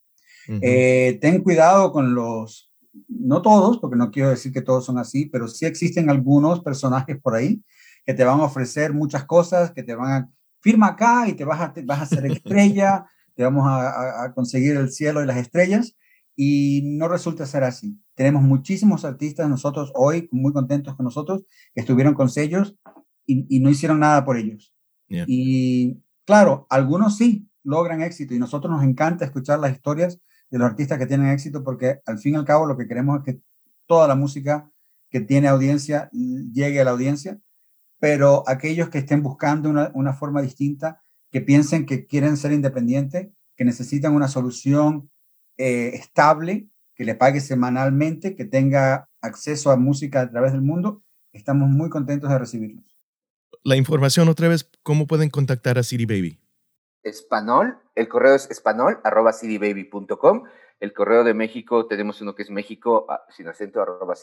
eh, 0.62 1.18
ten 1.20 1.42
cuidado 1.42 1.92
con 1.92 2.14
los, 2.14 2.72
no 3.08 3.42
todos, 3.42 3.78
porque 3.78 3.96
no 3.96 4.10
quiero 4.10 4.30
decir 4.30 4.52
que 4.52 4.62
todos 4.62 4.84
son 4.84 4.98
así, 4.98 5.26
pero 5.26 5.48
sí 5.48 5.66
existen 5.66 6.10
algunos 6.10 6.60
personajes 6.60 7.18
por 7.20 7.34
ahí 7.34 7.62
que 8.04 8.14
te 8.14 8.24
van 8.24 8.40
a 8.40 8.44
ofrecer 8.44 8.92
muchas 8.92 9.24
cosas, 9.24 9.72
que 9.72 9.82
te 9.82 9.94
van 9.94 10.12
a, 10.12 10.30
firma 10.60 10.88
acá 10.88 11.28
y 11.28 11.34
te 11.34 11.44
vas 11.44 11.60
a, 11.60 11.72
te 11.72 11.82
vas 11.82 12.00
a 12.00 12.02
hacer 12.02 12.26
estrella, 12.26 13.06
te 13.34 13.44
vamos 13.44 13.66
a, 13.66 14.24
a, 14.24 14.34
conseguir 14.34 14.76
el 14.76 14.90
cielo 14.90 15.22
y 15.22 15.26
las 15.26 15.36
estrellas, 15.36 15.96
y 16.36 16.82
no 16.84 17.08
resulta 17.08 17.46
ser 17.46 17.64
así. 17.64 17.98
Tenemos 18.14 18.42
muchísimos 18.42 19.04
artistas 19.04 19.48
nosotros 19.48 19.92
hoy, 19.94 20.28
muy 20.32 20.52
contentos 20.52 20.96
con 20.96 21.04
nosotros, 21.04 21.44
que 21.74 21.80
estuvieron 21.80 22.14
con 22.14 22.28
sellos 22.28 22.76
y, 23.32 23.56
y 23.56 23.60
no 23.60 23.70
hicieron 23.70 24.00
nada 24.00 24.24
por 24.24 24.36
ellos. 24.36 24.74
Yeah. 25.08 25.24
Y 25.26 26.00
claro, 26.24 26.66
algunos 26.70 27.16
sí, 27.16 27.48
logran 27.62 28.02
éxito 28.02 28.34
y 28.34 28.38
nosotros 28.38 28.72
nos 28.72 28.84
encanta 28.84 29.24
escuchar 29.24 29.58
las 29.58 29.72
historias 29.72 30.20
de 30.50 30.58
los 30.58 30.68
artistas 30.68 30.98
que 30.98 31.06
tienen 31.06 31.28
éxito 31.28 31.62
porque 31.62 32.00
al 32.06 32.18
fin 32.18 32.34
y 32.34 32.36
al 32.36 32.44
cabo 32.44 32.66
lo 32.66 32.76
que 32.76 32.86
queremos 32.86 33.18
es 33.18 33.24
que 33.24 33.40
toda 33.86 34.08
la 34.08 34.14
música 34.14 34.70
que 35.10 35.20
tiene 35.20 35.48
audiencia 35.48 36.08
llegue 36.12 36.80
a 36.80 36.84
la 36.84 36.92
audiencia, 36.92 37.38
pero 37.98 38.44
aquellos 38.46 38.88
que 38.88 38.98
estén 38.98 39.22
buscando 39.22 39.68
una, 39.68 39.90
una 39.94 40.12
forma 40.12 40.40
distinta, 40.40 41.02
que 41.30 41.40
piensen 41.40 41.86
que 41.86 42.06
quieren 42.06 42.36
ser 42.36 42.52
independientes, 42.52 43.28
que 43.56 43.64
necesitan 43.64 44.14
una 44.14 44.28
solución 44.28 45.10
eh, 45.58 45.90
estable, 45.94 46.68
que 46.94 47.04
le 47.04 47.14
pague 47.14 47.40
semanalmente, 47.40 48.34
que 48.34 48.44
tenga 48.44 49.08
acceso 49.20 49.70
a 49.70 49.76
música 49.76 50.22
a 50.22 50.30
través 50.30 50.52
del 50.52 50.62
mundo, 50.62 51.02
estamos 51.32 51.68
muy 51.68 51.90
contentos 51.90 52.30
de 52.30 52.38
recibirlos. 52.38 52.89
La 53.62 53.76
información 53.76 54.28
otra 54.30 54.48
vez, 54.48 54.70
¿cómo 54.82 55.06
pueden 55.06 55.28
contactar 55.28 55.76
a 55.78 55.82
CD 55.82 56.06
Baby? 56.06 56.40
Español, 57.02 57.78
el 57.94 58.08
correo 58.08 58.34
es 58.34 58.50
español 58.50 59.00
arroba. 59.04 59.32
El 60.80 60.94
correo 60.94 61.24
de 61.24 61.34
México, 61.34 61.86
tenemos 61.86 62.22
uno 62.22 62.34
que 62.34 62.42
es 62.42 62.50
México 62.50 63.04
ah, 63.10 63.26
sin 63.28 63.48
acento 63.48 63.82
arroba. 63.82 64.14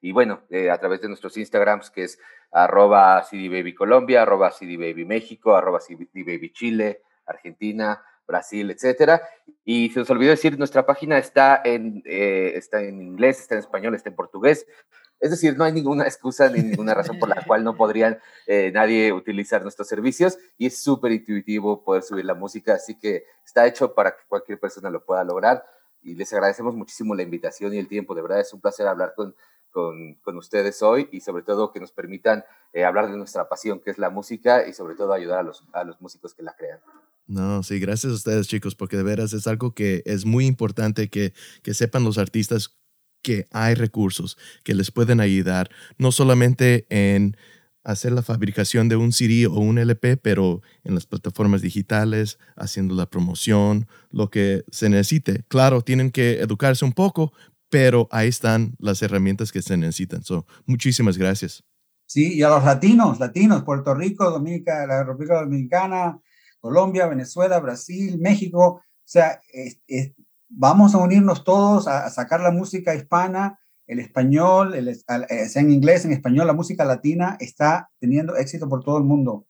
Y 0.00 0.12
bueno, 0.12 0.40
eh, 0.48 0.70
a 0.70 0.78
través 0.78 1.02
de 1.02 1.08
nuestros 1.08 1.36
Instagrams 1.36 1.90
que 1.90 2.04
es 2.04 2.18
arroba 2.50 3.22
cdbabycolombia, 3.22 4.22
arroba 4.22 4.50
cdbabyméxico, 4.50 5.54
arroba 5.54 5.80
cdbabychile, 5.80 7.02
Argentina, 7.26 8.02
Brasil, 8.26 8.70
etcétera. 8.70 9.20
Y 9.62 9.90
se 9.90 10.00
nos 10.00 10.08
olvidó 10.08 10.30
decir, 10.30 10.58
nuestra 10.58 10.86
página 10.86 11.18
está 11.18 11.60
en, 11.62 12.02
eh, 12.06 12.52
está 12.54 12.80
en 12.82 13.02
inglés, 13.02 13.40
está 13.40 13.56
en 13.56 13.60
español, 13.60 13.94
está 13.94 14.08
en 14.08 14.16
portugués. 14.16 14.66
Es 15.20 15.30
decir, 15.30 15.56
no 15.56 15.64
hay 15.64 15.72
ninguna 15.72 16.04
excusa 16.04 16.48
ni 16.48 16.62
ninguna 16.62 16.94
razón 16.94 17.18
por 17.18 17.28
la 17.28 17.44
cual 17.46 17.62
no 17.62 17.76
podrían 17.76 18.18
eh, 18.46 18.70
nadie 18.72 19.12
utilizar 19.12 19.62
nuestros 19.62 19.86
servicios 19.86 20.38
y 20.56 20.66
es 20.66 20.82
súper 20.82 21.12
intuitivo 21.12 21.84
poder 21.84 22.02
subir 22.02 22.24
la 22.24 22.34
música, 22.34 22.74
así 22.74 22.98
que 22.98 23.24
está 23.44 23.66
hecho 23.66 23.94
para 23.94 24.12
que 24.12 24.22
cualquier 24.28 24.58
persona 24.58 24.90
lo 24.90 25.04
pueda 25.04 25.22
lograr 25.24 25.64
y 26.02 26.14
les 26.14 26.32
agradecemos 26.32 26.74
muchísimo 26.74 27.14
la 27.14 27.22
invitación 27.22 27.74
y 27.74 27.78
el 27.78 27.86
tiempo, 27.86 28.14
de 28.14 28.22
verdad 28.22 28.40
es 28.40 28.52
un 28.54 28.60
placer 28.60 28.86
hablar 28.86 29.12
con, 29.14 29.34
con, 29.70 30.14
con 30.22 30.38
ustedes 30.38 30.82
hoy 30.82 31.08
y 31.12 31.20
sobre 31.20 31.42
todo 31.42 31.72
que 31.72 31.80
nos 31.80 31.92
permitan 31.92 32.44
eh, 32.72 32.84
hablar 32.84 33.10
de 33.10 33.16
nuestra 33.18 33.48
pasión 33.48 33.80
que 33.80 33.90
es 33.90 33.98
la 33.98 34.10
música 34.10 34.66
y 34.66 34.72
sobre 34.72 34.94
todo 34.94 35.12
ayudar 35.12 35.40
a 35.40 35.42
los, 35.42 35.64
a 35.72 35.84
los 35.84 36.00
músicos 36.00 36.34
que 36.34 36.42
la 36.42 36.54
crean. 36.56 36.80
No, 37.26 37.62
sí, 37.62 37.78
gracias 37.78 38.12
a 38.12 38.16
ustedes 38.16 38.48
chicos, 38.48 38.74
porque 38.74 38.96
de 38.96 39.04
veras 39.04 39.32
es 39.34 39.46
algo 39.46 39.72
que 39.72 40.02
es 40.04 40.24
muy 40.24 40.46
importante 40.46 41.08
que, 41.10 41.32
que 41.62 41.74
sepan 41.74 42.02
los 42.02 42.18
artistas 42.18 42.79
que 43.22 43.46
hay 43.50 43.74
recursos 43.74 44.36
que 44.64 44.74
les 44.74 44.90
pueden 44.90 45.20
ayudar, 45.20 45.70
no 45.98 46.12
solamente 46.12 46.86
en 46.88 47.36
hacer 47.82 48.12
la 48.12 48.22
fabricación 48.22 48.88
de 48.88 48.96
un 48.96 49.12
CD 49.12 49.46
o 49.46 49.54
un 49.54 49.78
LP, 49.78 50.16
pero 50.18 50.62
en 50.84 50.94
las 50.94 51.06
plataformas 51.06 51.62
digitales, 51.62 52.38
haciendo 52.56 52.94
la 52.94 53.06
promoción, 53.06 53.88
lo 54.10 54.30
que 54.30 54.64
se 54.70 54.88
necesite. 54.88 55.44
Claro, 55.48 55.82
tienen 55.82 56.10
que 56.10 56.40
educarse 56.40 56.84
un 56.84 56.92
poco, 56.92 57.32
pero 57.70 58.08
ahí 58.10 58.28
están 58.28 58.74
las 58.78 59.00
herramientas 59.02 59.52
que 59.52 59.62
se 59.62 59.76
necesitan. 59.76 60.22
So, 60.24 60.46
muchísimas 60.66 61.16
gracias. 61.16 61.64
Sí, 62.06 62.34
y 62.34 62.42
a 62.42 62.48
los 62.48 62.64
latinos, 62.64 63.20
latinos, 63.20 63.62
Puerto 63.62 63.94
Rico, 63.94 64.28
Dominica, 64.30 64.86
la 64.86 65.04
República 65.04 65.40
Dominicana, 65.40 66.20
Colombia, 66.58 67.06
Venezuela, 67.06 67.60
Brasil, 67.60 68.18
México, 68.18 68.82
o 68.82 68.82
sea, 69.04 69.40
vamos 70.50 70.94
a 70.94 70.98
unirnos 70.98 71.44
todos 71.44 71.88
a, 71.88 72.10
sacar 72.10 72.40
la 72.40 72.50
música 72.50 72.94
hispana, 72.94 73.58
el 73.86 74.00
español, 74.00 74.74
el, 74.74 74.88
eh, 74.88 75.48
sea 75.48 75.62
en 75.62 75.72
inglés, 75.72 76.04
en 76.04 76.12
español, 76.12 76.46
la 76.46 76.52
música 76.52 76.84
latina 76.84 77.36
está 77.40 77.90
teniendo 77.98 78.36
éxito 78.36 78.68
por 78.68 78.84
todo 78.84 78.98
el 78.98 79.04
mundo. 79.04 79.46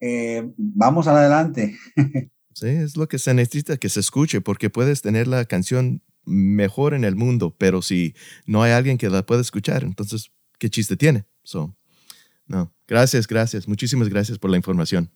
Eh, 0.00 0.52
vamos 0.56 1.06
adelante. 1.06 1.76
Sí, 2.52 2.66
es 2.66 2.96
lo 2.96 3.08
que 3.08 3.20
se 3.20 3.32
necesita 3.32 3.76
que 3.76 3.88
se 3.88 4.00
escuche, 4.00 4.40
porque 4.40 4.70
puedes 4.70 5.00
tener 5.02 5.28
la 5.28 5.44
canción 5.44 6.02
mejor 6.24 6.94
en 6.94 7.04
el 7.04 7.14
mundo, 7.14 7.54
pero 7.56 7.80
si 7.80 8.14
no 8.44 8.62
hay 8.62 8.72
alguien 8.72 8.98
que 8.98 9.08
la 9.08 9.24
pueda 9.24 9.40
escuchar, 9.40 9.84
entonces, 9.84 10.32
¿qué 10.58 10.68
chiste 10.68 10.96
tiene? 10.96 11.24
So, 11.44 11.74
no, 12.46 12.74
gracias, 12.88 13.28
gracias, 13.28 13.68
muchísimas 13.68 14.08
gracias 14.08 14.38
por 14.38 14.50
la 14.50 14.56
información. 14.56 15.10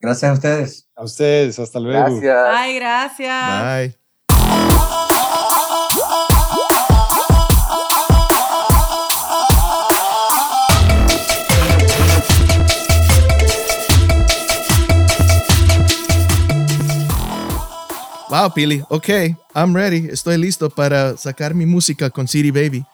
Gracias 0.00 0.30
a 0.30 0.34
ustedes. 0.34 0.88
A 0.96 1.04
ustedes, 1.04 1.58
hasta 1.58 1.78
luego. 1.78 2.20
Gracias. 2.20 2.46
Ay, 2.48 2.74
gracias. 2.76 3.92
Bye. 3.92 4.07
Wow, 18.30 18.52
Pili. 18.52 18.84
Ok, 18.88 19.08
I'm 19.54 19.74
ready. 19.74 20.06
Estoy 20.10 20.36
listo 20.36 20.70
para 20.70 21.16
sacar 21.16 21.54
mi 21.54 21.66
música 21.66 22.10
con 22.10 22.28
CD 22.28 22.52
Baby. 22.52 22.84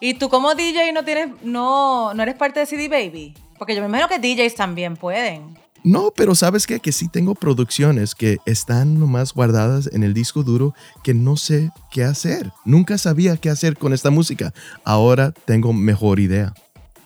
¿Y 0.00 0.14
tú 0.14 0.28
como 0.28 0.54
DJ 0.54 0.92
no 0.92 1.04
tienes, 1.04 1.30
no, 1.42 2.14
no 2.14 2.22
eres 2.22 2.36
parte 2.36 2.60
de 2.60 2.66
CD 2.66 2.88
Baby? 2.88 3.34
Porque 3.58 3.74
yo 3.74 3.82
me 3.82 3.88
imagino 3.88 4.08
que 4.08 4.18
DJs 4.18 4.54
también 4.54 4.96
pueden. 4.96 5.58
No, 5.84 6.12
pero 6.16 6.34
¿sabes? 6.34 6.66
Que 6.66 6.92
sí 6.92 7.08
tengo 7.08 7.34
producciones 7.34 8.14
que 8.14 8.38
están 8.46 8.98
nomás 8.98 9.34
guardadas 9.34 9.90
en 9.92 10.02
el 10.02 10.14
disco 10.14 10.42
duro 10.42 10.74
que 11.02 11.12
no 11.12 11.36
sé 11.36 11.70
qué 11.90 12.04
hacer. 12.04 12.50
Nunca 12.64 12.96
sabía 12.96 13.36
qué 13.36 13.50
hacer 13.50 13.76
con 13.76 13.92
esta 13.92 14.08
música. 14.08 14.54
Ahora 14.82 15.32
tengo 15.32 15.74
mejor 15.74 16.20
idea. 16.20 16.54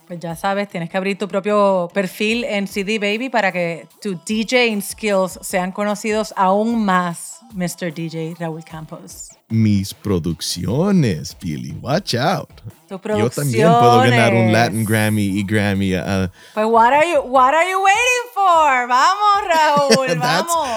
Pues 0.06 0.20
ya 0.20 0.36
sabes, 0.36 0.68
tienes 0.68 0.90
que 0.90 0.96
abrir 0.96 1.18
tu 1.18 1.26
propio 1.26 1.90
perfil 1.92 2.44
en 2.44 2.68
CD 2.68 3.00
Baby 3.00 3.28
para 3.28 3.50
que 3.50 3.88
tus 4.00 4.16
DJing 4.24 4.80
skills 4.80 5.40
sean 5.42 5.72
conocidos 5.72 6.32
aún 6.36 6.84
más, 6.84 7.37
Mr. 7.54 7.92
DJ 7.94 8.34
Raúl 8.38 8.62
Campos. 8.64 9.30
Mis 9.48 9.94
producciones, 9.94 11.34
Pili, 11.34 11.72
watch 11.80 12.14
out. 12.14 12.48
Tu 12.88 13.00
Yo 13.16 13.30
también 13.30 13.68
puedo 13.68 13.98
ganar 14.00 14.34
un. 14.34 14.52
Latin 14.52 14.84
Grammy 14.84 15.38
y 15.38 15.44
Grammy. 15.44 15.94
ah, 15.94 16.30
Pues 16.54 16.66
what 16.66 16.92
are 16.92 17.10
you 17.10 17.20
what 17.22 17.54
are 17.54 17.70
you 17.70 17.78
waiting 17.82 18.28
for? 18.34 18.88
Vamos, 18.88 19.96
Raúl, 20.06 20.18
vamos. 20.18 20.68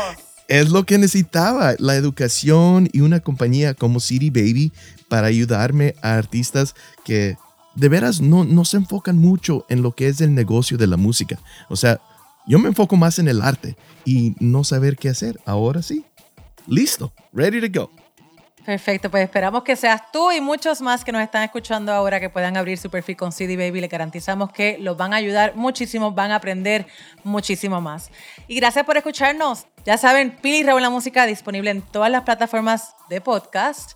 es 0.47 0.69
lo 0.69 0.86
que 0.86 0.97
necesitaba, 0.97 1.76
la 1.80 1.95
educación 1.95 2.89
y 2.91 3.01
una 3.01 3.19
compañía 3.19 3.74
como 3.74 3.99
CD 3.99 4.30
Baby 4.30 4.72
para 5.09 5.28
ayudarme 5.28 5.95
a 6.01 6.15
artistas 6.15 6.76
que 7.03 7.38
de 7.76 7.89
veras 7.89 8.19
no, 8.22 8.43
no 8.43 8.65
se 8.65 8.78
enfocan 8.78 9.17
mucho 9.17 9.65
en 9.69 9.82
lo 9.82 9.93
que 9.93 10.07
es 10.07 10.19
el 10.22 10.34
negocio 10.36 10.78
de 10.78 10.88
la 10.88 10.97
música. 10.97 11.38
O 11.69 11.76
sea, 11.76 12.01
yo 12.47 12.59
me 12.59 12.67
enfoco 12.69 12.95
más 12.97 13.19
en 13.19 13.28
el 13.28 13.41
arte 13.41 13.78
y 14.03 14.36
no 14.39 14.63
saber 14.63 14.97
qué 14.97 15.09
hacer. 15.09 15.39
Ahora 15.45 15.82
sí. 15.82 16.03
Listo. 16.68 17.12
Ready 17.34 17.62
to 17.70 17.80
go. 17.80 17.91
Perfecto, 18.66 19.09
pues 19.09 19.24
esperamos 19.24 19.64
que 19.64 19.76
seas 19.76 20.12
tú 20.12 20.32
y 20.32 20.39
muchos 20.39 20.82
más 20.82 21.03
que 21.03 21.12
nos 21.12 21.24
están 21.24 21.41
escuchando 21.41 21.91
ahora 21.91 22.20
que 22.20 22.30
puedan 22.30 22.55
abrir 22.57 22.78
su 22.78 22.91
perfil 22.91 23.18
con 23.18 23.32
CD 23.32 23.57
Baby. 23.57 23.82
Le 23.82 23.88
garantizamos 23.88 24.51
que 24.51 24.78
los 24.80 24.95
van 24.95 25.14
a 25.14 25.18
ayudar 25.18 25.55
muchísimo, 25.55 26.12
van 26.12 26.32
a 26.32 26.36
aprender 26.36 26.86
muchísimo 27.24 27.82
más. 27.82 28.12
Y 28.47 28.55
gracias 28.57 28.86
por 28.86 28.97
escucharnos. 28.97 29.66
Ya 29.84 29.97
saben, 29.97 30.38
Pili 30.41 30.59
y 30.59 30.64
Raúl 30.64 30.84
la 30.84 30.91
Música 30.91 31.26
disponible 31.26 31.72
en 31.72 31.82
todas 31.82 32.12
las 32.12 32.22
plataformas 32.22 32.95
de 33.09 33.20
podcast. 33.20 33.93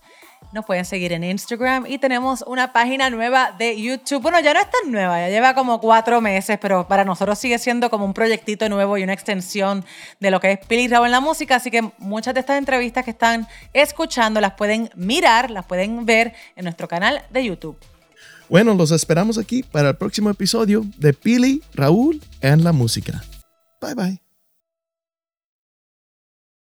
Nos 0.56 0.64
pueden 0.64 0.86
seguir 0.86 1.12
en 1.12 1.26
Instagram 1.26 1.86
y 1.86 1.97
tenemos 1.97 2.41
una 2.47 2.72
página 2.72 3.10
nueva 3.10 3.51
de 3.51 3.78
YouTube. 3.78 4.22
Bueno, 4.22 4.39
ya 4.39 4.53
no 4.53 4.62
es 4.62 4.68
tan 4.72 4.89
nueva, 4.89 5.20
ya 5.20 5.28
lleva 5.28 5.53
como 5.53 5.82
cuatro 5.82 6.22
meses, 6.22 6.58
pero 6.62 6.88
para 6.88 7.03
nosotros 7.03 7.38
sigue 7.38 7.60
siendo 7.60 7.89
como 7.89 8.06
un 8.06 8.14
proyectito 8.14 8.70
nuevo 8.70 8.97
y 8.97 9.03
una 9.03 9.12
extensión 9.12 9.84
de 10.22 10.32
lo 10.32 10.39
que 10.39 10.53
es 10.53 10.60
Pili 10.66 10.88
Raúl 10.88 11.08
en 11.08 11.12
la 11.12 11.20
música. 11.20 11.58
Así 11.58 11.70
que 11.70 11.91
muchas 11.97 12.34
de 12.34 12.39
estas 12.39 12.58
entrevistas 12.58 13.03
que 13.03 13.12
están 13.12 13.49
escuchando 13.74 14.39
las 14.39 14.53
pueden 14.53 14.89
mirar, 14.95 15.51
las 15.51 15.66
pueden 15.66 16.06
ver 16.06 16.34
en 16.56 16.64
nuestro 16.64 16.88
canal 16.88 17.22
de 17.32 17.43
YouTube. 17.43 17.78
Bueno, 18.47 18.76
los 18.76 18.91
esperamos 18.91 19.38
aquí 19.38 19.62
para 19.62 19.89
el 19.89 19.97
próximo 19.97 20.30
episodio 20.30 20.86
de 20.97 21.12
Pili, 21.12 21.64
Raúl 21.74 22.22
en 22.39 22.64
la 22.64 22.72
música. 22.72 23.22
Bye 23.82 23.93
bye. 23.93 24.24